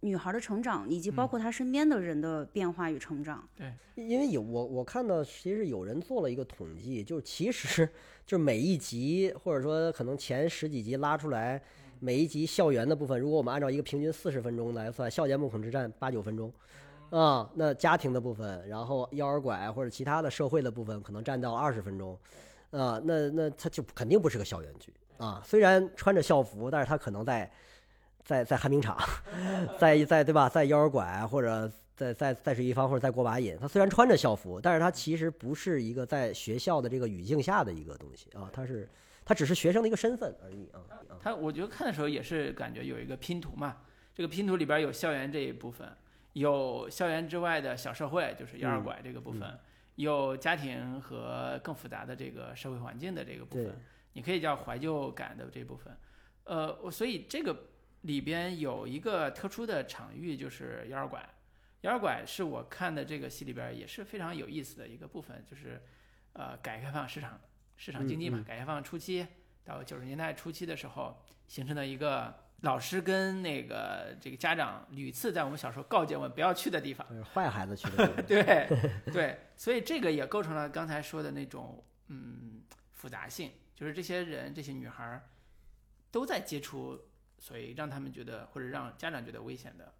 [0.00, 1.28] 女孩的成长，以及包嗯。
[1.28, 3.46] 括她身边的人的变化与成长。
[3.54, 3.70] 对。
[3.96, 7.86] 因为有我我看到，其实有人做了一个统计，就是其实
[8.26, 11.62] 就是每一集或者说可能前十几集拉出来，
[12.06, 16.52] 每一集校园的部分，如果我们按照一个平均四十分钟来算，校园部分只占八九分钟，
[17.10, 22.16] 啊，那家庭的部分，然后幼儿拐或者其他的社会的部分可能占到二十分钟，
[22.70, 27.50] 啊，那那它就肯定不是个校园剧啊，虽然穿着校服，但是他可能在
[28.24, 28.96] 在在旱冰场，
[29.76, 38.88] 在在对吧，在幺儿拐或者在在在水一方或者在过把瘾，他虽然穿着校服，但是他其实不是一个在学校的这个语境下的一个东西啊，他是
[39.26, 40.80] 他只是学生的一个身份而已啊
[41.10, 41.18] 啊。
[41.20, 43.76] 他我觉得看的时候也是感觉有一个拼图嘛，
[44.14, 45.86] 这个拼图里边有校园这一部分，
[46.34, 49.58] 有校园之外的小社会，就是幼儿嗯拐这个部分，
[49.96, 53.74] 有家庭和更复杂的这个社会环境的这个部分，
[54.12, 55.94] 你可以叫怀旧感的这部分。
[56.44, 57.54] 呃，我所以这个
[58.02, 61.28] 里边有一个特殊的场域，就是幺二拐。
[61.82, 65.82] 幺二拐是我看的这个戏里边也是非常有意思的一个部分，就是
[66.32, 67.40] 呃改革开放市场
[67.76, 69.26] 市场经济嘛，改革开放初期
[69.64, 77.06] 到九十年代初期的时候形成的一个老师跟那个这个家长屡次在我们小时候告诫我们不要去的地方。
[77.08, 82.62] 就是坏孩子去的地方 对对，所以这个也构成了刚才说的那种嗯
[82.92, 85.28] 复杂性，就是这些人这些女孩儿
[86.10, 86.98] 都在接触，
[87.38, 89.92] 所以让他们觉得或者让家长觉得危险的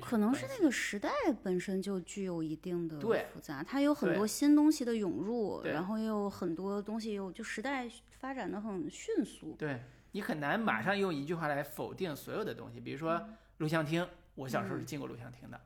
[0.00, 1.10] 可能是那个时代
[1.42, 7.88] 本身就具有一定的复杂，它有很多新东西的涌入，然后也有很多东西又就时代
[8.18, 9.56] 发展的很迅速。
[9.58, 9.80] 对
[10.12, 13.20] 你很难马上用一句话来否定所有的东西，比如说
[13.58, 14.06] 录像厅，
[14.36, 15.60] 我小时候是进过录像厅的，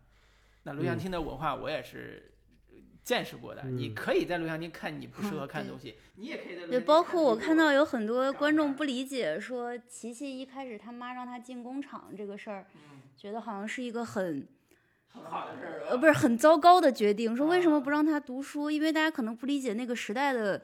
[0.62, 2.32] 那录像厅的文化我也是
[3.04, 3.62] 见识过的。
[3.64, 12.66] 你嗯可以在录像厅看你不适合看的东西，你也可以在录像对，包括我看到有很多观众不理解，说琪琪一开始他妈让他进工厂这个事儿，
[13.16, 14.48] 觉得好像是一个很
[15.14, 18.70] 很好的事儿，呃不是很糟糕的决定，说为什么啊不让他读书？
[18.70, 20.60] 因为大家可能不理解那个时代的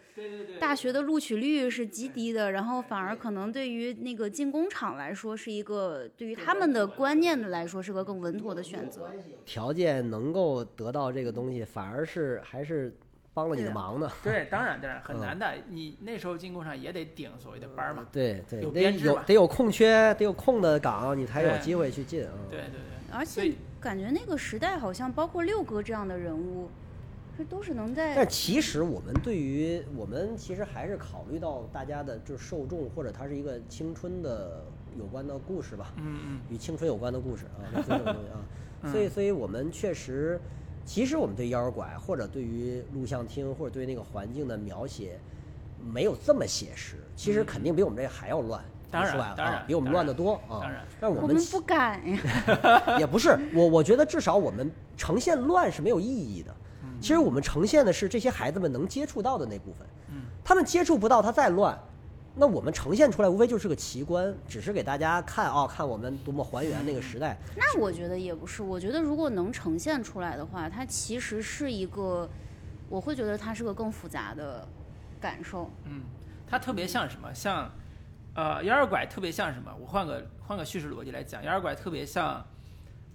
[0.59, 9.11] 大学的录取率是极低的，然后反而可能对于那个进工厂来说是一个对于他们的观念的来说是个更稳妥的选择。
[9.47, 12.95] 条件能够得到这个东西，反而是还是
[13.33, 14.11] 帮了你的忙呢。
[14.23, 15.55] 对，当然当然 很嗯难的。
[15.69, 18.07] 你那时候进工厂也得顶所谓的班儿嘛。
[18.11, 22.33] 对对，有得编制嘛有得有空缺，得有空的岗，你才有机会去进啊。
[22.51, 26.69] 对对对，而且感觉那个时代好像包括六哥这样的人物，
[27.39, 34.63] 这都是能在但其实我们对于我们其实还是考虑到大家的就是受众，或者它是一个青春的
[34.99, 38.39] 有关的故事吧，嗯嗯与青春有关的故事啊，类似这种东西啊。
[38.93, 40.39] 所以，所以我们确实，
[40.85, 45.19] 其实我们对妖儿拐或者对于录像厅或者对那个环境的描写，
[45.93, 46.97] 没有这么写实。
[47.17, 48.63] 其实肯定比我们这还要乱。
[48.63, 50.61] 嗯当然当然啊，比我们乱得多啊。
[50.61, 52.99] 当然但是我们我们不敢呀。
[52.99, 56.55] 也不是我，我觉得至少我们呈现乱是没有意义的。
[57.01, 61.79] 其实我们呈现的是这些孩子们能接触到的那部分，嗯他们接触不到，他再乱，
[62.35, 67.39] 那我们呈现出来无非就是个奇观，只是给大家看啊、看我们多么还原那个时代。
[67.57, 72.29] 那我觉得也不是，我觉得如果能呈现出来的话，它其实是一个，
[72.91, 74.69] 我会觉得它是个更复杂的
[75.19, 75.71] 感受。
[75.87, 76.03] 嗯，
[76.47, 77.33] 它特别像什么？
[77.33, 77.71] 像
[78.35, 79.75] 呃，幺二拐特别像什么？
[79.81, 82.47] 我换个换个叙事逻辑来讲，幺二拐特别像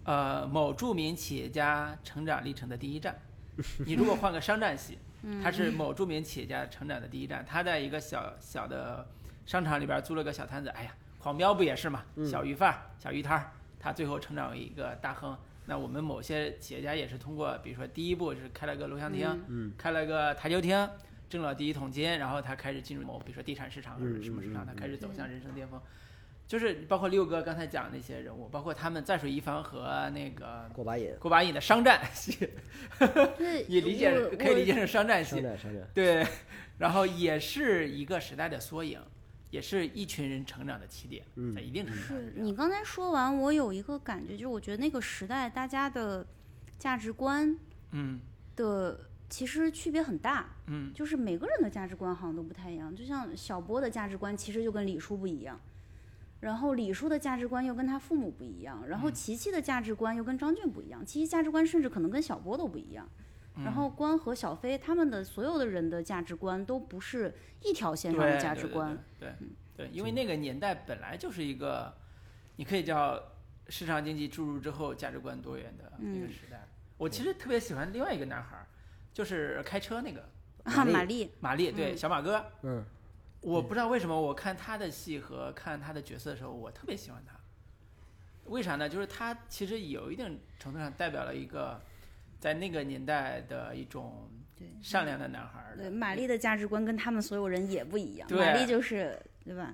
[0.03, 3.17] 呃某著名企业家成长历程的第一站。
[3.85, 4.97] 你如果换个商战戏，
[5.41, 9.07] 它是某著名企业家成长的第一站，他在一个小小的
[9.45, 12.03] 商场里边租了个小摊子，哎呀，狂飙不也是嘛？
[12.25, 15.35] 小鱼贩、小鱼摊儿，他最后成长为一个大亨。
[15.67, 20.87] 那我们某些企业家也是通过，比如说第一步是开了个录像厅，嗯开了个台球厅，
[21.35, 25.79] 挣了第一桶金，然后他开始进入某比如说地产市场或者什么市场，他开始走向人生巅峰。
[26.47, 32.47] 就是包括六哥刚才讲的那些人物，包括他们在水一方和那个过把瘾，过把瘾的商战戏，
[33.35, 35.87] 对， 也理解可以理解成商战戏，商战商战。
[35.93, 36.25] 对，
[36.77, 39.01] 然后也是一个时代的缩影，
[39.49, 42.39] 也是一群人成长的起点，嗯在一定程度上是是。
[42.39, 46.23] 你刚才说完，我有一个感觉，就是我觉得那个时代大家的
[46.77, 47.57] 价值观
[47.89, 48.21] 嗯
[48.55, 48.99] 的
[49.35, 52.95] 其实区别很大，嗯就是每个人的价值观好像都不太一样。
[52.95, 55.59] 就像小波的价值观其实就跟李叔不一样，
[56.39, 63.05] 然后李叔的价值观又跟他父母不一样，然后琪琪的价值观又跟张俊不一样，琪琪价值观甚至可能跟小波都不一样。
[63.61, 71.93] 然后关和小飞他们的所有的人的价值观都不是一条线上的价值观，对对对，因为那个年代本来就是一个，
[72.55, 73.21] 你可以叫
[73.67, 76.65] 市场经济注入之后价值观多元的一个嗯时代。
[76.97, 78.67] 我其实特别喜欢另外一个男孩儿，
[79.15, 80.19] 就是开车那个
[80.65, 82.45] 啊，玛丽玛丽，马丽，对嗯小马哥。
[82.63, 82.83] 嗯，
[83.39, 87.33] 我不知道为什么我看他的戏和看他的角色的时候，我特别喜欢他。
[88.47, 88.89] 为啥呢？
[88.89, 91.79] 就是他其实有一定程度上代表了一个
[92.41, 98.27] 在那个年代的一种对善良的男孩对，玛丽的价值观跟他们所有人也不一样。
[98.27, 99.73] 对玛丽就是对吧？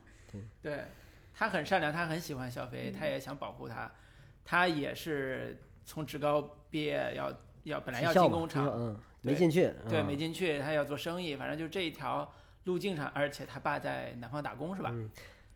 [0.61, 0.85] 对，
[1.33, 3.91] 他很善良，他很喜欢小飞，他也想保护他，
[4.45, 12.31] 他也是从职高毕业要要本来要进工厂，嗯，对没进去，对，嗯没进去，他要做生意，反正就这一条
[12.65, 14.89] 路径上，而且他爸在南方打工是吧？
[14.93, 15.09] 嗯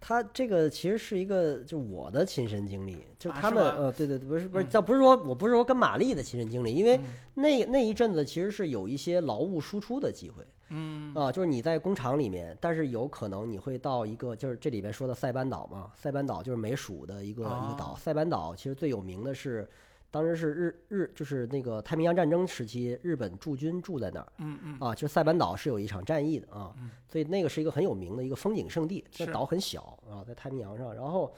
[0.07, 4.67] 他这个其实是一个就我的亲身经历，就他们呃，对对对，不是不是，嗯。
[4.71, 7.03] 倒不是说我不是说跟玛丽的亲身经历，因为嗯。
[7.33, 11.11] 那那一阵子其实是有一些劳务输出的机会嗯。
[11.15, 19.67] 啊，就是你在工厂里面，但是有可能你会到一个就是这里边说的塞班岛嘛，塞班岛就是美属的一个一个岛，哦塞班岛其实最有名的是。
[20.15, 29.03] 当时是日日就是那个太平洋战争时期，日本驻军住在那儿，嗯嗯啊，就塞班岛是有一场战役的啊嗯，所以那个是一个很有名的一个风景胜地。
[29.19, 30.95] 那岛很小啊，在太平洋上。
[30.95, 31.35] 然后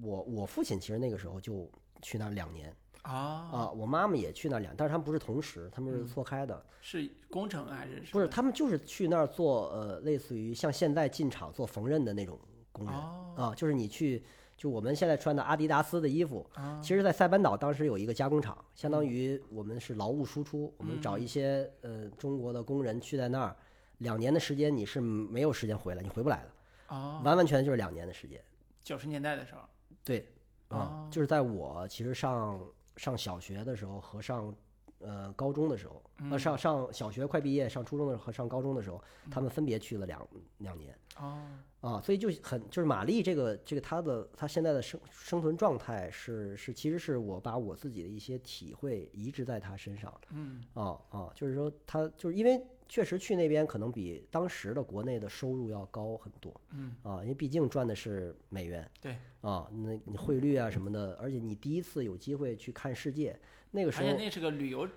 [0.00, 1.70] 我我父亲其实那个时候就
[2.00, 3.12] 去那儿两年啊
[3.52, 6.64] 啊，我妈妈也去那儿两，但是他们不是同时，他们是嗯错开的。
[6.80, 12.38] 是工程还是什不是，他们就是去那儿做呃，类似于像现在进厂做缝纫的那种
[12.72, 14.24] 工人哦啊，就是你去。
[14.56, 23.54] 就我们现在穿的阿迪达斯的衣服，啊其实，在塞班岛当时有一个加工厂，相当于我们是劳务输出，我们找一些呃中国的工人去在那儿，
[23.98, 28.40] 两年的时间你是没有时间回来，你回不来的，哦，完完全就是两年的时间。
[28.82, 29.60] 九十年代的时候。
[30.02, 30.26] 对，
[30.68, 32.58] 啊哦，就是在我其实上
[32.96, 34.54] 上小学的时候和上
[35.00, 36.30] 呃高中的时候，嗯。
[36.30, 40.26] 呃上上小学快毕业上初中的时候和上高中的时候，他们分别去了两
[40.58, 40.96] 两年。
[41.18, 41.42] 哦，
[41.86, 50.64] 啊，所以就很就是玛丽这个这个她的她现在的生生存状态是是其实是我把我自己的一些体会移植在她身上，嗯。
[50.74, 56.96] 啊啊，就是说她就是因为确实去那边可能比当时的国内的收入要高很多，嗯。
[57.04, 59.16] 啊，因为毕竟赚的是美元，对。
[59.42, 63.38] 啊，那你汇率啊什么的，而且你第一次有机会去看世界，
[63.70, 64.88] 那个时候而且那是个旅游，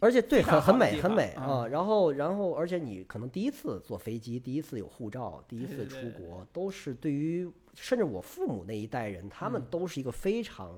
[0.00, 1.66] 而且对，很很美，很美嗯啊。
[1.68, 10.74] 然后，然后，而且你可能第一次坐飞机，第一次有护照，第一次出国，都是对于甚至我父母那一代人，他们嗯都是一个非常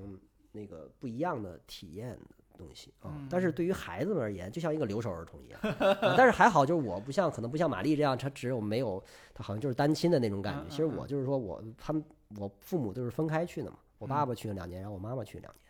[0.51, 3.09] 那个不一样的体验的东西啊。
[3.15, 5.59] 嗯但是对于孩子们而言，就像一个留守儿童一样。
[5.79, 9.01] 啊但是还好，就是我不像可能不像玛丽这样，她只有没有，
[9.33, 10.69] 她好像就是单亲的那种感觉。
[10.69, 12.03] 其实我就是说我他们
[12.37, 15.63] 我父母都是分开去的嘛，我爸嗯爸去了两年，然后我妈妈去了两年。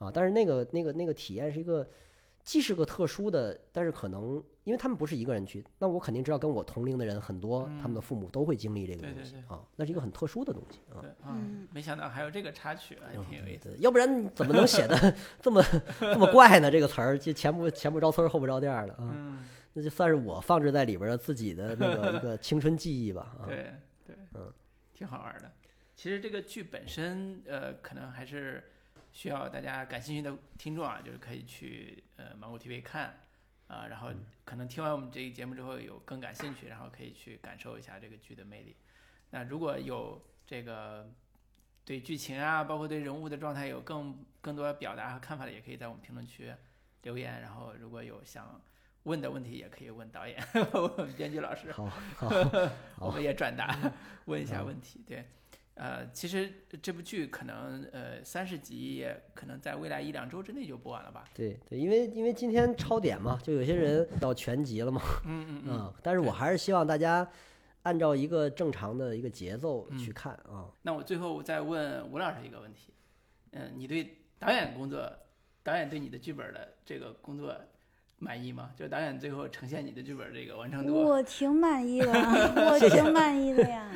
[0.00, 1.86] 哦啊，但是那个那个那个体验是一个，
[2.46, 11.36] 既是个特殊的，但是可能因为他们不是一个人去，那我肯定知道跟我同龄的人很多，他们的父母都会经历这个对对对东西啊，那是一个很特殊的东西啊。
[11.72, 13.70] 没想到还有这个插曲，还挺有意思。
[13.70, 15.60] 对，要不然怎么能写的 这么
[15.98, 16.70] 这么怪呢？
[16.70, 23.44] 这个词儿就前不前不着村儿后不着店儿的啊，嗯，那就算是我放置在里边的自己的那个一个青春记忆吧啊。
[23.44, 23.74] 对
[24.06, 24.52] 对，嗯，
[24.94, 25.50] 挺好玩的。
[25.96, 28.62] 其实这个剧本身，呃，可能还是
[29.16, 33.18] 需要大家感兴趣的听众啊，就是可以去呃芒果 TV 看
[33.66, 34.10] 啊、然后
[34.44, 38.76] 可能听完我们这个节目之后有更感兴趣，然后可以去感受一下这个剧的魅力。
[39.30, 41.10] 那如果有这个
[41.82, 46.54] 对剧情啊，包括对人物的状态有更更多表达和看法的，也可以在我们评论区
[47.02, 47.40] 留言。
[47.40, 48.60] 然后如果有想
[49.04, 50.40] 问的问题，也可以问导演、
[50.72, 51.72] 问编剧老师。
[51.72, 52.28] 好好
[52.98, 53.76] 我们也转达
[54.26, 55.02] 问一下问题。
[55.06, 55.26] 对，
[55.76, 56.50] 呃，其实
[56.80, 61.24] 这部剧可能呃三十集也可能在未来一两周之内就播完了吧？
[61.34, 65.02] 对对，因为因为今天超点嘛，就有些人到全集了嘛。
[65.26, 65.78] 嗯嗯嗯。
[65.80, 67.28] 嗯，但是我还是希望大家
[67.82, 70.66] 按照一个正常的一个节奏去嗯看啊。
[70.80, 72.94] 那我最后再问吴老师一个问题，
[73.52, 75.12] 嗯、你对导演工作，
[75.62, 77.54] 导演对你的剧本的这个工作
[78.18, 78.70] 满意吗？
[78.76, 82.12] 就导演最后呈现你的剧本这个完成度，我挺满意的，
[82.70, 83.90] 我挺满意的呀。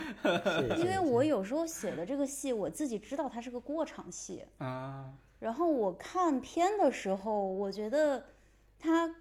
[0.76, 8.22] 因为我有时候写的这个戏，我自己知道它是个过场戏，啊，然后我看片的时候，我觉得
[8.78, 9.14] 他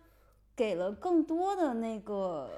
[0.55, 2.49] 给了更多的那个，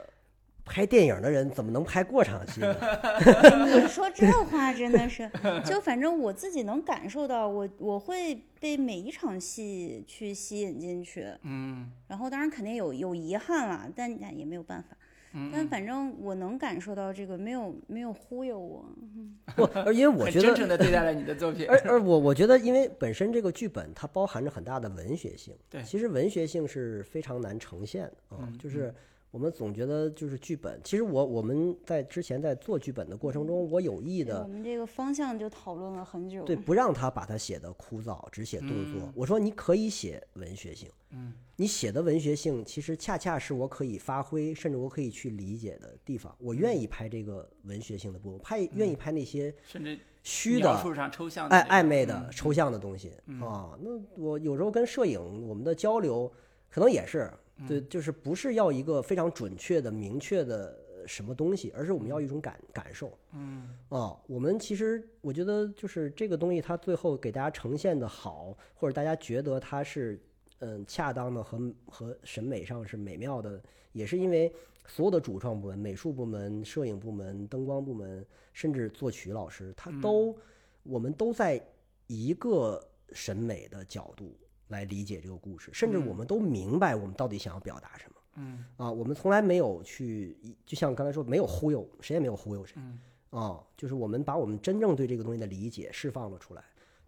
[0.66, 2.76] 拍电影的人怎么能拍过场戏呢？
[3.82, 5.30] 你说这话真的是，
[5.66, 14.96] 就反正我自己能感受到，我我会被每一场戏去吸引进去，嗯然后当然肯定有有遗憾啦，但那也没有办法。
[15.34, 18.86] 嗯，但反正我能感受到这个没有没有忽悠我，
[19.56, 28.40] 不，而因为我觉得，真诚的对待了你的作品，而而我我觉得，因为本身这个剧本它包含着很大的文学性，对其实文学性是非常难呈现的啊。
[28.42, 28.94] 嗯就是
[29.32, 36.44] 我们总觉得就是剧本，其实我我们在之前在做剧本的过程中，我有意的我们这个方向就讨论了很久。
[36.44, 39.02] 对，不让他把它写的枯燥，只写动作。
[39.02, 46.36] 嗯我说你可以写文学性，嗯你写的文学性其实恰恰是我可以发挥，甚至我可以去理解的地方。
[46.38, 53.78] 我愿意拍这个文学性的部分，拍愿意拍那些甚至虚的、描述上抽象的暧暧昧的、嗯抽象的东西嗯啊。
[53.82, 56.30] 那我有时候跟摄影我们的交流，
[56.70, 57.32] 可能也是
[57.68, 63.18] 对，就是不是要一个非常准确的、明确的呃什么东西，而是我们要一种感感受。
[63.34, 63.70] 嗯。
[63.90, 70.20] 啊，我们其实我觉得就是这个东西，它最后给大家呈现的好，或者大家觉得它是
[70.60, 73.62] 嗯恰当的和和审美上是美妙的，
[73.92, 74.52] 也是因为
[74.88, 80.36] 所有的主创部门、美术部门、摄影部门、灯光部门，甚至作曲老师，他都、
[80.84, 81.62] 我们都在
[82.08, 82.84] 一个
[83.14, 84.36] 审美的角度
[84.72, 88.16] 来理解这个故事，甚至我嗯们都明白我们到底想要表达什么。
[88.36, 92.76] 嗯啊，我们从来没有去，就像刚才说，没有忽悠，谁也没有忽悠谁。
[92.78, 93.00] 嗯
[93.30, 96.64] 啊，就是我们把我们真正对这个东西的理解释放了出来，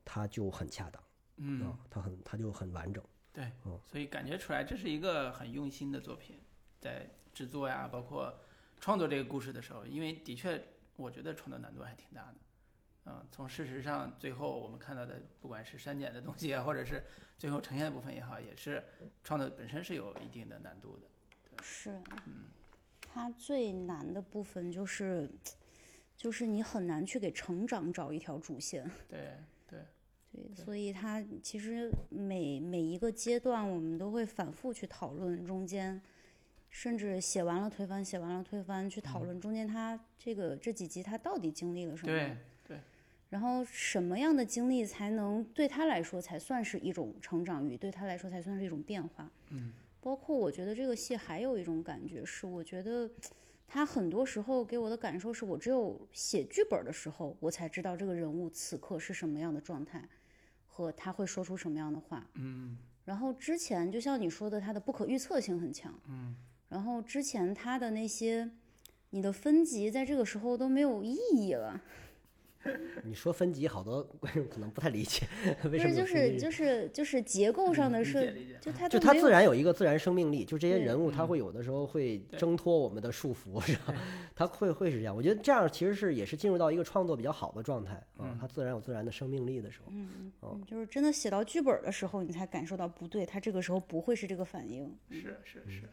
[0.06, 1.02] 它就很恰当
[1.38, 3.04] 嗯啊，，它很它就很完整。
[3.32, 6.38] 对嗯，所以感觉出来这是一个很用心的作品，
[6.80, 8.34] 在制作呀，包括
[8.80, 10.62] 创作这个故事的时候，因为的确
[10.98, 12.36] 我觉得创作难度还挺大的。
[13.06, 17.04] 嗯，从事实上最后我们看到的，不管是删减的东西啊，或者是
[17.38, 18.84] 最后呈现的部分也好，也是
[19.24, 21.08] 创作本身是有一定的难度的。
[21.62, 21.92] 是，
[22.26, 22.46] 嗯
[23.02, 25.30] 它最难的部分就是，
[26.18, 28.90] 就是你很难去给成长找一条主线。
[29.08, 29.34] 对
[29.70, 29.80] 对，
[30.32, 36.02] 对，所以它其实每每一个阶段，我们都会反复去讨论中间，
[36.72, 42.12] 甚至写完了推翻，写完了推翻，去讨论中间它这个这几集它到底经历了什么。
[42.12, 42.38] 对对，
[43.34, 49.28] 然后什么样的经历才能对他来说才算是一种成长与对他来说才算是一种变化？
[49.50, 53.10] 嗯，包括我觉得这个戏还有一种感觉是，我觉得
[53.68, 60.08] 他很多时候给我的感受是我只有写剧本的时候，我才知道这个人物此刻是什么样的状态，
[60.68, 62.30] 和他会说出什么样的话。
[62.36, 65.92] 嗯然后之前就像你说的，他的不可预测性很强。
[66.08, 66.36] 嗯，
[66.70, 68.48] 然后之前他的那些，
[69.10, 71.82] 你的分级在这个时候都没有意义了。
[73.04, 75.28] 你说分级，好多观众可能不太理解，
[75.70, 78.58] 为什么，就是有分级就是就是结构上的理解是，理解。
[78.62, 83.94] 就它就它都没有自然有一个自然生命力，就这些人物，他嗯会有的时候会挣脱我们的束缚，是吧？
[84.36, 85.16] 他会会是这样。
[85.16, 89.88] 我觉得这样其实是也是进入到一个创作比较好的状态啊嗯，他自然有自然的生命力的时候。
[89.92, 94.98] 嗯哦嗯，就是真的写到剧本的时候，你才感受到不对，他这个时候不会是这个反应。
[95.12, 95.90] 是是是，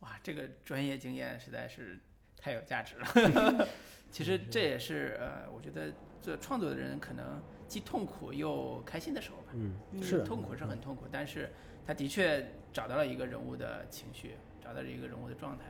[0.00, 1.98] 哇，这个专业经验实在是
[2.38, 3.68] 太有价值了。
[4.10, 5.92] 其实这也是呃，我觉得
[6.22, 9.52] 做创作的人可能既痛苦又开心的时候吧。
[9.52, 11.52] 嗯，嗯是痛苦是很痛苦，但是
[11.86, 15.64] 他的确找到了一个人物的情绪，找到了一个人物的状态，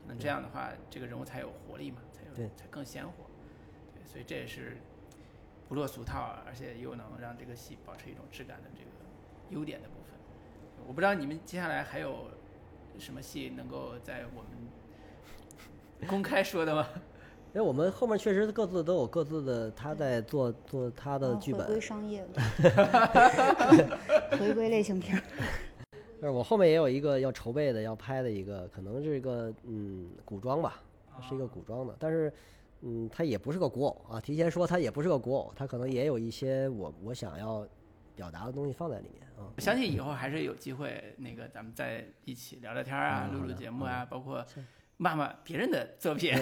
[0.00, 3.12] 可能这样的话，这个人物才有活力嘛，才有才更鲜活。
[3.94, 4.76] 对，所以这也是
[5.68, 8.90] 不落俗套，而且又能让这个戏保持一种质感的这个
[9.50, 10.14] 优点的部分。
[10.86, 12.30] 我不知道你们接下来还有
[12.98, 14.50] 什么戏能够在我们
[16.08, 16.86] 公开说的吗？
[17.54, 21.66] 因为我们后面确实各自都有各自的，他在做做他的剧本。
[21.66, 23.98] 回归，商业了，
[24.38, 25.22] 回归类型片儿。
[26.20, 30.80] 但是我后面也有一个要筹备的、要拍的一个，可能是一个嗯古装吧，
[31.20, 32.32] 是一个古装的，但是
[32.80, 37.66] 嗯它也不是个古偶啊，提前说它也不是个古偶，它可能也有一些我我想要
[38.16, 39.52] 表达的东西放在里面啊。
[39.56, 44.64] 我相信以后还是有机会，那个咱们再一起聊聊天啊，录录节目啊，包括是
[45.02, 46.32] 骂骂别人的作品。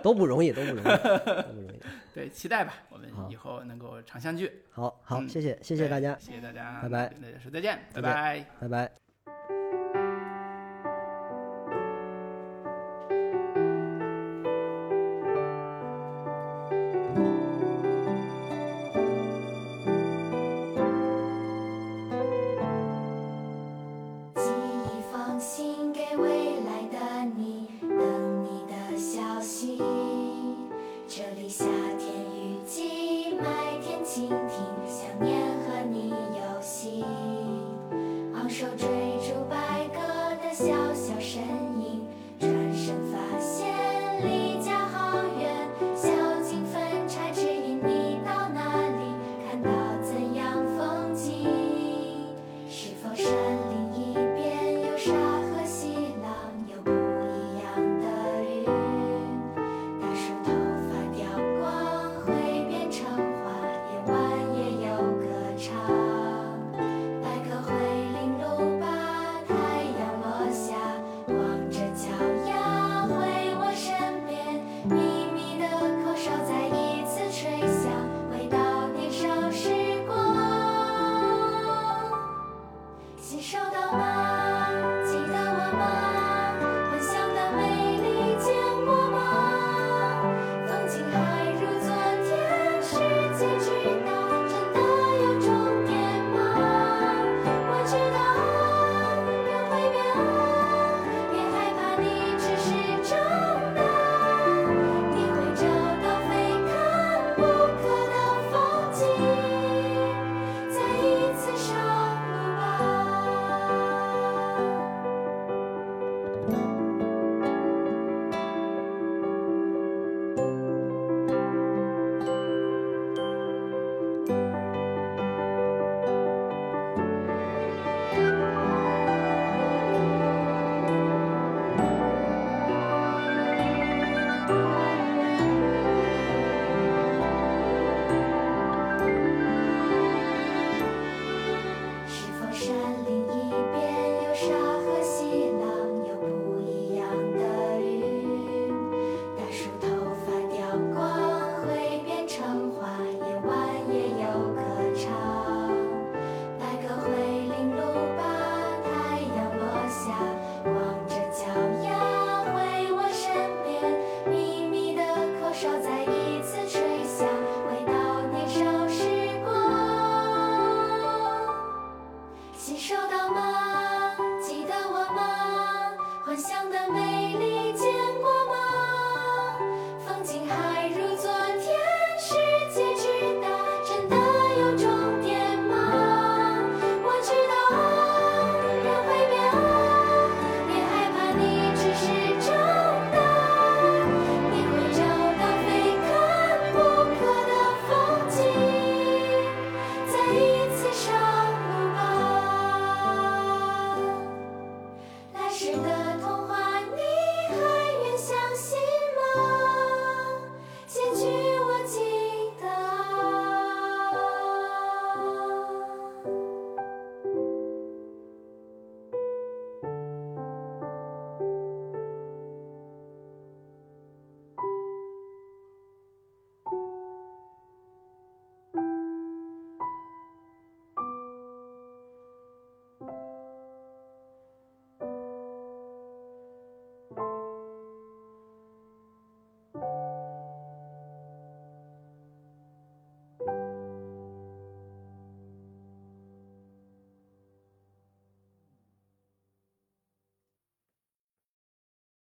[0.00, 1.80] 都不容易，都不容易，都不容易。
[2.14, 4.62] 对，期待吧，我们以后能够常相聚。
[4.70, 8.46] 好好，嗯谢谢谢谢大家，谢谢大家，拜拜那就说再见，拜拜。
[8.60, 9.03] 拜拜。